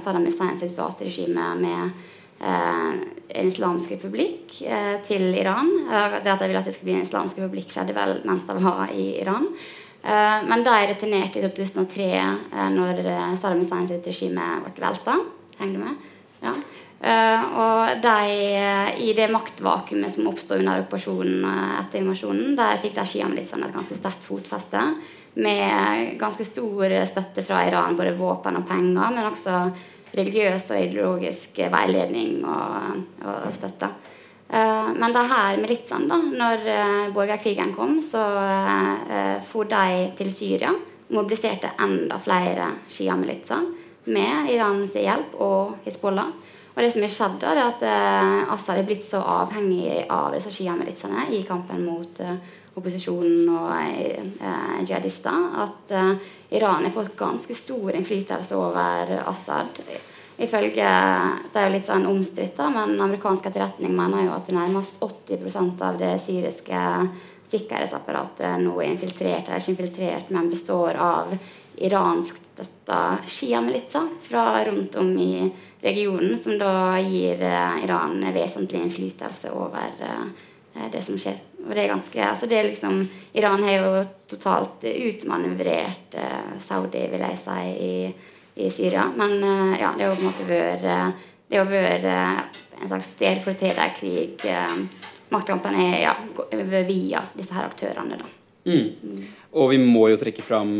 Saddam 0.00 0.24
Hussein 0.24 0.56
sitt 0.56 0.72
bateregime 0.78 1.50
med 1.60 1.92
Eh, 1.92 2.15
en 2.40 3.48
islamsk 3.48 3.90
republikk 3.96 4.60
eh, 4.66 4.96
til 5.06 5.34
Iran. 5.34 5.68
Eh, 5.86 6.18
det 6.22 6.32
at 6.32 6.40
jeg 6.42 6.50
ville 6.50 6.62
at 6.62 6.68
det 6.68 6.76
skulle 6.76 6.92
bli 6.92 6.98
en 7.00 7.06
islamsk 7.06 7.40
republikk, 7.40 7.72
skjedde 7.72 7.96
vel 7.96 8.20
mens 8.28 8.46
jeg 8.48 8.62
var 8.64 8.92
i 8.92 9.08
Iran. 9.22 9.50
Men 10.06 10.60
da 10.62 10.76
jeg 10.78 10.92
returnerte 10.92 11.40
i 11.40 11.42
2003, 11.42 12.04
når 12.70 12.98
Saddam 13.40 13.58
Hussein 13.58 13.88
sitt 13.90 14.04
regime 14.06 14.44
ble 14.62 14.70
velta. 14.78 15.16
Henger 15.58 15.72
du 15.72 15.80
med? 15.82 16.04
Ja. 16.44 16.52
og 17.58 18.04
de, 18.04 18.36
i 19.02 19.08
det 19.18 19.26
maktvakuumet 19.34 20.14
som 20.14 20.28
oppstod 20.30 20.62
under 20.62 20.84
okkupasjonen 20.84 21.48
etter 21.80 22.04
invasjonen, 22.04 22.54
der 22.54 22.78
fikk 22.84 22.94
de 23.00 23.06
sjiamilitsene 23.16 23.66
et 23.66 23.74
ganske 23.74 23.98
sterkt 23.98 24.22
fotfeste. 24.22 24.84
Med 25.42 26.14
ganske 26.22 26.46
stor 26.46 26.96
støtte 27.10 27.42
fra 27.48 27.66
Iran, 27.66 27.98
både 27.98 28.14
våpen 28.14 28.60
og 28.60 28.68
penger, 28.70 29.10
men 29.10 29.26
også 29.26 29.58
religiøs 30.16 30.70
og 30.72 30.80
ideologisk 30.80 31.60
veiledning 31.72 32.40
og, 32.48 33.00
og 33.24 33.48
støtte. 33.56 33.90
Uh, 34.46 34.92
men 34.94 35.10
det 35.10 35.24
her 35.26 35.56
sånn 35.88 36.04
da 36.06 36.20
når 36.22 36.60
uh, 36.70 37.06
borgerkrigen 37.14 37.72
kom, 37.74 37.98
så 38.02 38.22
uh, 38.22 39.40
for 39.46 39.66
de 39.66 40.12
til 40.18 40.30
Syria. 40.34 40.70
Mobiliserte 41.06 41.72
enda 41.82 42.18
flere 42.18 42.72
sjiamilitser 42.90 43.66
med 44.10 44.50
Irans 44.50 44.94
hjelp 44.94 45.34
og 45.42 45.76
Hizbollah. 45.84 46.30
Og 46.76 46.82
det 46.82 46.90
som 46.92 47.02
har 47.02 47.12
skjedd 47.14 47.36
da, 47.40 47.52
er 47.54 47.60
at 47.62 47.84
Assad 48.52 48.80
er 48.82 48.84
blitt 48.84 49.06
så 49.06 49.22
avhengig 49.22 50.02
av 50.12 50.34
disse 50.34 50.50
sjiamilitsene 50.52 51.28
i 51.32 51.40
kampen 51.46 51.86
mot 51.86 52.20
uh, 52.20 52.34
opposisjonen 52.76 53.48
og 53.52 53.70
eh, 53.74 54.82
jihadister 54.82 55.62
at 55.64 55.94
Iran 56.54 56.84
har 56.84 56.94
fått 56.94 57.16
ganske 57.18 57.56
stor 57.56 57.96
innflytelse 57.96 58.56
over 58.56 59.16
Assad. 59.26 59.80
Ifølge 60.36 60.88
Det 61.52 61.56
er 61.56 61.64
jo 61.64 61.72
litt 61.72 61.88
sånn 61.88 62.04
omstridt, 62.10 62.58
men 62.74 62.98
amerikansk 63.00 63.48
etterretning 63.48 63.94
mener 63.96 64.26
jo 64.26 64.34
at 64.36 64.50
nærmest 64.52 65.00
80% 65.00 65.80
av 65.86 65.96
det 66.00 66.12
syriske 66.20 66.82
sikkerhetsapparatet 67.50 68.58
nå 68.60 68.74
er 68.80 68.90
infiltrert, 68.90 69.48
eller 69.48 69.62
ikke 69.62 69.72
infiltrert, 69.72 70.32
men 70.34 70.50
består 70.50 70.98
av 71.00 71.32
iransk 71.76 72.38
støtta 72.52 73.00
sjiamilitser 73.28 74.08
fra 74.24 74.64
rundt 74.66 74.96
om 75.00 75.12
i 75.18 75.48
regionen, 75.80 76.38
som 76.42 76.56
da 76.58 76.98
gir 77.04 77.42
eh, 77.44 77.84
Iran 77.84 78.20
vesentlig 78.34 78.82
innflytelse 78.82 79.52
over 79.54 80.00
eh, 80.00 80.28
det 80.92 81.02
som 81.04 81.18
skjer. 81.20 81.38
Og 81.66 81.72
det 81.74 81.82
er 81.82 81.90
ganske, 81.90 82.20
altså 82.22 82.46
det 82.50 82.58
er 82.58 82.68
liksom, 82.68 83.00
Iran 83.34 83.64
har 83.66 83.80
jo 83.80 84.02
totalt 84.30 84.84
utmanøvrert 84.86 86.14
eh, 86.14 86.52
Saudi, 86.62 87.02
vil 87.10 87.24
jeg 87.26 87.40
si, 87.42 87.64
i, 87.86 87.96
i 88.66 88.70
Syria. 88.70 89.08
Men 89.16 89.36
eh, 89.40 89.80
ja, 89.80 89.94
det 89.96 90.06
har 90.06 90.14
på 90.14 90.22
en 90.22 90.30
måte 90.30 90.48
vært 90.48 90.86
det 91.46 91.60
har 91.60 91.68
vært 91.70 92.06
en 92.06 92.88
slags 92.88 93.12
stedfortrederkrig. 93.14 94.40
Maktkampen 95.30 95.76
er 95.78 96.00
ja, 96.02 96.14
via 96.88 97.20
disse 97.38 97.54
her 97.54 97.68
aktørene. 97.68 98.18
da. 98.18 98.30
Mm. 98.66 99.20
Og 99.54 99.70
vi 99.70 99.78
må 99.78 100.08
jo 100.10 100.18
trekke 100.18 100.42
fram 100.42 100.74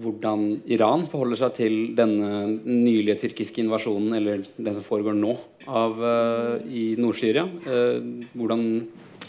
hvordan 0.00 0.46
Iran 0.72 1.04
forholder 1.10 1.42
seg 1.42 1.54
til 1.58 1.76
denne 1.98 2.46
nylige 2.64 3.18
tyrkiske 3.24 3.62
invasjonen, 3.64 4.14
eller 4.16 4.46
den 4.56 4.76
som 4.76 4.86
foregår 4.86 5.16
nå, 5.18 5.36
av, 5.68 6.00
uh, 6.00 6.56
i 6.66 6.94
Nord-Syria. 7.00 7.44
Uh, 7.66 8.24
hvordan 8.32 8.64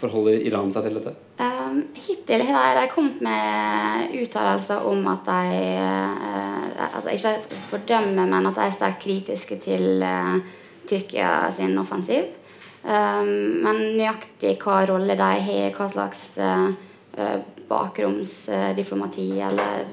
forholder 0.02 0.42
Iran 0.48 0.72
seg 0.74 0.88
til 0.88 0.98
dette? 0.98 1.14
Um, 1.42 1.84
hittil 2.08 2.44
har 2.48 2.80
de 2.80 2.88
kommet 2.94 3.22
med 3.26 4.16
uttalelser 4.22 4.88
om 4.90 5.06
at 5.12 5.28
de 5.28 5.62
uh, 5.78 6.52
at 6.88 7.10
ikke 7.14 7.36
fordømmer, 7.70 8.26
men 8.26 8.50
at 8.50 8.58
de 8.58 8.66
er 8.66 8.76
sterkt 8.76 9.04
kritiske 9.06 9.60
til 9.62 10.06
uh, 10.06 10.38
Tyrkia 10.90 11.52
sin 11.56 11.78
offensiv. 11.80 12.32
Um, 12.82 13.62
men 13.62 13.82
nøyaktig 14.00 14.56
hva 14.64 14.82
rolle 14.90 15.18
de 15.18 15.32
har, 15.48 15.74
hva 15.78 15.90
slags 15.92 16.24
uh, 16.42 16.72
bakromsdiplomati, 17.72 19.32
eller 19.48 19.88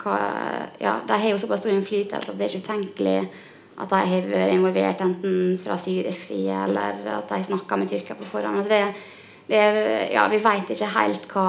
hva 0.00 0.16
Ja, 0.78 0.96
de 1.06 1.20
har 1.20 1.28
jo 1.30 1.42
såpass 1.42 1.64
stor 1.64 1.74
innflytelse 1.74 2.32
at 2.32 2.38
det 2.38 2.46
er 2.46 2.56
ikke 2.56 2.66
utenkelig 2.70 3.18
at 3.76 3.92
de 3.92 4.00
har 4.08 4.30
vært 4.30 4.54
involvert 4.54 5.04
enten 5.04 5.58
fra 5.60 5.76
syrisk 5.80 6.30
side, 6.30 6.56
eller 6.64 7.04
at 7.18 7.28
de 7.28 7.44
snakka 7.44 7.76
med 7.76 7.90
Tyrkia 7.90 8.16
på 8.16 8.28
forhånd. 8.30 8.62
Altså 8.62 8.72
det, 8.72 8.82
det 9.50 9.62
ja, 10.14 10.24
vi 10.32 10.40
vet 10.42 10.72
ikke 10.72 10.92
helt 10.94 11.26
hva 11.32 11.48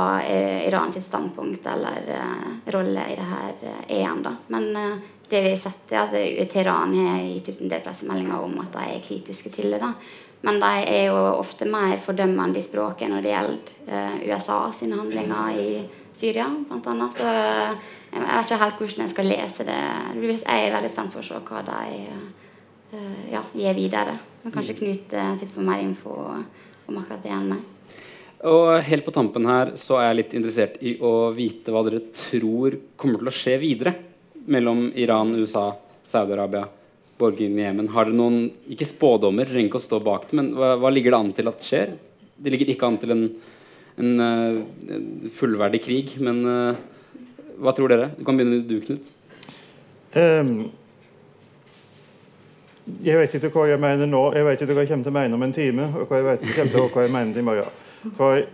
Iran 0.67 0.91
sitt 0.93 1.07
standpunkt 1.07 1.69
eller 1.71 2.11
uh, 2.11 2.49
rolle 2.75 3.05
i 3.13 3.15
det 3.17 3.29
her 3.31 3.53
er 3.87 4.03
ennå. 4.09 4.35
Men 4.53 4.67
uh, 4.75 4.97
det 5.31 5.43
vi 5.43 5.53
har 5.53 5.61
sett, 5.61 5.91
er 5.91 6.03
at 6.03 6.51
Teheran 6.51 6.95
har 6.99 7.23
gitt 7.23 7.53
ut 7.53 7.63
en 7.63 7.71
del 7.71 7.83
pressemeldinger 7.83 8.43
om 8.43 8.59
at 8.63 8.75
de 8.75 8.85
er 8.97 9.03
kritiske 9.07 9.51
til 9.55 9.71
det. 9.71 9.81
da. 9.83 9.93
Men 10.45 10.59
de 10.61 10.71
er 10.85 11.07
jo 11.09 11.17
ofte 11.39 11.65
mer 11.69 11.97
fordømmende 12.03 12.59
i 12.59 12.65
språket 12.65 13.09
når 13.11 13.23
det 13.25 13.31
gjelder 13.33 13.71
uh, 13.89 14.17
USA 14.27 14.57
sine 14.77 14.99
handlinger 14.99 15.61
i 15.61 15.69
Syria, 16.17 16.47
blant 16.69 16.89
annet. 16.91 17.17
Så 17.17 17.27
jeg 17.27 18.23
vet 18.23 18.45
ikke 18.45 18.59
helt 18.63 18.81
hvordan 18.81 19.05
jeg 19.05 19.13
skal 19.13 19.31
lese 19.31 19.65
det. 19.67 19.79
Jeg 20.17 20.67
er 20.67 20.75
veldig 20.75 20.91
spent 20.93 21.15
på 21.15 21.21
å 21.21 21.25
se 21.25 21.41
hva 21.49 21.63
de 21.65 21.81
uh, 22.93 23.23
ja, 23.33 23.41
gir 23.57 23.77
videre. 23.77 24.17
Men 24.43 24.53
kanskje 24.53 24.77
Knut 24.77 25.17
uh, 25.17 25.33
sitter 25.39 25.55
på 25.57 25.65
mer 25.65 25.83
info 25.83 26.13
om 26.17 27.01
akkurat 27.01 27.25
det 27.25 27.33
enn 27.33 27.51
meg. 27.55 27.65
Og 28.47 28.75
helt 28.85 29.05
på 29.05 29.11
tampen 29.15 29.47
her 29.49 29.73
så 29.81 29.97
er 29.97 30.11
jeg 30.11 30.17
litt 30.19 30.33
interessert 30.37 30.75
i 30.85 30.93
å 31.01 31.31
vite 31.33 31.73
hva 31.73 31.81
dere 31.87 32.03
tror 32.13 32.77
kommer 32.99 33.23
til 33.23 33.31
å 33.31 33.33
skje 33.33 33.55
videre 33.63 33.93
mellom 34.47 34.91
Iran, 34.95 35.33
USA, 35.35 35.71
Saudi-Arabia, 36.07 36.67
borgerkrigen 37.19 37.59
i 37.59 37.65
Jemen. 37.65 37.89
Har 37.93 38.07
dere 38.07 38.17
noen 38.17 38.47
ikke 38.71 38.87
spådommer, 38.89 39.49
trenger 39.49 39.71
ikke 39.71 39.81
å 39.81 39.85
stå 39.87 40.01
bak 40.05 40.29
det, 40.29 40.37
men 40.39 40.51
hva, 40.57 40.75
hva, 40.81 40.91
ligger 40.93 41.13
det 41.13 41.19
an 41.19 41.33
til 41.37 41.51
at 41.51 41.65
skjer? 41.65 41.93
Det 42.37 42.53
ligger 42.53 42.73
ikke 42.73 42.89
an 42.89 42.99
til 43.01 43.13
en, 43.15 43.23
en, 43.97 44.25
en 44.25 45.31
fullverdig 45.37 45.81
krig, 45.85 46.17
men 46.21 46.43
uh, 46.45 46.81
hva 47.57 47.73
tror 47.73 47.93
dere? 47.93 48.11
Du 48.17 48.25
kan 48.27 48.37
begynne 48.37 48.61
du, 48.69 48.77
Knut. 48.85 49.09
Um, 50.17 50.51
jeg 53.03 53.19
vet 53.19 53.33
ikke 53.35 53.51
hva 53.51 53.65
jeg 53.67 53.81
mener 53.81 54.07
nå. 54.07 54.21
Jeg 54.37 54.45
vet 54.47 54.61
ikke 54.63 54.77
hva 54.77 54.85
jeg 54.85 54.91
kommer 54.93 55.07
til 55.07 55.13
å 55.13 55.17
mene 55.17 55.37
om 55.37 55.43
en 55.43 55.55
time. 55.55 55.89
og 55.97 56.07
hva 56.07 56.21
jeg 56.21 56.27
vet 56.29 56.45
ikke 56.47 56.85
hva 56.93 57.03
jeg 57.03 57.13
mener 57.13 57.41
i 57.41 57.45
morgen. 57.49 58.13
For 58.15 58.45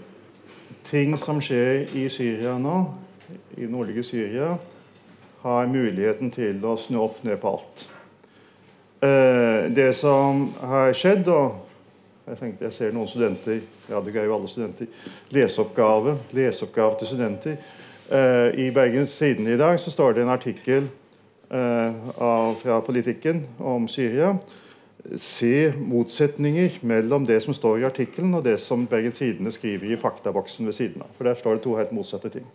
ting 0.87 1.17
som 1.19 1.41
skjer 1.43 1.91
i 1.99 2.07
Syria 2.11 2.55
nå, 2.61 2.77
i 3.59 3.67
nordlige 3.69 4.05
Syria, 4.07 4.55
har 5.43 5.67
muligheten 5.69 6.31
til 6.33 6.63
å 6.65 6.77
snu 6.79 7.01
opp 7.03 7.19
ned 7.27 7.37
på 7.41 7.51
alt. 7.51 7.85
Uh, 9.03 9.67
det 9.75 9.89
som 9.99 10.45
har 10.63 10.93
skjedd, 10.95 11.27
og 11.27 12.29
jeg 12.29 12.39
tenkte 12.39 12.69
jeg 12.69 12.75
ser 12.75 12.93
noen 12.95 13.09
studenter 13.11 13.57
ja 13.89 13.99
det 13.99 14.13
er 14.15 14.29
jo 14.29 14.37
alle 14.37 14.47
studenter, 14.47 14.87
leseoppgave, 15.35 16.13
leseoppgave 16.31 17.01
til 17.01 17.09
studenter 17.11 17.57
Eh, 18.13 18.59
I 18.59 18.71
Bergens 18.71 19.17
Tidende 19.17 19.53
i 19.53 19.57
dag 19.57 19.79
så 19.79 19.91
står 19.91 20.13
det 20.13 20.21
en 20.21 20.29
artikkel 20.29 20.89
eh, 21.49 21.93
av, 22.17 22.55
fra 22.59 22.81
Politikken 22.81 23.45
om 23.57 23.87
Syria. 23.87 24.35
Se 25.17 25.71
motsetninger 25.77 26.77
mellom 26.81 27.25
det 27.27 27.39
som 27.43 27.55
står 27.55 27.81
i 27.81 27.87
artikkelen 27.87 28.35
og 28.35 28.43
det 28.45 28.59
som 28.61 28.85
Bergens 28.87 29.17
Tidende 29.17 29.51
skriver 29.55 29.93
i 29.93 29.99
faktaboksen 29.99 30.67
ved 30.67 30.77
siden 30.77 31.01
av. 31.01 31.09
For 31.17 31.27
der 31.27 31.39
står 31.39 31.57
det 31.57 31.65
to 31.65 31.75
helt 31.79 31.95
motsatte 31.95 32.29
ting. 32.37 32.47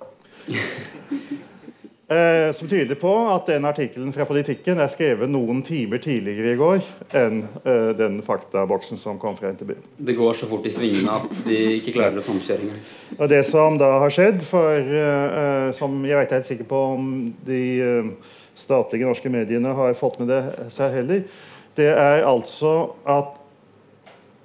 Eh, 2.08 2.52
som 2.52 2.68
tyder 2.68 2.94
på 2.94 3.10
at 3.28 3.50
den 3.50 3.66
artikkelen 3.68 4.14
fra 4.16 4.24
Politikken 4.24 4.78
er 4.80 4.88
skrevet 4.88 5.28
noen 5.28 5.58
timer 5.60 6.00
tidligere 6.00 6.54
i 6.54 6.56
går 6.56 6.78
enn 7.20 7.42
eh, 7.68 7.90
den 7.98 8.22
faktaboksen 8.24 8.96
som 8.96 9.18
kom 9.20 9.34
fra 9.36 9.50
NTB. 9.52 9.74
Det 10.08 10.14
går 10.16 10.38
så 10.38 10.48
fort 10.48 10.64
i 10.64 10.72
svingene 10.72 11.18
at 11.18 11.42
de 11.44 11.58
ikke 11.74 11.92
klarer 11.98 12.16
å 12.16 12.24
samkjøre 12.24 12.78
Og 13.18 13.28
Det 13.28 13.42
som 13.44 13.76
da 13.76 13.90
har 14.00 14.14
skjedd, 14.14 14.40
for 14.48 14.72
eh, 14.72 15.68
som 15.76 15.98
jeg 16.08 16.16
vet 16.16 16.32
jeg 16.32 16.32
er 16.32 16.38
helt 16.38 16.48
sikker 16.48 16.70
på 16.70 16.80
om 16.94 17.10
de 17.44 17.60
eh, 17.84 18.08
statlige 18.56 19.04
norske 19.04 19.28
mediene 19.28 19.76
har 19.76 19.92
fått 19.98 20.16
med 20.22 20.32
det 20.32 20.72
seg 20.72 20.96
heller, 20.96 21.44
det 21.76 21.90
er 21.92 22.24
altså 22.24 22.72
at 23.04 23.36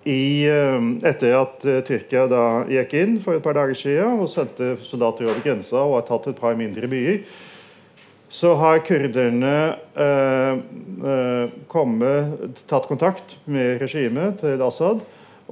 i, 0.04 0.44
eh, 0.52 0.92
etter 1.08 1.38
at 1.40 1.64
eh, 1.64 1.80
Tyrkia 1.88 2.28
da 2.28 2.44
gikk 2.68 3.00
inn 3.00 3.18
for 3.24 3.40
et 3.40 3.48
par 3.48 3.56
dager 3.56 3.78
siden 3.78 4.20
og 4.20 4.28
sendte 4.32 4.76
soldater 4.84 5.32
over 5.32 5.40
grensa 5.48 5.80
og 5.80 5.96
har 6.02 6.08
tatt 6.12 6.28
et 6.34 6.44
par 6.44 6.60
mindre 6.60 6.92
byer, 6.92 7.24
så 8.34 8.56
har 8.58 8.80
kurderne 8.82 9.58
eh, 9.94 10.54
eh, 11.12 11.52
kommet, 11.70 12.64
tatt 12.66 12.88
kontakt 12.90 13.36
med 13.46 13.78
regimet 13.84 14.40
til 14.42 14.62
Assad 14.66 15.04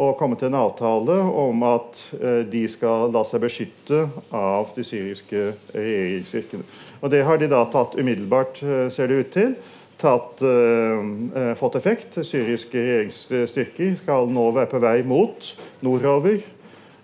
og 0.02 0.16
kommet 0.18 0.42
til 0.42 0.50
en 0.50 0.58
avtale 0.64 1.18
om 1.44 1.62
at 1.68 2.00
eh, 2.18 2.40
de 2.50 2.64
skal 2.72 3.12
la 3.14 3.22
seg 3.28 3.44
beskytte 3.44 4.08
av 4.34 4.72
de 4.74 4.86
syriske 4.88 5.52
regjeringsstyrkene. 5.76 6.66
Og 7.02 7.14
Det 7.14 7.22
har 7.28 7.38
de 7.38 7.52
da 7.52 7.62
tatt 7.70 8.00
umiddelbart, 8.02 8.64
eh, 8.66 8.88
ser 8.90 9.12
det 9.12 9.20
ut 9.20 9.32
til. 9.36 9.54
Tatt, 10.02 10.42
eh, 10.42 11.06
eh, 11.38 11.54
fått 11.62 11.78
effekt. 11.78 12.18
Syriske 12.26 12.82
regjeringsstyrker 12.82 13.94
skal 14.02 14.26
nå 14.26 14.48
være 14.58 14.72
på 14.74 14.82
vei 14.82 14.98
mot 15.06 15.54
nordover 15.86 16.42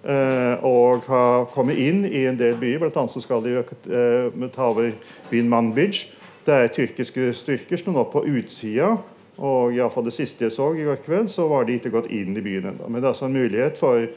og 0.03 1.03
har 1.09 1.47
kommet 1.51 1.79
inn 1.81 2.05
i 2.05 2.25
en 2.29 2.37
del 2.37 2.55
byer. 2.59 2.79
Blant 2.79 2.97
annet 3.01 3.11
så 3.11 3.21
skal 3.23 3.43
de 3.43 3.57
eh, 3.57 4.47
ta 4.53 4.69
over 4.69 4.91
byen 5.31 5.49
Manbij. 5.49 6.05
Det 6.47 6.55
er 6.55 6.71
tyrkiske 6.71 7.33
styrker 7.35 7.81
som 7.81 7.97
nå 7.97 8.05
på 8.11 8.23
utsida. 8.29 8.95
Og 9.37 9.75
iallfall 9.75 10.07
det 10.07 10.15
siste 10.15 10.47
jeg 10.47 10.55
så 10.55 10.71
i 10.73 10.85
går 10.87 11.03
kveld, 11.05 11.29
så 11.29 11.45
var 11.49 11.67
de 11.67 11.75
ikke 11.77 11.93
gått 11.93 12.09
inn 12.09 12.37
i 12.37 12.41
byen 12.41 12.71
ennå. 12.71 12.87
Men 12.87 13.01
det 13.01 13.09
er 13.09 13.13
altså 13.13 13.27
en 13.27 13.37
mulighet 13.37 13.77
for 13.77 14.07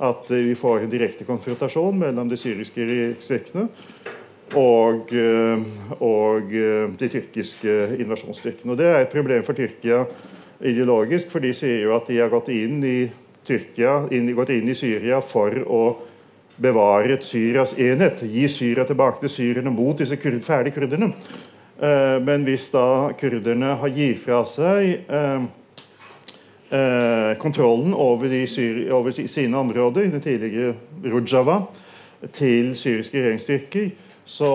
at 0.00 0.30
vi 0.30 0.54
får 0.56 0.84
en 0.86 0.92
direkte 0.92 1.26
konfrontasjon 1.28 1.98
mellom 2.00 2.30
de 2.30 2.38
syriske 2.40 2.86
styrkene 3.20 3.66
og, 4.56 5.12
eh, 5.12 5.66
og 6.00 6.54
de 7.00 7.08
tyrkiske 7.08 7.96
invasjonsstyrkene. 8.00 8.72
Og 8.72 8.78
Det 8.78 8.86
er 8.86 9.00
et 9.00 9.12
problem 9.12 9.44
for 9.44 9.52
Tyrkia 9.52 10.04
ideologisk, 10.60 11.30
for 11.30 11.40
de 11.40 11.52
sier 11.56 11.84
jo 11.86 11.94
at 11.96 12.08
de 12.08 12.18
har 12.20 12.32
gått 12.32 12.50
inn 12.52 12.82
i 12.84 13.10
Tyrkia 13.46 14.04
inn, 14.14 14.28
gått 14.36 14.52
inn 14.54 14.68
i 14.68 14.76
Syria 14.76 15.20
for 15.24 15.54
å 15.66 15.82
bevare 16.60 17.16
Syrias 17.24 17.72
enhet. 17.78 18.22
Gi 18.22 18.48
Syria 18.48 18.84
tilbake 18.88 19.22
til 19.24 19.32
syrerne 19.32 19.72
mot 19.72 19.98
disse 19.98 20.18
kurd, 20.20 20.42
ferdige 20.44 20.76
kurderne. 20.76 21.12
Eh, 21.80 22.18
men 22.24 22.44
hvis 22.44 22.68
da 22.74 23.12
kurderne 23.16 23.76
har 23.80 23.94
gir 23.96 24.18
fra 24.20 24.42
seg 24.44 25.08
eh, 25.08 25.46
eh, 26.68 27.30
kontrollen 27.40 27.94
over, 27.96 28.34
over, 28.92 29.22
sine 29.24 29.62
områder, 29.64 30.10
det 30.12 30.22
tidligere 30.26 30.74
Rojava, 31.08 31.62
til 32.36 32.74
syriske 32.76 33.16
regjeringsstyrker, 33.16 33.90
så 34.30 34.48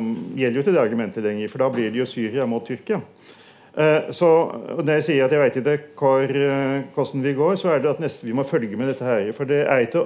um, 0.00 0.14
gjelder 0.34 0.56
jo 0.56 0.62
ikke 0.64 0.72
det 0.74 0.80
argumentet 0.80 1.24
lenger. 1.26 1.50
For 1.52 1.62
da 1.62 1.68
blir 1.70 1.92
det 1.92 2.00
jo 2.00 2.08
Syria 2.08 2.46
mot 2.48 2.64
Tyrkia. 2.66 3.02
Eh, 3.76 4.12
så 4.12 4.28
Når 4.84 4.92
jeg 4.92 5.04
sier 5.06 5.24
at 5.24 5.32
jeg 5.32 5.40
vet 5.40 5.56
ikke 5.56 5.78
hvor, 5.96 6.20
eh, 6.20 6.82
hvordan 6.94 7.24
vi 7.24 7.32
går, 7.32 7.54
så 7.56 7.68
er 7.72 7.78
det 7.78 7.88
at 7.88 8.00
neste 8.00 8.26
vi 8.26 8.32
må 8.36 8.42
følge 8.42 8.76
med 8.76 8.86
dette 8.92 9.04
her. 9.04 9.32
For 9.32 9.44
det 9.44 9.62
er, 9.64 9.86
ikke, 9.86 10.04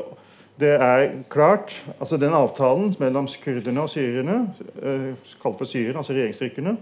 det 0.61 0.75
er 0.83 1.09
klart 1.31 1.75
altså 2.01 2.17
Den 2.17 2.33
avtalen 2.33 2.95
mellom 2.99 3.27
kurderne 3.45 3.81
og 3.81 3.91
syrerne, 3.91 4.55
eh, 4.83 5.15
kalt 5.43 5.59
for 5.59 5.65
syrerne, 5.65 5.99
altså 5.99 6.13
regjeringsstyrkene, 6.13 6.77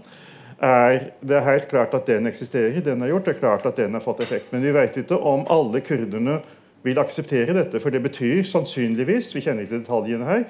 er, 0.61 0.99
det 1.21 1.35
er 1.35 1.51
helt 1.51 1.67
klart 1.67 1.93
at 1.93 2.07
den 2.07 2.27
eksisterer. 2.27 2.79
Den 2.81 3.01
er 3.01 3.07
gjort, 3.07 3.25
det 3.25 3.35
er 3.35 3.39
klart 3.39 3.65
at 3.65 3.77
den 3.77 3.93
har 3.93 3.99
fått 3.99 4.21
effekt. 4.21 4.53
Men 4.53 4.61
vi 4.61 4.73
vet 4.73 4.97
ikke 4.97 5.17
om 5.17 5.45
alle 5.49 5.81
kurderne 5.81 6.39
vil 6.83 6.99
akseptere 6.99 7.53
dette. 7.53 7.79
For 7.79 7.89
det 7.89 8.03
betyr 8.03 8.43
sannsynligvis, 8.43 9.35
vi 9.35 9.41
kjenner 9.41 9.65
ikke 9.65 9.81
detaljene 9.81 10.25
her, 10.25 10.45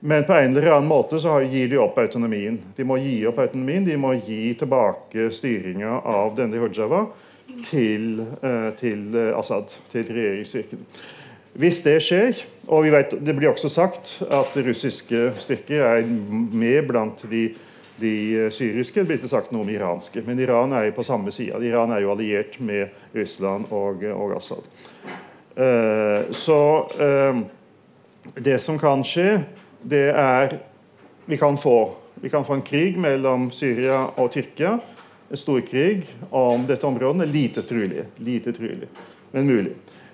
men 0.00 0.24
på 0.24 0.32
en 0.32 0.56
eller 0.56 0.70
annen 0.70 0.88
måte 0.88 1.20
så 1.20 1.40
gir 1.40 1.68
de 1.68 1.78
opp 1.78 1.98
autonomien. 1.98 2.56
De 2.76 2.84
må 2.88 2.96
gi 3.02 3.18
opp 3.28 3.38
autonomien, 3.42 3.84
de 3.84 3.96
må 4.00 4.14
gi 4.24 4.54
tilbake 4.58 5.28
styringa 5.36 6.00
av 6.08 6.32
denne 6.38 6.60
Rojava 6.60 7.04
til, 7.68 8.22
eh, 8.40 8.70
til 8.80 9.16
eh, 9.16 9.38
Assad, 9.38 9.74
til 9.92 10.08
regjeringsstyrken. 10.08 10.86
Hvis 11.60 11.82
det 11.84 11.98
skjer, 12.06 12.44
og 12.70 12.86
vet, 12.92 13.12
det 13.20 13.34
blir 13.36 13.50
også 13.50 13.68
sagt 13.68 14.14
at 14.30 14.56
russiske 14.56 15.32
styrker 15.42 15.82
er 15.84 16.06
med 16.06 16.86
blant 16.88 17.24
de, 17.28 17.50
de 18.00 18.16
eh, 18.46 18.50
syriske, 18.54 19.02
det 19.02 19.08
blir 19.10 19.20
ikke 19.20 19.34
sagt 19.34 19.52
noe 19.52 19.66
om 19.66 19.72
iranske. 19.72 20.24
Men 20.24 20.40
Iran 20.40 20.72
er 20.72 20.88
jo 20.88 20.96
på 20.96 21.04
samme 21.04 21.34
side. 21.34 21.60
Iran 21.66 21.92
er 21.92 22.06
jo 22.06 22.14
alliert 22.14 22.56
med 22.64 22.88
Russland 23.12 23.68
og, 23.68 24.06
og 24.16 24.36
Assad. 24.38 24.64
Så 26.32 26.56
det 28.38 28.54
som 28.62 28.78
kan 28.80 29.02
skje, 29.04 29.42
det 29.82 30.08
er 30.10 30.58
vi 31.30 31.36
kan, 31.38 31.58
få, 31.58 31.92
vi 32.14 32.30
kan 32.30 32.44
få 32.44 32.58
en 32.58 32.66
krig 32.66 32.98
mellom 32.98 33.50
Syria 33.54 34.08
og 34.18 34.32
Tyrkia. 34.34 34.78
En 35.30 35.38
storkrig 35.38 36.08
om 36.34 36.66
dette 36.66 36.86
området 36.86 37.28
lite 37.30 37.62
trulig, 37.62 38.08
lite 38.18 38.52
trulig 38.52 38.88
men 39.30 39.46
mulig. 39.46 39.72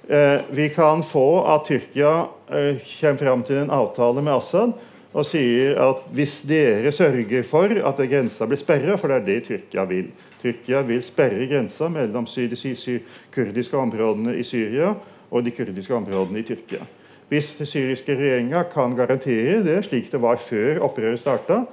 Eh, 0.09 0.41
vi 0.51 0.69
kan 0.69 1.03
få 1.03 1.45
at 1.45 1.65
Tyrkia 1.65 2.27
eh, 2.51 2.77
kommer 3.01 3.17
fram 3.17 3.43
til 3.43 3.57
en 3.57 3.71
avtale 3.71 4.23
med 4.23 4.37
Assad 4.37 4.75
og 5.17 5.25
sier 5.25 5.79
at 5.81 6.05
hvis 6.13 6.43
dere 6.45 6.93
sørger 6.93 7.43
for 7.49 7.73
at 7.73 8.03
grensa 8.11 8.47
blir 8.47 8.61
sperra, 8.61 8.99
for 9.01 9.09
det 9.09 9.17
er 9.17 9.27
det 9.27 9.39
Tyrkia 9.47 9.87
vil 9.89 10.11
Tyrkia 10.43 10.83
vil 10.87 11.01
sperre 11.03 11.49
grensa 11.49 11.89
mellom 11.89 12.27
de 12.29 13.01
kurdiske 13.35 13.77
områdene 13.77 14.37
i 14.37 14.45
Syria 14.45 14.95
og 15.31 15.45
de 15.45 15.51
kurdiske 15.51 15.95
områdene 15.95 16.39
i 16.39 16.47
Tyrkia. 16.47 16.85
Hvis 17.29 17.57
den 17.59 17.67
syriske 17.67 18.15
regjeringa 18.15 18.63
kan 18.71 18.95
garantere 18.97 19.65
det 19.67 19.81
slik 19.89 20.13
det 20.13 20.23
var 20.23 20.39
før 20.39 20.79
opprøret 20.87 21.19
starta, 21.19 21.65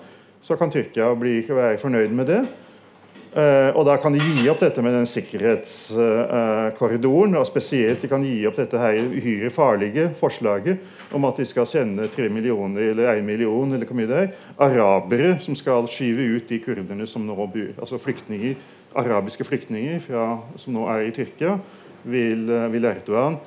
så 0.43 0.57
kan 0.57 0.71
Tyrkia 0.73 1.13
bli, 1.15 1.43
være 1.49 1.77
fornøyd 1.77 2.09
med 2.09 2.27
det. 2.27 2.41
Uh, 3.33 3.73
og 3.73 3.87
da 3.87 3.95
kan 3.97 4.13
de 4.13 4.19
gi 4.21 4.45
opp 4.51 4.59
dette 4.61 4.81
med 4.85 4.93
den 4.93 5.07
sikkerhetskorridoren. 5.09 7.33
Uh, 7.33 7.39
og 7.41 7.47
spesielt 7.49 8.01
de 8.03 8.09
kan 8.11 8.21
gi 8.21 8.45
opp 8.45 8.59
dette 8.61 8.77
her 8.77 8.93
uhyre 9.09 9.49
farlige 9.53 10.09
forslaget 10.19 10.77
om 11.13 11.25
at 11.25 11.37
de 11.41 11.45
skal 11.49 11.65
sende 11.69 12.07
tre 12.13 12.29
millioner 12.29 12.81
eller 12.91 13.13
en 13.15 13.25
million 13.25 13.73
eller 13.73 13.85
hvor 13.89 13.97
mye 13.97 14.11
det 14.11 14.19
er, 14.19 14.27
arabere 14.61 15.39
som 15.41 15.55
skal 15.57 15.89
skyve 15.89 16.23
ut 16.35 16.49
de 16.49 16.59
kurderne 16.61 17.07
som 17.09 17.25
nå 17.25 17.33
bor. 17.33 17.73
Altså 17.79 17.97
flyktninger, 18.01 18.53
arabiske 19.01 19.43
flyktninger 19.49 19.97
fra, 20.05 20.37
som 20.61 20.73
nå 20.77 20.83
er 20.93 20.99
i 21.07 21.15
Tyrkia, 21.15 21.51
vil, 22.05 22.41
uh, 22.53 22.69
vil 22.69 22.85
Erdogan 22.85 23.41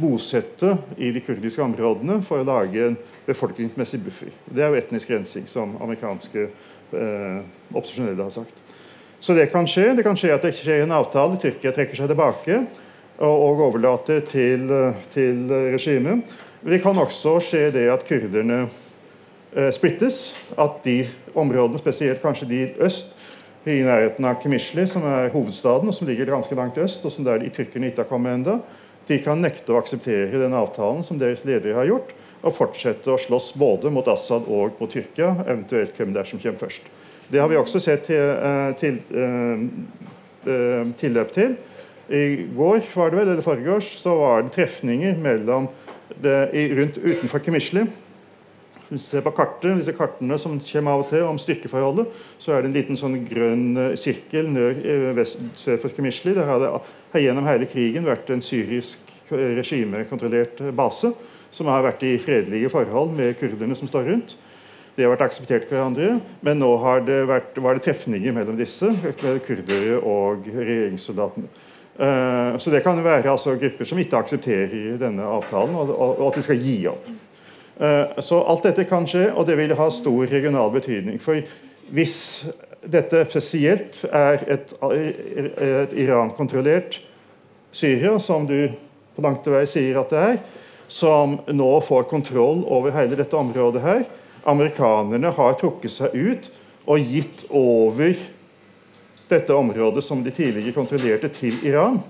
bosette 0.00 0.74
i 0.96 1.10
de 1.12 1.20
kurdiske 1.24 1.62
områdene 1.62 2.20
for 2.24 2.40
å 2.40 2.46
lage 2.46 2.90
en 2.90 2.98
befolkningsmessig 3.26 4.00
buffer. 4.04 4.32
Det 4.48 4.64
er 4.64 4.72
jo 4.72 4.80
etnisk 4.80 5.12
rensing, 5.12 5.46
som 5.50 5.76
amerikanske 5.80 6.46
eh, 6.46 7.40
opposisjonelle 7.72 8.26
har 8.26 8.34
sagt. 8.34 8.60
Så 9.20 9.36
det 9.36 9.50
kan 9.52 9.68
skje. 9.68 9.90
Det 9.96 10.04
kan 10.04 10.16
skje 10.16 10.32
at 10.32 10.44
det 10.46 10.54
skjer 10.56 10.86
en 10.86 10.96
avtale. 10.96 11.36
Tyrkia 11.40 11.74
trekker 11.76 11.98
seg 11.98 12.08
tilbake 12.08 12.62
og, 13.20 13.34
og 13.34 13.64
overlater 13.68 14.22
til, 14.24 14.64
til 15.12 15.42
regimet. 15.74 16.24
Det 16.64 16.80
kan 16.82 16.98
også 16.98 17.38
skje 17.44 17.66
det 17.72 17.86
at 17.92 18.04
kurderne 18.08 18.62
eh, 18.64 19.70
splittes. 19.76 20.30
At 20.56 20.80
de 20.84 21.02
områdene, 21.34 21.80
spesielt 21.80 22.22
kanskje 22.24 22.48
de 22.48 22.62
i 22.64 22.70
øst, 22.80 23.16
i 23.68 23.82
nærheten 23.84 24.24
av 24.24 24.38
Kemishli, 24.40 24.86
som 24.88 25.04
er 25.04 25.28
hovedstaden, 25.34 25.88
og 25.88 25.94
som 25.94 26.08
ligger 26.08 26.32
ganske 26.32 26.56
langt 26.56 26.78
øst, 26.80 27.04
og 27.04 27.12
som 27.12 27.26
der 27.26 27.42
de 27.42 27.50
tyrkerne 27.52 27.90
ikke 27.90 28.06
har 28.06 28.08
kommet 28.08 28.38
ennå, 28.38 28.56
de 29.10 29.18
kan 29.22 29.40
nekte 29.42 29.74
å 29.74 29.80
akseptere 29.80 30.38
den 30.38 30.54
avtalen 30.54 31.02
som 31.06 31.18
deres 31.18 31.42
ledere 31.48 31.78
har 31.80 31.88
gjort, 31.88 32.12
og 32.40 32.54
fortsette 32.56 33.10
å 33.10 33.18
slåss 33.20 33.52
både 33.60 33.90
mot 33.92 34.06
Assad 34.08 34.46
og 34.48 34.78
mot 34.80 34.90
Tyrkia, 34.90 35.34
eventuelt 35.44 35.96
hvem 35.98 36.14
det 36.14 36.22
er 36.22 36.30
som 36.30 36.40
kommer 36.40 36.62
først. 36.62 36.86
Det 37.30 37.40
har 37.42 37.50
vi 37.50 37.58
også 37.58 37.82
sett 37.82 38.06
til, 38.08 38.18
eh, 38.18 38.70
til, 38.80 38.96
uh, 39.14 39.60
uh, 40.46 40.86
tilløp 40.98 41.30
til. 41.32 41.56
I 42.10 42.48
går 42.56 42.80
var 42.94 43.10
det 43.10 43.18
vel, 43.20 43.28
eller 43.28 43.44
foregårs, 43.44 43.90
så 44.02 44.16
var 44.18 44.42
det 44.42 44.54
trefninger 44.56 45.18
mellom 45.22 45.68
det, 46.22 46.50
rundt 46.74 46.98
utenfor 46.98 47.38
Kemishli. 47.44 47.84
Hvis 48.90 49.04
vi 49.04 49.06
ser 49.06 49.22
på 49.22 49.30
kartet, 49.30 49.76
disse 49.78 49.94
kartene 49.94 50.34
som 50.42 50.56
kommer 50.58 50.96
av 50.96 51.04
og 51.04 51.10
til 51.12 51.22
om 51.22 51.36
styrkeforholdet, 51.38 52.08
så 52.42 52.56
er 52.56 52.64
det 52.64 52.70
en 52.72 52.74
liten 52.74 52.98
sånn 52.98 53.20
grønn 53.22 53.94
sirkel 53.94 54.50
nør, 54.50 54.80
vest, 55.14 55.38
sør 55.54 55.78
for 55.78 55.94
Kemishli. 55.94 56.34
Der 56.34 56.48
har 56.48 56.58
det 56.58 56.72
har 57.12 57.22
gjennom 57.22 57.46
hele 57.46 57.68
krigen 57.70 58.08
vært 58.08 58.32
en 58.34 58.42
syrisk 58.42 59.14
regimekontrollert 59.30 60.58
base 60.74 61.12
som 61.54 61.70
har 61.70 61.86
vært 61.86 62.02
i 62.06 62.16
fredelige 62.22 62.70
forhold 62.70 63.14
med 63.14 63.38
kurderne 63.38 63.78
som 63.78 63.86
står 63.90 64.10
rundt. 64.10 64.36
De 64.96 65.06
har 65.06 65.14
vært 65.14 65.28
akseptert 65.28 65.70
hverandre, 65.70 66.16
men 66.42 66.58
nå 66.58 66.74
det 67.06 67.22
vært, 67.30 67.62
var 67.62 67.78
det 67.78 67.86
trefninger 67.86 68.34
mellom 68.34 68.58
disse, 68.58 68.90
kurdere 69.46 70.02
og 70.02 70.50
regjeringssoldatene. 70.50 71.46
Så 72.58 72.72
det 72.72 72.82
kan 72.82 72.98
være 73.04 73.30
altså, 73.30 73.54
grupper 73.60 73.86
som 73.86 73.98
ikke 74.02 74.18
aksepterer 74.18 74.98
denne 74.98 75.26
avtalen, 75.30 75.78
og 75.78 76.26
at 76.26 76.38
de 76.38 76.44
skal 76.44 76.58
gi 76.58 76.80
opp. 76.90 77.06
Uh, 77.80 78.20
så 78.20 78.42
alt 78.44 78.66
dette 78.68 78.84
kan 78.84 79.06
skje, 79.08 79.30
og 79.32 79.46
det 79.48 79.56
vil 79.56 79.72
ha 79.76 79.88
stor 79.92 80.26
regional 80.28 80.72
betydning. 80.74 81.20
For 81.22 81.40
hvis 81.90 82.18
dette 82.80 83.24
spesielt 83.28 84.02
er 84.12 84.44
et, 84.56 84.74
et 84.80 85.94
Iran-kontrollert 86.00 87.00
Syria, 87.72 88.18
som 88.18 88.46
du 88.46 88.70
på 89.16 89.24
langt 89.24 89.46
vei 89.50 89.66
sier 89.68 90.00
at 90.00 90.12
det 90.12 90.20
er, 90.20 90.38
som 90.90 91.38
nå 91.46 91.70
får 91.86 92.08
kontroll 92.10 92.64
over 92.66 92.94
hele 92.94 93.18
dette 93.18 93.36
området 93.36 93.82
her. 93.84 94.04
Amerikanerne 94.48 95.30
har 95.36 95.58
trukket 95.60 95.92
seg 95.94 96.16
ut 96.16 96.48
og 96.90 97.12
gitt 97.12 97.44
over 97.54 98.16
dette 99.30 99.54
området 99.54 100.02
som 100.02 100.24
de 100.24 100.32
tidligere 100.34 100.74
kontrollerte, 100.74 101.30
til 101.30 101.54
Iran. 101.66 102.00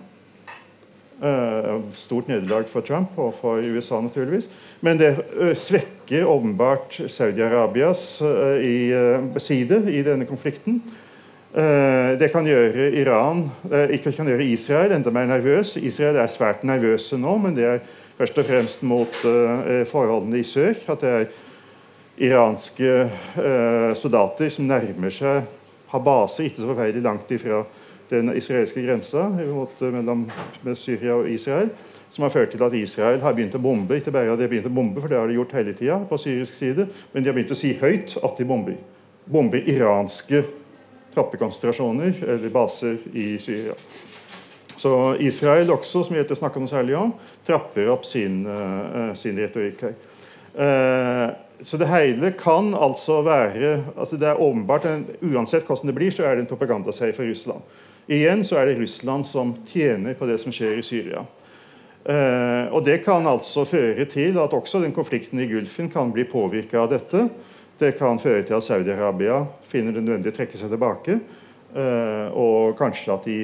Uh, 1.20 1.82
stort 1.92 2.30
nederlag 2.30 2.64
for 2.64 2.80
Trump 2.80 3.18
og 3.20 3.34
for 3.36 3.60
USA, 3.60 3.98
naturligvis. 4.00 4.46
Men 4.80 4.96
det 4.96 5.10
uh, 5.36 5.50
svekker 5.52 6.24
åpenbart 6.24 6.96
Saudi-Arabias 7.12 8.22
uh, 8.24 9.36
side 9.36 9.82
i 9.92 10.00
denne 10.06 10.24
konflikten. 10.24 10.80
Det 11.50 12.28
kan 12.30 12.46
gjøre 12.46 12.92
Iran, 12.94 13.40
ikke 13.90 14.12
kan 14.14 14.28
gjøre 14.30 14.44
Israel 14.46 14.92
enda 14.94 15.10
mer 15.10 15.26
nervøs. 15.26 15.72
Israel 15.82 16.20
er 16.22 16.30
svært 16.30 16.60
nervøse 16.62 17.18
nå, 17.18 17.32
men 17.42 17.56
det 17.56 17.64
er 17.66 17.80
først 18.20 18.38
og 18.38 18.46
fremst 18.46 18.84
mot 18.86 19.18
forholdene 19.90 20.38
i 20.38 20.46
sør. 20.46 20.78
At 20.94 21.02
det 21.02 21.10
er 21.10 21.26
iranske 22.22 22.92
soldater 23.98 24.54
som 24.54 24.70
nærmer 24.70 25.10
seg, 25.10 25.50
har 25.90 26.06
base 26.06 26.46
ikke 26.46 26.62
så 26.62 26.70
forferdelig 26.70 27.02
langt 27.02 27.34
ifra 27.34 27.64
den 28.10 28.32
israelske 28.36 28.82
grensa 28.84 29.28
mellom 29.30 30.26
Syria 30.74 31.16
og 31.20 31.30
Israel 31.30 31.70
som 32.10 32.26
har 32.26 32.32
ført 32.34 32.50
til 32.50 32.62
at 32.66 32.74
Israel 32.74 33.20
har 33.22 33.34
begynt 33.36 33.54
å 33.54 33.62
bombe. 33.62 33.98
Ikke 34.00 34.12
bare 34.14 34.32
har 34.32 34.38
de 34.38 34.48
begynt 34.50 34.66
å 34.66 34.74
bombe, 34.74 35.00
for 35.00 35.10
det 35.10 35.18
har 35.18 35.30
de 35.30 35.36
gjort 35.38 35.54
hele 35.54 35.74
tida 35.78 36.00
på 36.10 36.18
syrisk 36.18 36.56
side, 36.58 36.88
men 37.12 37.22
de 37.22 37.30
har 37.30 37.36
begynt 37.36 37.54
å 37.54 37.58
si 37.58 37.70
høyt 37.78 38.16
at 38.18 38.40
de 38.40 38.46
bomber. 38.48 38.78
Bomber 39.30 39.68
iranske 39.70 40.42
trappekonsentrasjoner 41.14 42.24
eller 42.26 42.54
baser 42.54 42.98
i 43.14 43.32
Syria. 43.42 43.76
Så 44.80 44.92
Israel 45.22 45.70
også, 45.70 46.02
som 46.06 46.16
vi 46.16 46.24
snakka 46.24 46.62
noe 46.62 46.70
særlig 46.70 46.96
om, 46.98 47.12
trapper 47.46 47.90
opp 47.92 48.06
sin, 48.08 48.42
uh, 48.48 49.12
sin 49.18 49.38
retorikk 49.38 49.84
her. 49.86 49.94
Uh, 50.50 51.26
så 51.62 51.76
det 51.78 51.90
hele 51.90 52.32
kan 52.34 52.72
altså 52.74 53.20
være 53.22 53.74
altså 53.92 54.16
det 54.18 54.30
er 54.30 54.40
åpenbart, 54.40 54.88
en, 54.88 55.04
Uansett 55.20 55.68
hvordan 55.68 55.92
det 55.92 55.94
blir, 55.98 56.10
så 56.14 56.24
er 56.24 56.34
det 56.34 56.46
en 56.46 56.50
propagandaseier 56.50 57.14
for 57.14 57.28
Russland. 57.28 57.62
Igjen 58.10 58.42
så 58.42 58.58
er 58.58 58.66
det 58.66 58.80
Russland 58.80 59.26
som 59.26 59.52
tjener 59.68 60.16
på 60.18 60.26
det 60.26 60.40
som 60.42 60.50
skjer 60.54 60.80
i 60.80 60.82
Syria. 60.82 61.22
Eh, 62.02 62.66
og 62.74 62.82
Det 62.84 62.98
kan 63.04 63.26
altså 63.26 63.62
føre 63.68 64.06
til 64.10 64.38
at 64.42 64.54
også 64.56 64.80
den 64.82 64.94
konflikten 64.96 65.38
i 65.38 65.46
Gulfen 65.46 65.90
kan 65.92 66.10
bli 66.10 66.24
påvirka 66.26 66.80
av 66.82 66.90
dette. 66.90 67.28
Det 67.78 67.92
kan 67.98 68.18
føre 68.18 68.42
til 68.42 68.56
at 68.56 68.66
Saudi-Arabia 68.66 69.44
finner 69.62 69.94
det 69.94 70.02
nødvendig 70.02 70.32
å 70.32 70.36
trekke 70.40 70.58
seg 70.58 70.72
tilbake. 70.72 71.20
Eh, 71.70 72.26
og 72.34 72.74
kanskje 72.78 73.14
at 73.14 73.30
de, 73.30 73.40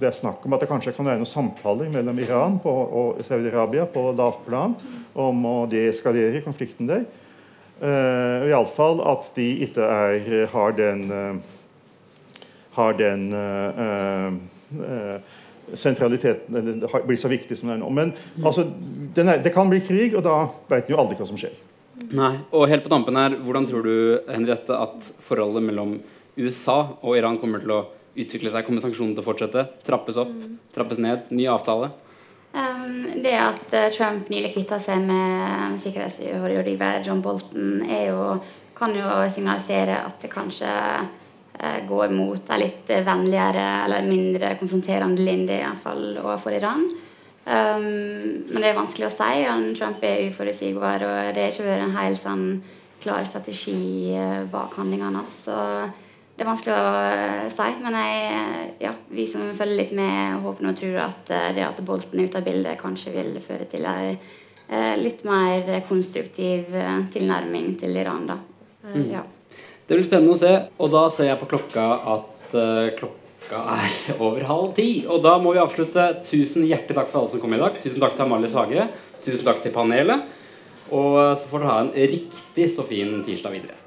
Det 0.00 0.08
er 0.08 0.16
snakk 0.16 0.46
om 0.46 0.54
at 0.56 0.62
det 0.62 0.68
kanskje 0.70 0.94
kan 0.96 1.04
være 1.04 1.20
noen 1.20 1.28
samtaler 1.28 1.90
mellom 1.92 2.18
Iran 2.18 2.54
på, 2.58 2.70
og 2.72 3.18
Saudi-Arabia 3.20 3.84
på 3.84 4.06
lavt 4.16 4.46
plan 4.46 4.74
om 5.14 5.44
å 5.44 5.56
deeskalere 5.68 6.40
konflikten 6.40 6.88
der. 6.88 7.04
Eh, 7.84 8.48
Iallfall 8.48 9.02
at 9.04 9.28
de 9.36 9.48
ikke 9.66 9.84
er, 9.84 10.46
har 10.48 10.72
den 10.72 11.04
eh, 11.12 11.59
har 12.76 12.92
den 12.98 13.32
uh, 13.34 14.32
uh, 14.80 15.38
sentraliteten 15.74 16.56
eller 16.56 17.06
blir 17.06 17.16
så 17.16 17.28
viktig 17.28 17.58
som 17.58 17.70
den 17.70 17.78
er 17.78 17.82
nå. 17.82 17.90
Men 17.94 18.12
altså, 18.44 18.66
er, 19.16 19.42
det 19.42 19.54
kan 19.54 19.70
bli 19.70 19.82
krig, 19.84 20.14
og 20.18 20.24
da 20.26 20.42
vet 20.70 20.88
en 20.88 20.94
jo 20.94 21.00
aldri 21.02 21.18
hva 21.18 21.28
som 21.28 21.38
skjer. 21.40 21.56
Nei, 22.16 22.32
og 22.56 22.68
helt 22.70 22.84
på 22.86 22.90
tampen 22.92 23.18
her, 23.18 23.36
Hvordan 23.44 23.66
tror 23.68 23.84
du 23.84 23.96
Henriette, 24.30 24.72
at 24.72 25.10
forholdet 25.26 25.66
mellom 25.66 25.98
USA 26.38 26.78
og 27.02 27.18
Iran 27.18 27.36
kommer 27.42 27.62
til 27.62 27.74
å 27.74 27.80
utvikle 28.16 28.52
seg? 28.52 28.64
Kommer 28.66 28.84
sanksjonene 28.84 29.18
til 29.18 29.24
å 29.24 29.26
fortsette? 29.26 29.66
Trappes 29.86 30.20
opp? 30.20 30.32
Trappes 30.74 31.02
ned? 31.02 31.28
Ny 31.34 31.44
avtale? 31.52 31.90
Um, 32.50 33.20
det 33.22 33.36
at 33.38 33.76
Trump 33.94 34.30
nylig 34.32 34.54
kvitta 34.56 34.80
seg 34.82 35.04
med 35.06 35.76
sikkerhetsrådgiver 35.84 37.04
John 37.06 37.20
Bolton, 37.22 37.84
jo, 38.08 38.38
kan 38.74 38.96
jo 38.96 39.12
signalisere 39.36 40.00
at 40.08 40.24
det 40.24 40.32
kanskje 40.32 40.72
Eh, 40.72 41.29
går 41.88 42.12
mot 42.14 42.50
en 42.50 42.60
litt 42.62 42.88
vennligere 42.88 43.64
eller 43.84 44.06
mindre 44.06 44.54
konfronterende 44.56 45.20
linje 45.20 45.58
iallfall 45.60 46.14
overfor 46.22 46.56
Iran. 46.56 46.86
Um, 47.44 48.44
men 48.50 48.60
det 48.60 48.68
er 48.68 48.76
vanskelig 48.76 49.08
å 49.08 49.14
si. 49.14 49.46
Trump 49.78 50.04
er 50.04 50.28
uforutsigbar, 50.28 51.02
og 51.06 51.32
det 51.34 51.46
har 51.46 51.54
ikke 51.54 51.66
vært 51.66 51.86
en 51.86 51.96
helt 51.96 52.20
sånn 52.20 52.44
klar 53.00 53.24
strategi 53.24 54.12
eh, 54.12 54.42
bak 54.52 54.76
handlingene 54.76 55.22
hans. 55.22 55.38
Så 55.46 55.56
det 56.36 56.44
er 56.44 56.50
vanskelig 56.50 56.76
å 56.76 56.90
eh, 57.00 57.48
si. 57.54 57.70
Men 57.80 57.96
jeg, 57.96 58.68
ja, 58.84 58.92
vi 59.08 59.24
som 59.30 59.48
følger 59.56 59.80
litt 59.80 59.96
med, 59.96 60.36
håper 60.44 60.68
og 60.68 60.78
tror 60.82 61.00
at 61.06 61.34
det 61.56 61.64
at 61.64 61.82
Bolten 61.86 62.20
er 62.20 62.28
ute 62.28 62.42
av 62.42 62.46
bildet, 62.46 62.78
kanskje 62.82 63.16
vil 63.16 63.34
føre 63.44 63.66
til 63.72 63.88
en 63.88 64.20
litt 65.00 65.24
mer 65.26 65.80
konstruktiv 65.88 66.68
tilnærming 67.10 67.72
til 67.80 67.96
Iran. 67.98 68.28
da. 68.30 68.36
Mm. 68.84 69.06
Ja. 69.10 69.24
Det 69.90 69.96
blir 69.98 70.06
spennende 70.06 70.36
å 70.36 70.38
se. 70.38 70.52
Og 70.78 70.92
da 70.92 71.00
ser 71.10 71.32
jeg 71.32 71.38
på 71.40 71.48
klokka 71.50 71.84
at 72.12 72.52
uh, 72.54 72.92
klokka 72.94 73.62
er 73.74 73.96
over 74.22 74.44
halv 74.46 74.68
ti. 74.76 74.88
Og 75.10 75.18
da 75.24 75.34
må 75.42 75.56
vi 75.56 75.62
avslutte. 75.64 76.04
Tusen 76.28 76.62
hjertelig 76.68 77.00
takk 77.00 77.10
for 77.10 77.24
alle 77.24 77.34
som 77.34 77.42
kom 77.42 77.56
i 77.56 77.58
dag. 77.58 77.82
Tusen 77.82 77.98
takk 77.98 78.14
til 78.14 78.28
Amalie 78.28 78.52
Sage. 78.54 78.86
Tusen 79.18 79.42
takk 79.48 79.58
til 79.64 79.74
panelet. 79.74 80.30
Og 80.94 81.18
så 81.42 81.50
får 81.50 81.64
dere 81.64 81.74
ha 81.74 81.82
en 81.82 81.94
riktig 82.14 82.70
så 82.70 82.86
fin 82.86 83.18
tirsdag 83.26 83.58
videre. 83.58 83.79